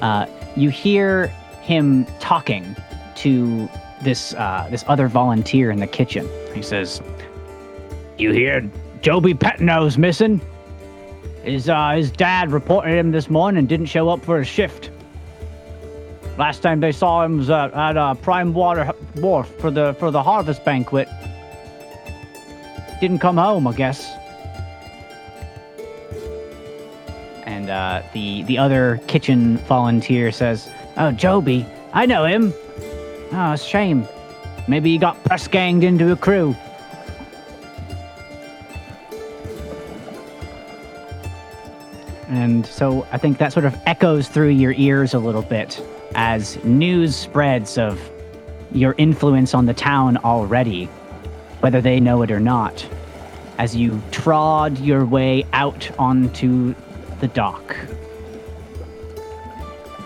[0.00, 0.26] Uh,
[0.56, 1.28] you hear
[1.62, 2.74] him talking
[3.14, 3.68] to
[4.02, 6.28] this uh, this other volunteer in the kitchen.
[6.52, 7.00] He says,
[8.18, 8.68] "You hear
[9.02, 10.40] Joby Petnow's missing?
[11.44, 14.90] His uh, his dad reported him this morning and didn't show up for his shift.
[16.38, 20.22] Last time they saw him was uh, at uh, Primewater Wharf for the for the
[20.22, 21.08] harvest banquet.
[23.00, 24.12] Didn't come home, I guess."
[27.46, 30.68] And uh, the the other kitchen volunteer says,
[30.98, 31.64] "Oh, Joby,
[31.94, 32.52] I know him.
[33.32, 34.06] Oh, it's shame.
[34.68, 36.54] Maybe he got press ganged into a crew."
[42.28, 45.80] And so I think that sort of echoes through your ears a little bit
[46.16, 48.00] as news spreads of
[48.72, 50.86] your influence on the town already,
[51.60, 52.84] whether they know it or not,
[53.58, 56.74] as you trod your way out onto
[57.20, 57.76] the dock.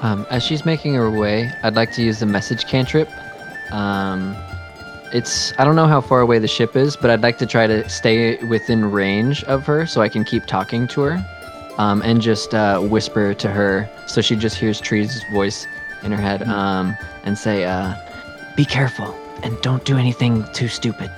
[0.03, 3.09] Um, as she's making her way, I'd like to use the message cantrip.
[3.73, 4.37] Um,
[5.13, 7.67] it's I don't know how far away the ship is, but I'd like to try
[7.67, 11.27] to stay within range of her so I can keep talking to her,
[11.79, 15.67] um, and just uh, whisper to her so she just hears Tree's voice
[16.03, 17.95] in her head, um, and say, uh,
[18.57, 21.11] "Be careful and don't do anything too stupid.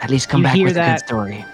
[0.00, 1.44] At least come You back hear with a good story."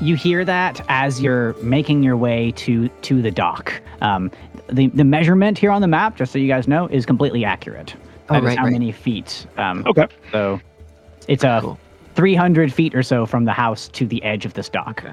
[0.00, 3.72] You hear that as you're making your way to to the dock.
[4.00, 4.30] Um,
[4.70, 7.94] the the measurement here on the map, just so you guys know, is completely accurate.
[8.28, 8.72] Oh, That is right, how right.
[8.72, 9.46] many feet.
[9.56, 10.06] Um, Okay.
[10.32, 10.60] So
[11.28, 11.78] it's a Cool.
[12.14, 15.04] 300 feet or so from the house to the edge of this dock.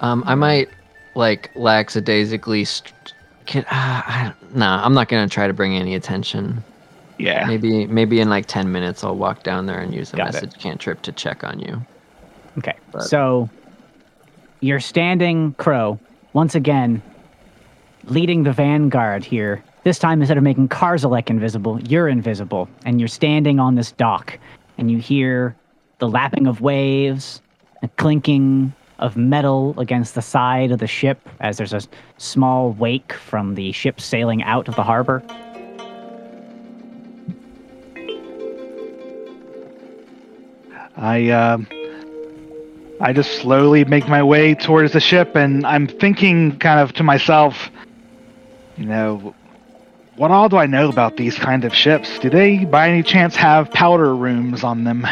[0.00, 0.68] Um, I might
[1.14, 3.12] like lackadaisically st-
[3.46, 6.62] Can, uh, I, nah, I'm not gonna try to bring any attention.
[7.18, 7.46] Yeah.
[7.46, 10.32] Maybe maybe in like ten minutes I'll walk down there and use a Got it.
[10.34, 11.84] message cantrip to check on you.
[12.58, 12.74] Okay.
[12.90, 13.48] But- So
[14.60, 15.98] you're standing crow
[16.32, 17.02] once again
[18.04, 19.62] leading the vanguard here.
[19.84, 24.38] This time instead of making Karzalek invisible, you're invisible and you're standing on this dock
[24.78, 25.54] and you hear
[25.98, 27.40] the lapping of waves,
[27.80, 28.72] the clinking
[29.02, 31.82] of metal against the side of the ship as there's a
[32.18, 35.22] small wake from the ship sailing out of the harbor.
[40.96, 41.66] I um
[43.00, 47.02] I just slowly make my way towards the ship, and I'm thinking kind of to
[47.02, 47.68] myself,
[48.76, 49.34] you know,
[50.14, 52.20] what all do I know about these kind of ships?
[52.20, 55.04] Do they, by any chance, have powder rooms on them?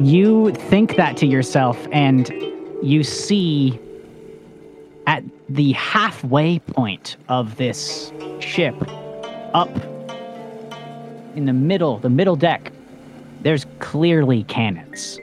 [0.00, 2.28] You think that to yourself, and
[2.84, 3.78] you see
[5.06, 8.74] at the halfway point of this ship,
[9.54, 9.74] up
[11.34, 12.72] in the middle, the middle deck,
[13.40, 15.18] there's clearly cannons.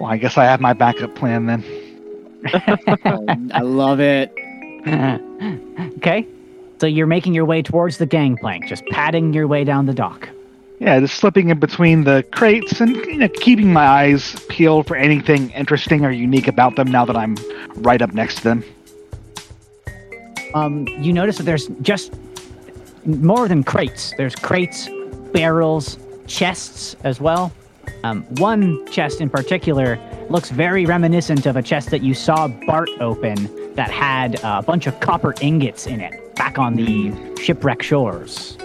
[0.00, 1.64] Well, I guess I have my backup plan then.
[3.52, 4.32] I love it.
[5.96, 6.26] okay?
[6.80, 10.28] So you're making your way towards the gangplank, just padding your way down the dock.
[10.80, 14.96] Yeah, just slipping in between the crates and you know, keeping my eyes peeled for
[14.96, 17.36] anything interesting or unique about them now that I'm
[17.76, 18.64] right up next to them.
[20.54, 22.12] um, you notice that there's just
[23.04, 24.14] more than crates.
[24.16, 24.88] There's crates,
[25.32, 27.52] barrels, chests as well.
[28.04, 29.98] Um, one chest in particular
[30.30, 34.86] looks very reminiscent of a chest that you saw Bart open that had a bunch
[34.86, 38.56] of copper ingots in it back on the shipwreck shores.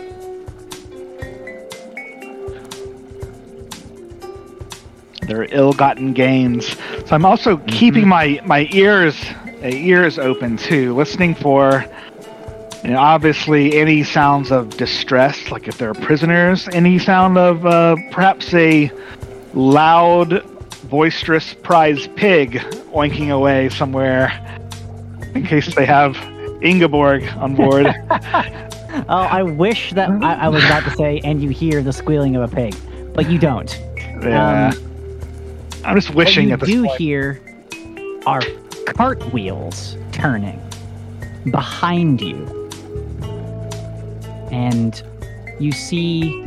[5.23, 6.77] They're ill-gotten gains.
[7.05, 9.15] So I'm also keeping my my ears
[9.63, 11.85] uh, ears open too, listening for
[12.83, 17.95] you know, obviously any sounds of distress, like if they're prisoners, any sound of uh,
[18.11, 18.91] perhaps a
[19.53, 20.43] loud,
[20.89, 22.55] boisterous prize pig
[22.93, 24.59] oinking away somewhere,
[25.33, 26.17] in case they have
[26.61, 27.87] Ingeborg on board.
[29.09, 32.35] Oh, I wish that I, I was about to say, and you hear the squealing
[32.35, 32.75] of a pig,
[33.15, 33.75] but you don't.
[34.21, 34.67] yeah.
[34.67, 34.92] Um,
[35.85, 36.99] I'm just wishing what at you do point.
[36.99, 37.41] hear
[38.25, 38.41] are
[38.85, 40.61] cartwheels turning
[41.51, 42.69] behind you.
[44.51, 45.01] And
[45.59, 46.45] you see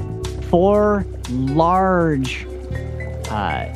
[0.49, 2.47] four large
[3.31, 3.67] uh,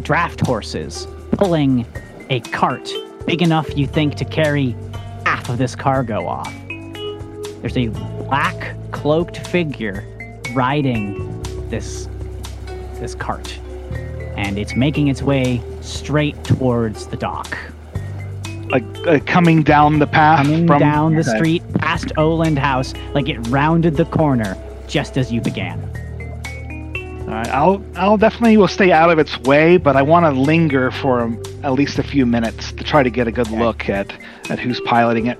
[0.00, 1.84] draft horses pulling
[2.30, 2.90] a cart
[3.26, 4.74] big enough you think to carry
[5.26, 6.52] half of this cargo off.
[7.60, 10.04] There's a black cloaked figure
[10.54, 12.08] riding this
[13.00, 13.58] this cart
[14.36, 17.56] and it's making its way straight towards the dock.
[18.70, 21.36] like uh, coming down the path Coming from down the Okay.
[21.36, 24.56] street past Oland House, like it rounded the corner
[24.88, 25.78] just as you began.
[27.28, 30.30] All right, I'll I'll definitely will stay out of its way, but I want to
[30.40, 31.32] linger for
[31.64, 34.12] at least a few minutes to try to get a good look at
[34.50, 35.38] at who's piloting it.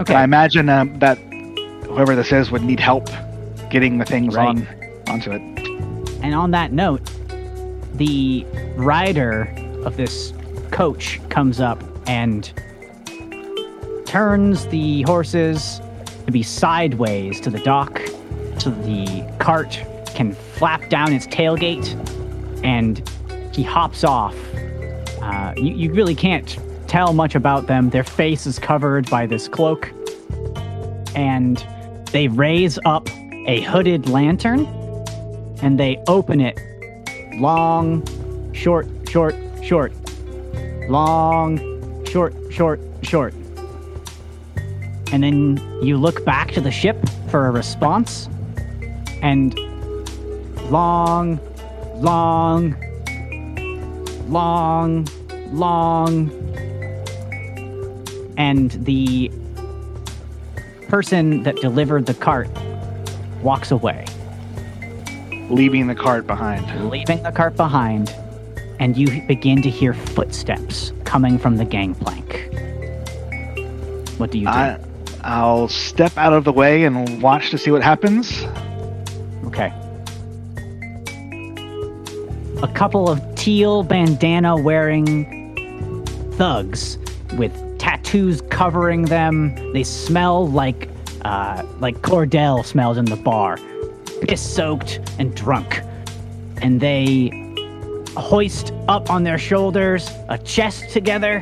[0.00, 0.14] Okay.
[0.14, 1.18] I imagine um, that
[1.86, 3.08] whoever this is would need help
[3.70, 4.48] getting the things Right.
[4.48, 4.66] on
[5.08, 5.42] onto it.
[6.22, 7.10] And on that note,
[7.94, 8.44] the
[8.76, 9.54] rider
[9.84, 10.32] of this
[10.70, 12.52] coach comes up and
[14.06, 15.80] turns the horses
[16.26, 18.00] to be sideways to the dock
[18.58, 19.82] so the cart
[20.14, 21.94] can flap down its tailgate
[22.64, 23.08] and
[23.54, 24.36] he hops off.
[25.22, 27.90] Uh, you, you really can't tell much about them.
[27.90, 29.92] Their face is covered by this cloak.
[31.14, 31.64] And
[32.12, 33.08] they raise up
[33.46, 34.66] a hooded lantern
[35.62, 36.58] and they open it
[37.34, 38.04] long,
[38.52, 39.92] short, short, short,
[40.88, 43.34] long, short, short, short.
[45.10, 46.96] And then you look back to the ship
[47.30, 48.28] for a response,
[49.22, 49.58] and
[50.70, 51.40] long,
[51.96, 52.76] long,
[54.28, 55.06] long,
[55.52, 56.30] long,
[58.36, 59.30] and the
[60.88, 62.48] person that delivered the cart
[63.42, 64.04] walks away
[65.50, 66.90] leaving the cart behind.
[66.90, 68.14] leaving the cart behind,
[68.78, 72.48] and you begin to hear footsteps coming from the gangplank.
[74.18, 74.50] What do you do?
[74.50, 74.78] I,
[75.22, 78.42] I'll step out of the way and watch to see what happens.
[79.46, 79.72] okay.
[82.62, 86.98] A couple of teal bandana wearing thugs
[87.36, 89.54] with tattoos covering them.
[89.72, 90.88] They smell like
[91.24, 93.58] uh, like Cordell smells in the bar,
[94.22, 95.82] piss soaked and drunk,
[96.62, 97.30] and they
[98.16, 101.36] hoist up on their shoulders a chest together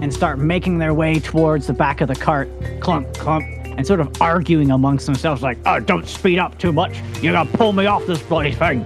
[0.00, 2.48] and start making their way towards the back of the cart,
[2.80, 6.98] clunk, clunk, and sort of arguing amongst themselves, like, oh, don't speed up too much.
[7.22, 8.84] You're gonna pull me off this bloody thing.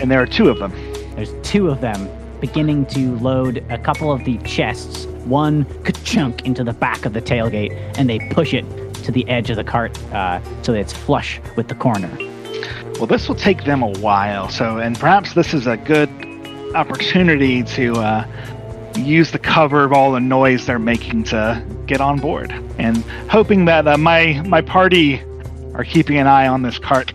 [0.00, 0.72] And there are two of them.
[1.14, 2.08] There's two of them
[2.40, 7.22] beginning to load a couple of the chests, one ka-chunk into the back of the
[7.22, 8.64] tailgate, and they push it
[9.06, 12.10] to the edge of the cart uh, so that it's flush with the corner.
[12.98, 14.48] Well, this will take them a while.
[14.48, 16.10] So, and perhaps this is a good
[16.74, 18.26] opportunity to uh,
[18.96, 22.98] use the cover of all the noise they're making to get on board, and
[23.30, 25.22] hoping that uh, my my party
[25.74, 27.12] are keeping an eye on this cart.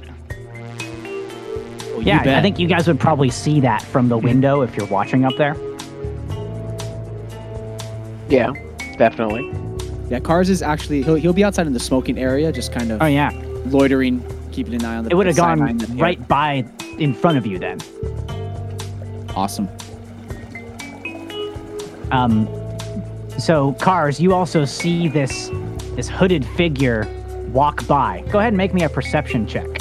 [0.80, 4.88] You Yeah, I think you guys would probably see that from the window if you're
[4.88, 5.56] watching up there.
[8.30, 8.54] Yeah,
[8.98, 9.71] definitely.
[10.12, 13.02] Yeah, Cars is actually he'll, he'll be outside in the smoking area, just kind of
[13.02, 13.32] Oh yeah,
[13.68, 14.22] loitering,
[14.52, 15.10] keeping an eye on the.
[15.10, 16.66] it would have gone right by
[17.00, 17.80] in front of you then.
[19.34, 19.70] Awesome.
[22.12, 22.50] Um,
[23.40, 25.50] so cars, you also see this
[25.96, 27.08] this hooded figure
[27.54, 28.22] walk by.
[28.32, 29.81] Go ahead and make me a perception check.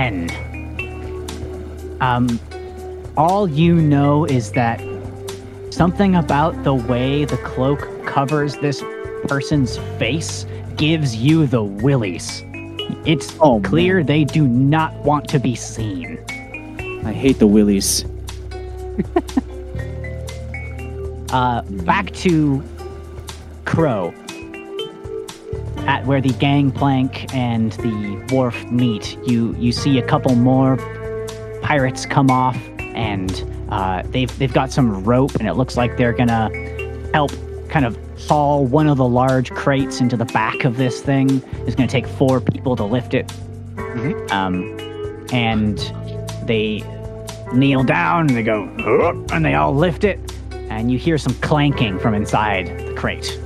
[0.00, 1.96] Ten.
[2.00, 2.40] Um,
[3.16, 4.80] all you know is that
[5.70, 8.82] something about the way the cloak covers this
[9.28, 10.46] person's face
[10.76, 12.42] gives you the willies.
[13.04, 16.18] It's Oh, clear they do not want to be seen.
[17.04, 18.04] I hate the willies.
[21.32, 22.60] Uh, back to
[23.64, 24.12] Crow.
[25.90, 30.76] At where the gangplank and the wharf meet, you you see a couple more
[31.62, 36.12] pirates come off, and uh, they've they've got some rope, and it looks like they're
[36.12, 36.48] gonna
[37.12, 37.32] help
[37.68, 37.98] kind of
[38.28, 41.42] haul one of the large crates into the back of this thing.
[41.66, 43.26] It's gonna take four people to lift it.
[43.74, 44.30] Mhm.
[44.30, 45.76] Um, and
[46.46, 46.84] they
[47.52, 48.68] kneel down, and they go,
[49.32, 50.20] and they all lift it,
[50.68, 53.40] and you hear some clanking from inside the crate.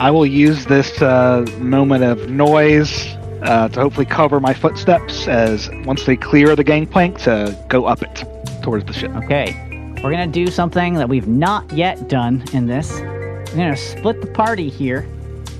[0.00, 3.06] I will use this uh, moment of noise
[3.42, 8.02] uh, to hopefully cover my footsteps as once they clear the gangplank to go up
[8.02, 8.24] it
[8.62, 9.10] towards the ship.
[9.16, 9.56] Okay,
[10.02, 13.00] we're gonna do something that we've not yet done in this.
[13.00, 15.00] We're gonna split the party here,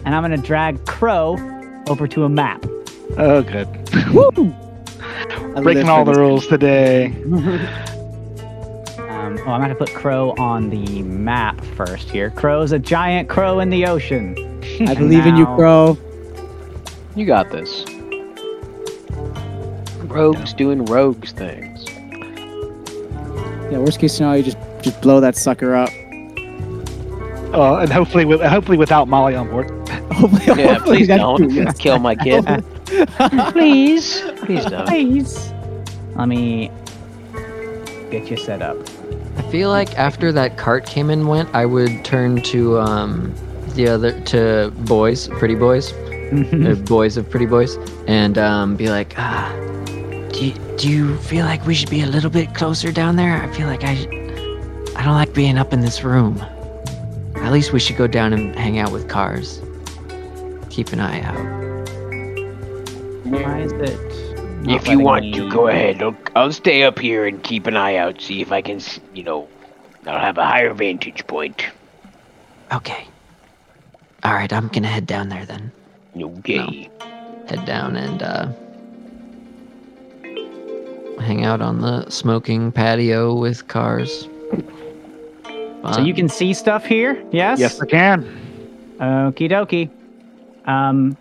[0.05, 1.37] and I'm gonna drag Crow
[1.89, 2.65] over to a map.
[3.17, 3.67] Oh, good.
[4.15, 4.55] Woo!
[5.63, 7.13] Breaking all the rules today.
[9.49, 12.29] Well, I'm gonna put Crow on the map first here.
[12.29, 14.37] Crow's a giant crow in the ocean.
[14.87, 15.97] I believe in you, Crow.
[17.17, 17.83] You got this.
[20.05, 21.87] Rogues doing rogues things.
[23.73, 25.89] Yeah, worst case scenario, you just just blow that sucker up.
[27.55, 29.71] Oh, and hopefully, with, hopefully without Molly on board.
[30.13, 31.79] Hopefully, Yeah, hopefully please don't yes.
[31.79, 32.45] kill my kid.
[33.53, 34.87] please, please don't.
[34.87, 35.55] Please.
[36.17, 36.71] Let me
[38.11, 38.77] get you set up.
[39.49, 43.35] I feel like after that cart came and went, I would turn to um
[43.69, 49.15] the other to boys, pretty boys, the boys of pretty boys, and um be like,
[49.17, 49.51] ah,
[50.35, 53.43] do you, do you feel like we should be a little bit closer down there?
[53.43, 53.93] I feel like I
[54.95, 56.39] I don't like being up in this room.
[57.37, 59.63] At least we should go down and hang out with cars.
[60.69, 61.39] Keep an eye out.
[63.25, 64.28] Why is it?
[64.63, 66.03] Not If you want me- to, go ahead.
[66.03, 68.81] I'll, I'll stay up here and keep an eye out, see if I can,
[69.15, 69.49] you know,
[70.07, 71.67] I'll have a higher vantage point.
[72.73, 73.07] Okay.
[74.25, 75.71] All right, I'm gonna head down there then.
[76.21, 76.91] Okay.
[77.49, 78.49] head down and uh,
[81.21, 84.29] hang out on the smoking patio with cars.
[85.95, 87.23] So you can see stuff here?
[87.31, 87.61] Yes.
[87.61, 88.25] Yes, I can.
[88.99, 89.89] Okie dokie.
[90.69, 91.17] Um,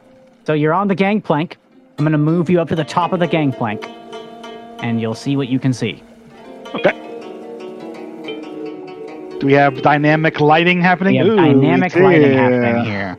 [0.45, 1.57] so you're on the gangplank.
[1.97, 3.83] I'm gonna move you up to the top of the gangplank,
[4.83, 6.03] and you'll see what you can see.
[6.75, 6.91] Okay.
[9.39, 11.13] Do we have dynamic lighting happening?
[11.13, 13.17] We have Ooh, dynamic we lighting happening here.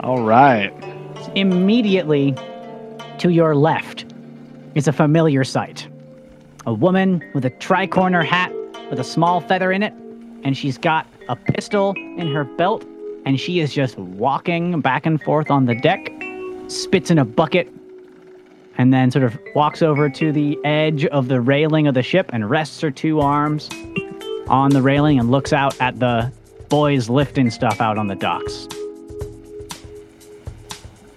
[0.00, 0.72] All right.
[1.34, 2.34] Immediately
[3.18, 4.06] to your left
[4.74, 5.88] is a familiar sight.
[6.66, 8.52] A woman with a tricorner hat
[8.88, 9.92] with a small feather in it,
[10.42, 12.84] and she's got a pistol in her belt,
[13.24, 16.10] and she is just walking back and forth on the deck,
[16.70, 17.72] spits in a bucket,
[18.78, 22.30] and then sort of walks over to the edge of the railing of the ship
[22.32, 23.68] and rests her two arms
[24.48, 26.32] on the railing and looks out at the
[26.68, 28.66] boys lifting stuff out on the docks.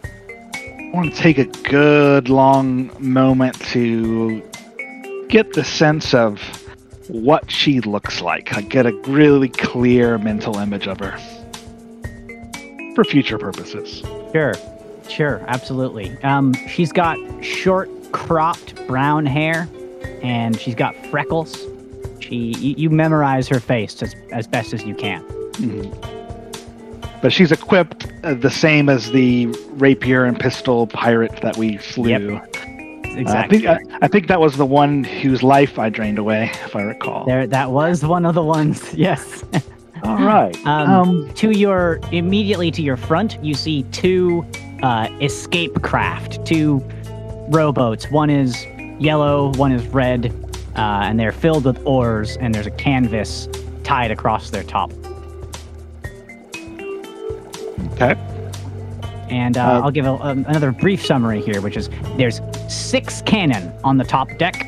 [0.04, 4.42] I want to take a good long moment to
[5.30, 6.40] get the sense of
[7.08, 8.56] what she looks like.
[8.56, 11.18] I get a really clear mental image of her
[12.94, 14.02] for future purposes.
[14.32, 14.54] Sure,
[15.10, 16.18] sure, absolutely.
[16.24, 19.68] Um, she's got short, cropped brown hair,
[20.22, 21.66] and she's got freckles.
[22.20, 25.24] She, you, you memorize her face as, as best as you can.
[27.22, 32.10] But she's equipped uh, the same as the rapier and pistol pirate that we slew.
[32.10, 32.44] Yep.
[32.56, 32.60] Uh,
[33.16, 33.68] Exactly.
[33.68, 36.76] I, think, I, I think that was the one whose life I drained away, if
[36.76, 37.26] I recall.
[37.28, 38.92] there, that was one of the ones.
[38.98, 39.44] Yes.
[40.04, 40.56] All right.
[40.66, 44.44] Um, Um, to your immediately to your front, you see two
[44.84, 46.84] uh, escape craft, two
[47.50, 48.12] rowboats.
[48.12, 48.66] One is
[49.00, 50.32] yellow, one is red,
[50.76, 52.38] uh, and they're filled with oars.
[52.38, 53.48] And there's a canvas
[53.84, 54.92] tied across their top.
[57.94, 58.16] okay.
[59.30, 63.22] And uh, Uh, I'll give a, um, another brief summary here, which is there's six
[63.24, 64.68] cannon on the top deck,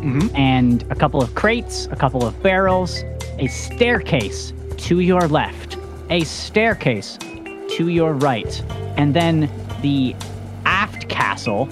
[0.00, 3.02] hmm and a couple of crates, a couple of barrels,
[3.38, 5.76] a staircase to your left,
[6.08, 7.18] a staircase
[7.72, 8.62] to your right,
[8.96, 9.50] and then
[9.82, 10.14] the
[10.64, 11.66] aft castle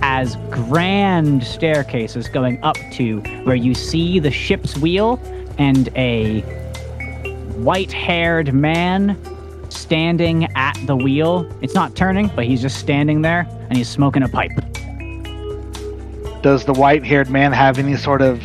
[0.00, 5.18] has grand staircases going up to where you see the ship's wheel
[5.58, 6.40] and a
[7.62, 9.16] white haired man
[9.70, 11.50] standing at the wheel.
[11.62, 14.52] It's not turning, but he's just standing there and he's smoking a pipe.
[16.42, 18.42] Does the white-haired man have any sort of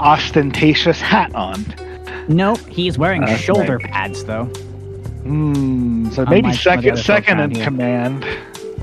[0.00, 1.64] ostentatious hat on?
[2.28, 3.36] Nope, he's wearing Okay.
[3.36, 4.50] shoulder pads though.
[5.24, 6.10] Hmm.
[6.10, 8.24] So maybe Unlike some of second, second in command.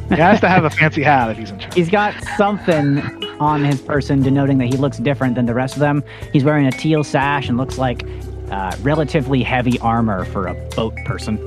[0.09, 1.73] He has to have a fancy hat if he's in charge.
[1.73, 2.99] He's got something
[3.39, 6.03] on his person denoting that he looks different than the rest of them.
[6.33, 8.03] He's wearing a teal sash and looks like
[8.49, 11.39] uh, relatively heavy armor for a boat person.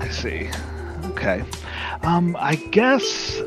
[0.00, 0.48] I see.
[1.06, 1.44] Okay.
[2.02, 3.42] Um, I guess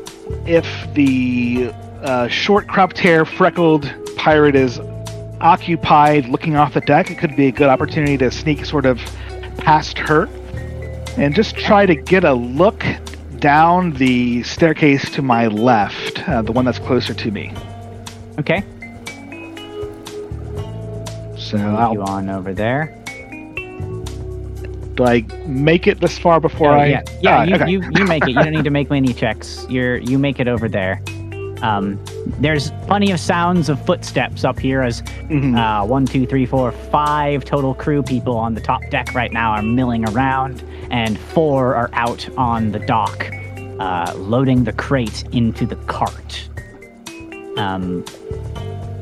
[0.46, 1.72] if the
[2.02, 4.78] uh, short cropped hair, freckled pirate is
[5.40, 9.00] occupied looking off the deck, it could be a good opportunity to sneak sort of
[9.58, 10.28] past her
[11.16, 12.84] and just try to get a look
[13.38, 17.52] down the staircase to my left, uh, the one that's closer to me.
[18.38, 18.62] Okay,
[21.38, 22.92] So move I'll, you on over there.
[24.94, 26.86] do I make it this far before Oh, I?
[26.86, 27.36] yeah, yeah.
[27.38, 27.70] Ah, you, okay.
[27.70, 28.30] you you make it.
[28.30, 29.66] You don't need to make many checks.
[29.68, 31.02] You're you make it over there.
[31.62, 31.98] Um,
[32.40, 35.56] there's plenty of sounds of footsteps up here as Mhm.
[35.56, 39.52] uh, one, two, three, four, five total crew people on the top deck right now
[39.52, 43.30] are milling around, and four are out on the dock,
[43.78, 46.48] uh, loading the crate into the cart.
[47.56, 48.04] Um,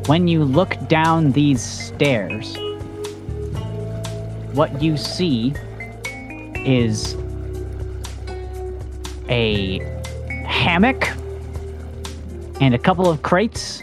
[0.07, 2.57] when you look down these stairs,
[4.53, 5.53] what you see
[6.65, 7.17] is
[9.29, 9.79] a
[10.47, 11.09] hammock
[12.61, 13.83] and a couple of crates,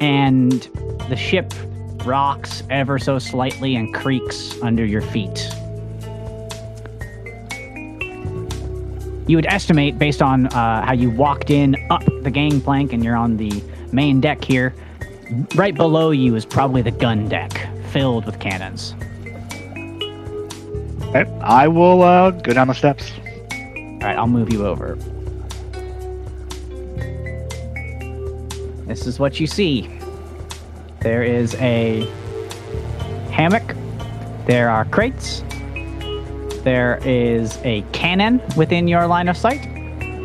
[0.00, 0.52] and
[1.08, 1.52] the ship
[2.06, 5.54] rocks ever so slightly and creaks under your feet.
[9.30, 13.14] You would estimate, based on uh, how you walked in up the gangplank and you're
[13.14, 13.62] on the
[13.92, 14.74] main deck here,
[15.54, 17.52] right below you is probably the gun deck
[17.92, 18.96] filled with cannons.
[21.10, 23.12] Okay, I will uh, go down the steps.
[23.52, 24.96] All right, I'll move you over.
[28.88, 29.88] This is what you see.
[31.02, 32.00] There is a
[33.30, 33.76] hammock.
[34.46, 35.44] There are crates.
[36.62, 39.66] There is a cannon within your line of sight.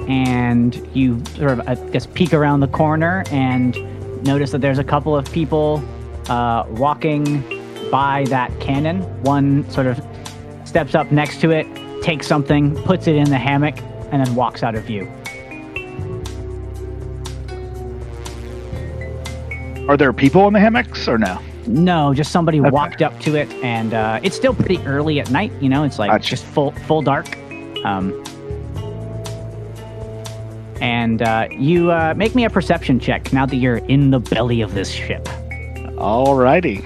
[0.08, 3.76] And you sort of, I guess, peek around the corner and
[4.24, 5.84] notice that there's a couple of people
[6.30, 7.44] uh, walking
[7.90, 9.02] by that cannon.
[9.24, 10.06] One sort of
[10.66, 11.66] steps up next to it,
[12.04, 13.80] takes something, puts it in the hammock,
[14.12, 15.12] and then walks out of view.
[19.88, 21.40] Are there people in the hammocks or no?
[21.68, 22.70] No, just somebody Okay.
[22.70, 25.52] walked up to it, and uh, it's still pretty early at night.
[25.62, 26.30] You know, it's like Gotcha.
[26.30, 27.28] just full full dark.
[27.86, 28.14] Um,
[30.82, 34.62] and uh, you uh, make me a perception check now that you're in the belly
[34.62, 35.24] of this ship.
[35.96, 36.84] Alrighty.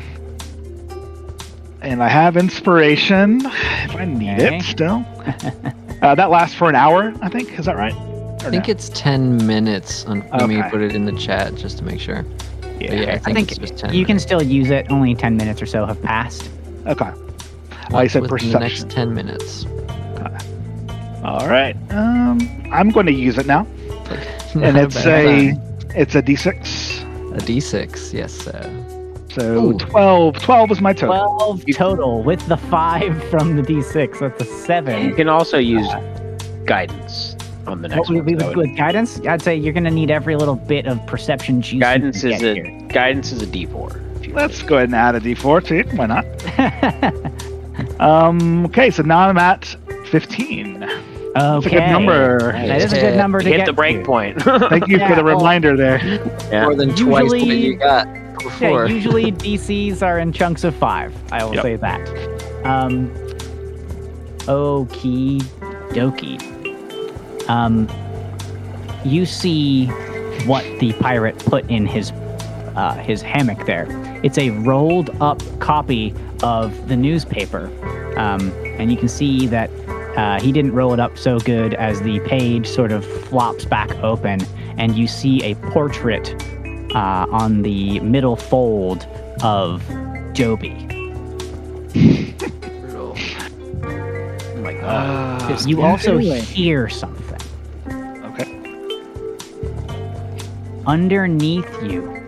[1.82, 4.58] And I have inspiration if I need Okay.
[4.58, 5.06] it still.
[6.02, 7.58] uh, that lasts for an hour, I think.
[7.58, 7.94] Is that right?
[8.42, 10.06] I think it's 10 minutes.
[10.06, 12.26] On, Let me put it in the chat just to make sure.
[12.80, 13.02] But yeah.
[13.02, 14.90] yeah, I I think, think it's just 10 you can still use it.
[14.90, 16.50] Only ten minutes or so have passed.
[16.88, 17.12] Okay.
[17.94, 19.66] I said within the next 10 minutes.
[21.24, 21.76] All right.
[21.90, 22.40] Um,
[22.72, 23.62] I'm going to use it now,
[24.54, 25.26] and it's bad.
[25.26, 27.36] a it's a d6.
[27.36, 28.14] a d6.
[28.14, 28.86] Yes, sir.
[29.32, 29.78] So Ooh.
[29.78, 30.40] 12.
[30.40, 31.38] 12 is my total.
[31.38, 34.20] Twelve total with the five from the d6.
[34.20, 35.08] That's a 7.
[35.10, 35.88] You can also use
[36.66, 37.36] guidance
[37.68, 38.26] on the next What would one.
[38.26, 39.20] be That with, would- with guidance?
[39.28, 41.80] I'd say you're gonna need every little bit of perception juice.
[41.80, 42.88] guidance is get a here.
[42.90, 44.02] guidance is a D4.
[44.26, 45.94] If let's go ahead and add a d4 to it.
[45.94, 46.26] Why not?
[48.00, 49.66] Um, okay, so now I'm at
[50.08, 50.84] 15.
[50.84, 50.96] okay.
[51.34, 52.52] That's a good number.
[52.52, 54.06] That is a good number to Hit get the break to.
[54.06, 54.42] point.
[54.70, 56.00] Thank you Yeah, for the well- reminder there.
[56.52, 56.64] Yeah.
[56.64, 58.08] More than twice what Usually- you got
[58.62, 61.14] Yeah, usually DCs are in chunks of five.
[61.32, 61.64] I will Yep.
[61.64, 62.66] say that.
[62.66, 63.10] Um,
[64.48, 65.42] okie
[65.92, 66.40] dokie.
[67.50, 67.90] Um,
[69.04, 69.88] you see
[70.46, 72.12] what the pirate put in his
[72.76, 73.88] uh, his hammock there.
[74.24, 76.14] It's a rolled up copy
[76.44, 77.66] of the newspaper,
[78.18, 79.70] um, and you can see that
[80.18, 83.90] uh, he didn't roll it up so good as the page sort of flops back
[84.04, 84.42] open,
[84.78, 86.34] and you see a portrait
[86.96, 89.06] uh, on the middle fold
[89.44, 89.84] of
[90.34, 90.76] Joby.
[92.62, 93.18] Brutal.
[94.82, 96.40] Oh Uh, you also anyway.
[96.40, 97.29] hear something
[100.90, 102.20] underneath you.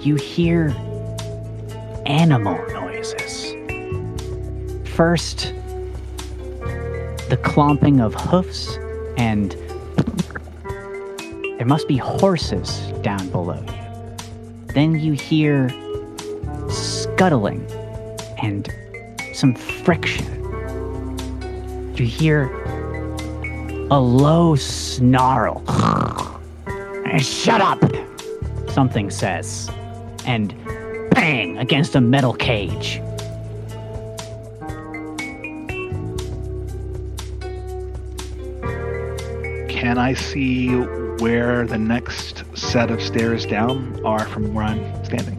[0.00, 0.70] You hear
[2.06, 3.54] animal noises.
[4.94, 5.52] First,
[7.28, 8.78] the clomping of hoofs,
[9.18, 9.52] and
[11.58, 14.66] there must be horses down below you.
[14.68, 15.68] Then you hear
[16.70, 17.70] scuttling
[18.42, 18.74] and
[19.34, 20.24] some friction.
[21.96, 22.50] You hear
[23.90, 25.62] a low snarl.
[27.16, 27.82] Shut up!
[28.70, 29.70] Something says.
[30.26, 30.54] And
[31.12, 33.00] bang against a metal cage.
[39.68, 40.68] Can I see
[41.20, 45.36] where the next set of stairs down are from where I'm standing?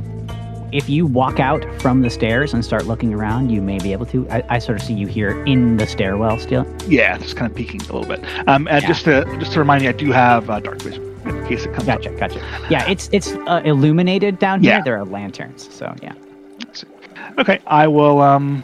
[0.72, 4.06] If you walk out from the stairs and start looking around, you may be able
[4.08, 4.30] to.
[4.30, 6.66] I, I sort of see you here in the stairwell still.
[6.88, 8.24] Yeah, just kind of peeking a little bit.
[8.48, 8.88] Um, and Yeah.
[8.88, 11.09] just to just to remind you, I do have uh, dark vision
[11.50, 12.02] case it comes up.
[12.02, 12.68] Gotcha, gotcha.
[12.70, 14.76] Yeah, it's it's uh, illuminated down here.
[14.76, 14.84] Yeah.
[14.84, 16.14] There are lanterns, so yeah.
[17.38, 18.22] Okay, I will.
[18.22, 18.64] Um,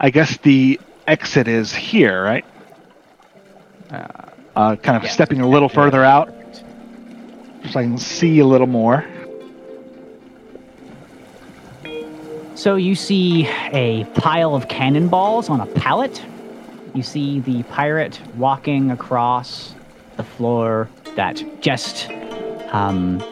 [0.00, 2.44] I guess the exit is here, right?
[3.90, 4.06] Uh,
[4.54, 5.08] Uh, kind of yeah.
[5.08, 6.28] stepping a little further out,
[7.70, 9.02] so I can see a little more.
[12.54, 16.22] So you see a pile of cannonballs on a pallet.
[16.94, 19.74] You see the pirate walking across
[20.16, 22.08] the floor that just
[22.72, 23.22] um,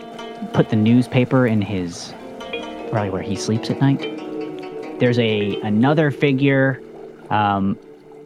[0.52, 2.12] put the newspaper in his
[2.90, 4.00] probably where he sleeps at night.
[4.98, 6.82] There's a another figure
[7.30, 7.78] um,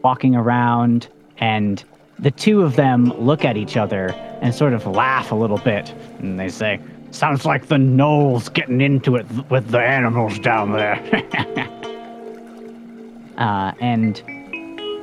[0.03, 1.07] walking around,
[1.37, 1.83] and
[2.19, 4.09] the two of them look at each other
[4.41, 6.79] and sort of laugh a little bit, and they say,
[7.11, 10.95] Sounds like the gnoll's getting into it th- with the animals down there.
[13.37, 14.21] uh, and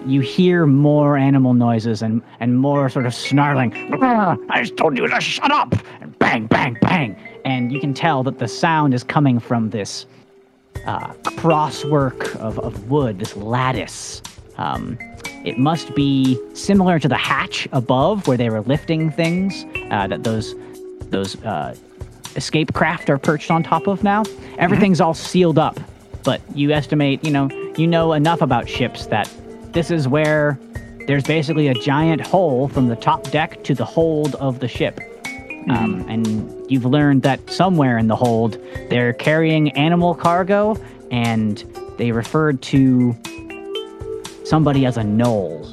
[0.07, 3.73] you hear more animal noises and, and more sort of snarling.
[4.03, 5.74] "Ah, I just told you to shut up!
[6.01, 7.16] And bang, bang, bang.
[7.45, 10.07] And you can tell that the sound is coming from this
[10.87, 11.12] uh,
[11.43, 14.23] crosswork of, of wood, this lattice.
[14.57, 14.99] Um,
[15.45, 20.23] it must be similar to the hatch above where they were lifting things uh, that
[20.24, 20.55] those
[21.11, 21.74] those uh,
[22.37, 24.23] escape craft are perched on top of now.
[24.59, 25.79] Everything's all sealed up,
[26.23, 29.31] but you estimate, you know, you know enough about ships that
[29.73, 30.59] this is where
[31.07, 35.01] there's basically a giant hole from the top deck to the hold of the ship.
[35.69, 38.59] Um, and you've learned that somewhere in the hold,
[38.90, 40.77] they're carrying animal cargo,
[41.11, 41.59] and
[41.99, 43.16] they referred to
[44.44, 45.73] somebody as a gnoll.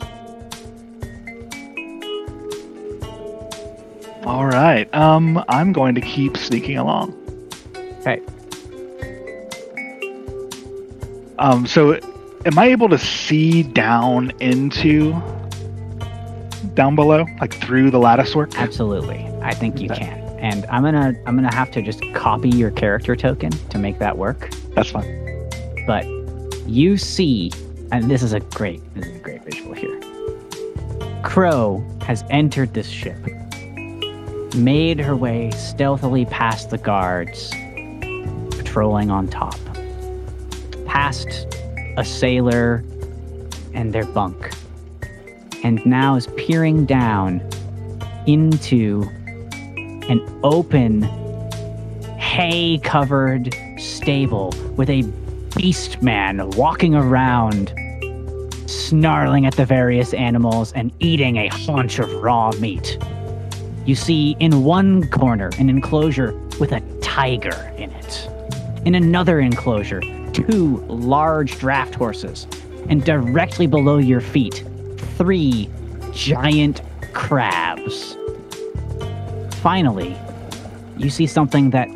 [4.25, 4.93] All right.
[4.93, 7.15] Um, I'm going to keep sneaking along.
[8.01, 8.21] Okay.
[11.39, 11.99] Um, so
[12.45, 15.11] am I able to see down into
[16.73, 18.57] down below, like through the lattice work?
[18.57, 19.25] Absolutely.
[19.41, 20.05] I think you Okay.
[20.05, 20.19] can.
[20.39, 24.17] And I'm gonna I'm gonna have to just copy your character token to make that
[24.17, 24.49] work.
[24.73, 25.49] That's fine.
[25.85, 26.05] But
[26.67, 27.51] you see,
[27.91, 29.99] and this is a great this is a great visual here.
[31.23, 33.17] Crow has entered this ship,
[34.55, 37.51] made her way stealthily past the guards,
[38.51, 39.59] patrolling on top,
[40.85, 41.27] past
[41.99, 42.83] a sailor
[43.73, 44.51] and their bunk,
[45.63, 47.41] and now is peering down
[48.25, 49.03] into
[50.07, 51.01] an open,
[52.17, 55.01] hay covered stable with a
[55.57, 57.73] beast man walking around,
[58.65, 62.97] snarling at the various animals and eating a haunch of raw meat.
[63.85, 66.31] You see in one corner an enclosure
[66.61, 68.29] with a tiger in it.
[68.85, 70.01] In another enclosure,
[70.33, 72.47] two large draft horses.
[72.89, 74.63] And directly below your feet,
[75.17, 75.69] three
[76.11, 76.81] giant
[77.13, 78.17] crabs.
[79.61, 80.17] Finally,
[80.97, 81.87] you see something that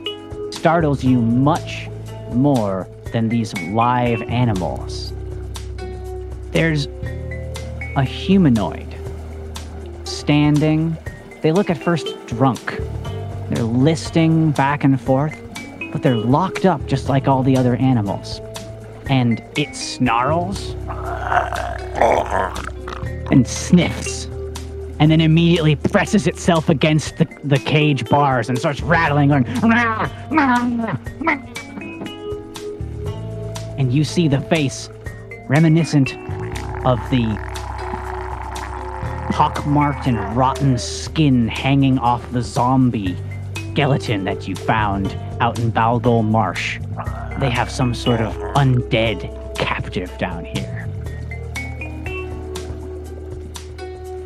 [0.51, 1.89] startles you much
[2.31, 5.13] more than these live animals.
[6.51, 6.87] There's
[7.95, 8.95] a humanoid
[10.03, 10.95] standing.
[11.41, 12.79] They look at first drunk.
[13.49, 15.37] They're listing back and forth,
[15.93, 18.41] but they're locked up just like all the other animals.
[19.05, 20.71] And it snarls
[23.31, 24.25] and sniffs
[24.99, 29.31] and then immediately presses itself against the, the cage bars and starts rattling
[33.77, 34.89] and you see the face
[35.47, 36.13] reminiscent
[36.85, 37.37] of the
[39.31, 43.15] pockmarked and rotten skin hanging off the zombie
[43.73, 46.79] skeleton that you found out in Balgol Marsh.
[47.41, 50.87] They have some sort of undead captive down here.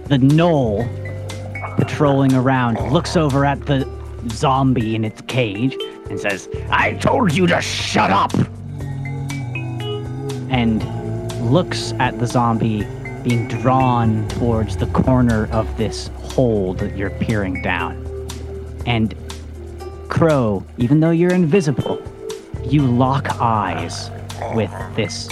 [0.06, 0.88] The gnoll
[1.76, 3.90] patrolling around looks over at the
[4.30, 5.76] zombie in its cage
[6.08, 8.32] and says, I told you to shut up!
[10.52, 10.84] And
[11.52, 12.86] looks at the zombie
[13.24, 18.06] being drawn towards the corner of this hole that you're peering down.
[18.86, 19.16] And
[20.10, 22.02] Crow, even though you're invisible,
[22.64, 24.10] you lock eyes
[24.54, 25.28] with this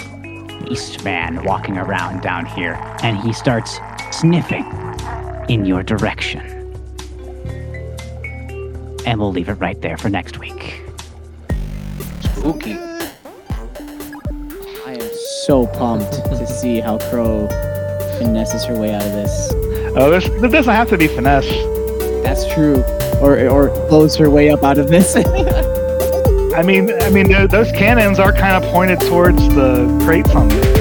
[0.64, 3.78] beast man walking around down here, and he starts
[4.10, 4.64] sniffing
[5.48, 6.40] in your direction.
[9.06, 10.82] And we'll leave it right there for next week.
[12.20, 12.74] Spooky.
[14.84, 15.10] I am
[15.44, 17.48] so pumped to see how Crow
[18.18, 19.52] finesses her way out of this.
[19.96, 21.46] Oh, there's, there doesn't have to be finesse.
[22.24, 22.82] That's true.
[23.20, 25.16] Or or close her way up out of this.
[26.56, 30.75] I mean, I mean, those cannons are kind of pointed towards the crates on the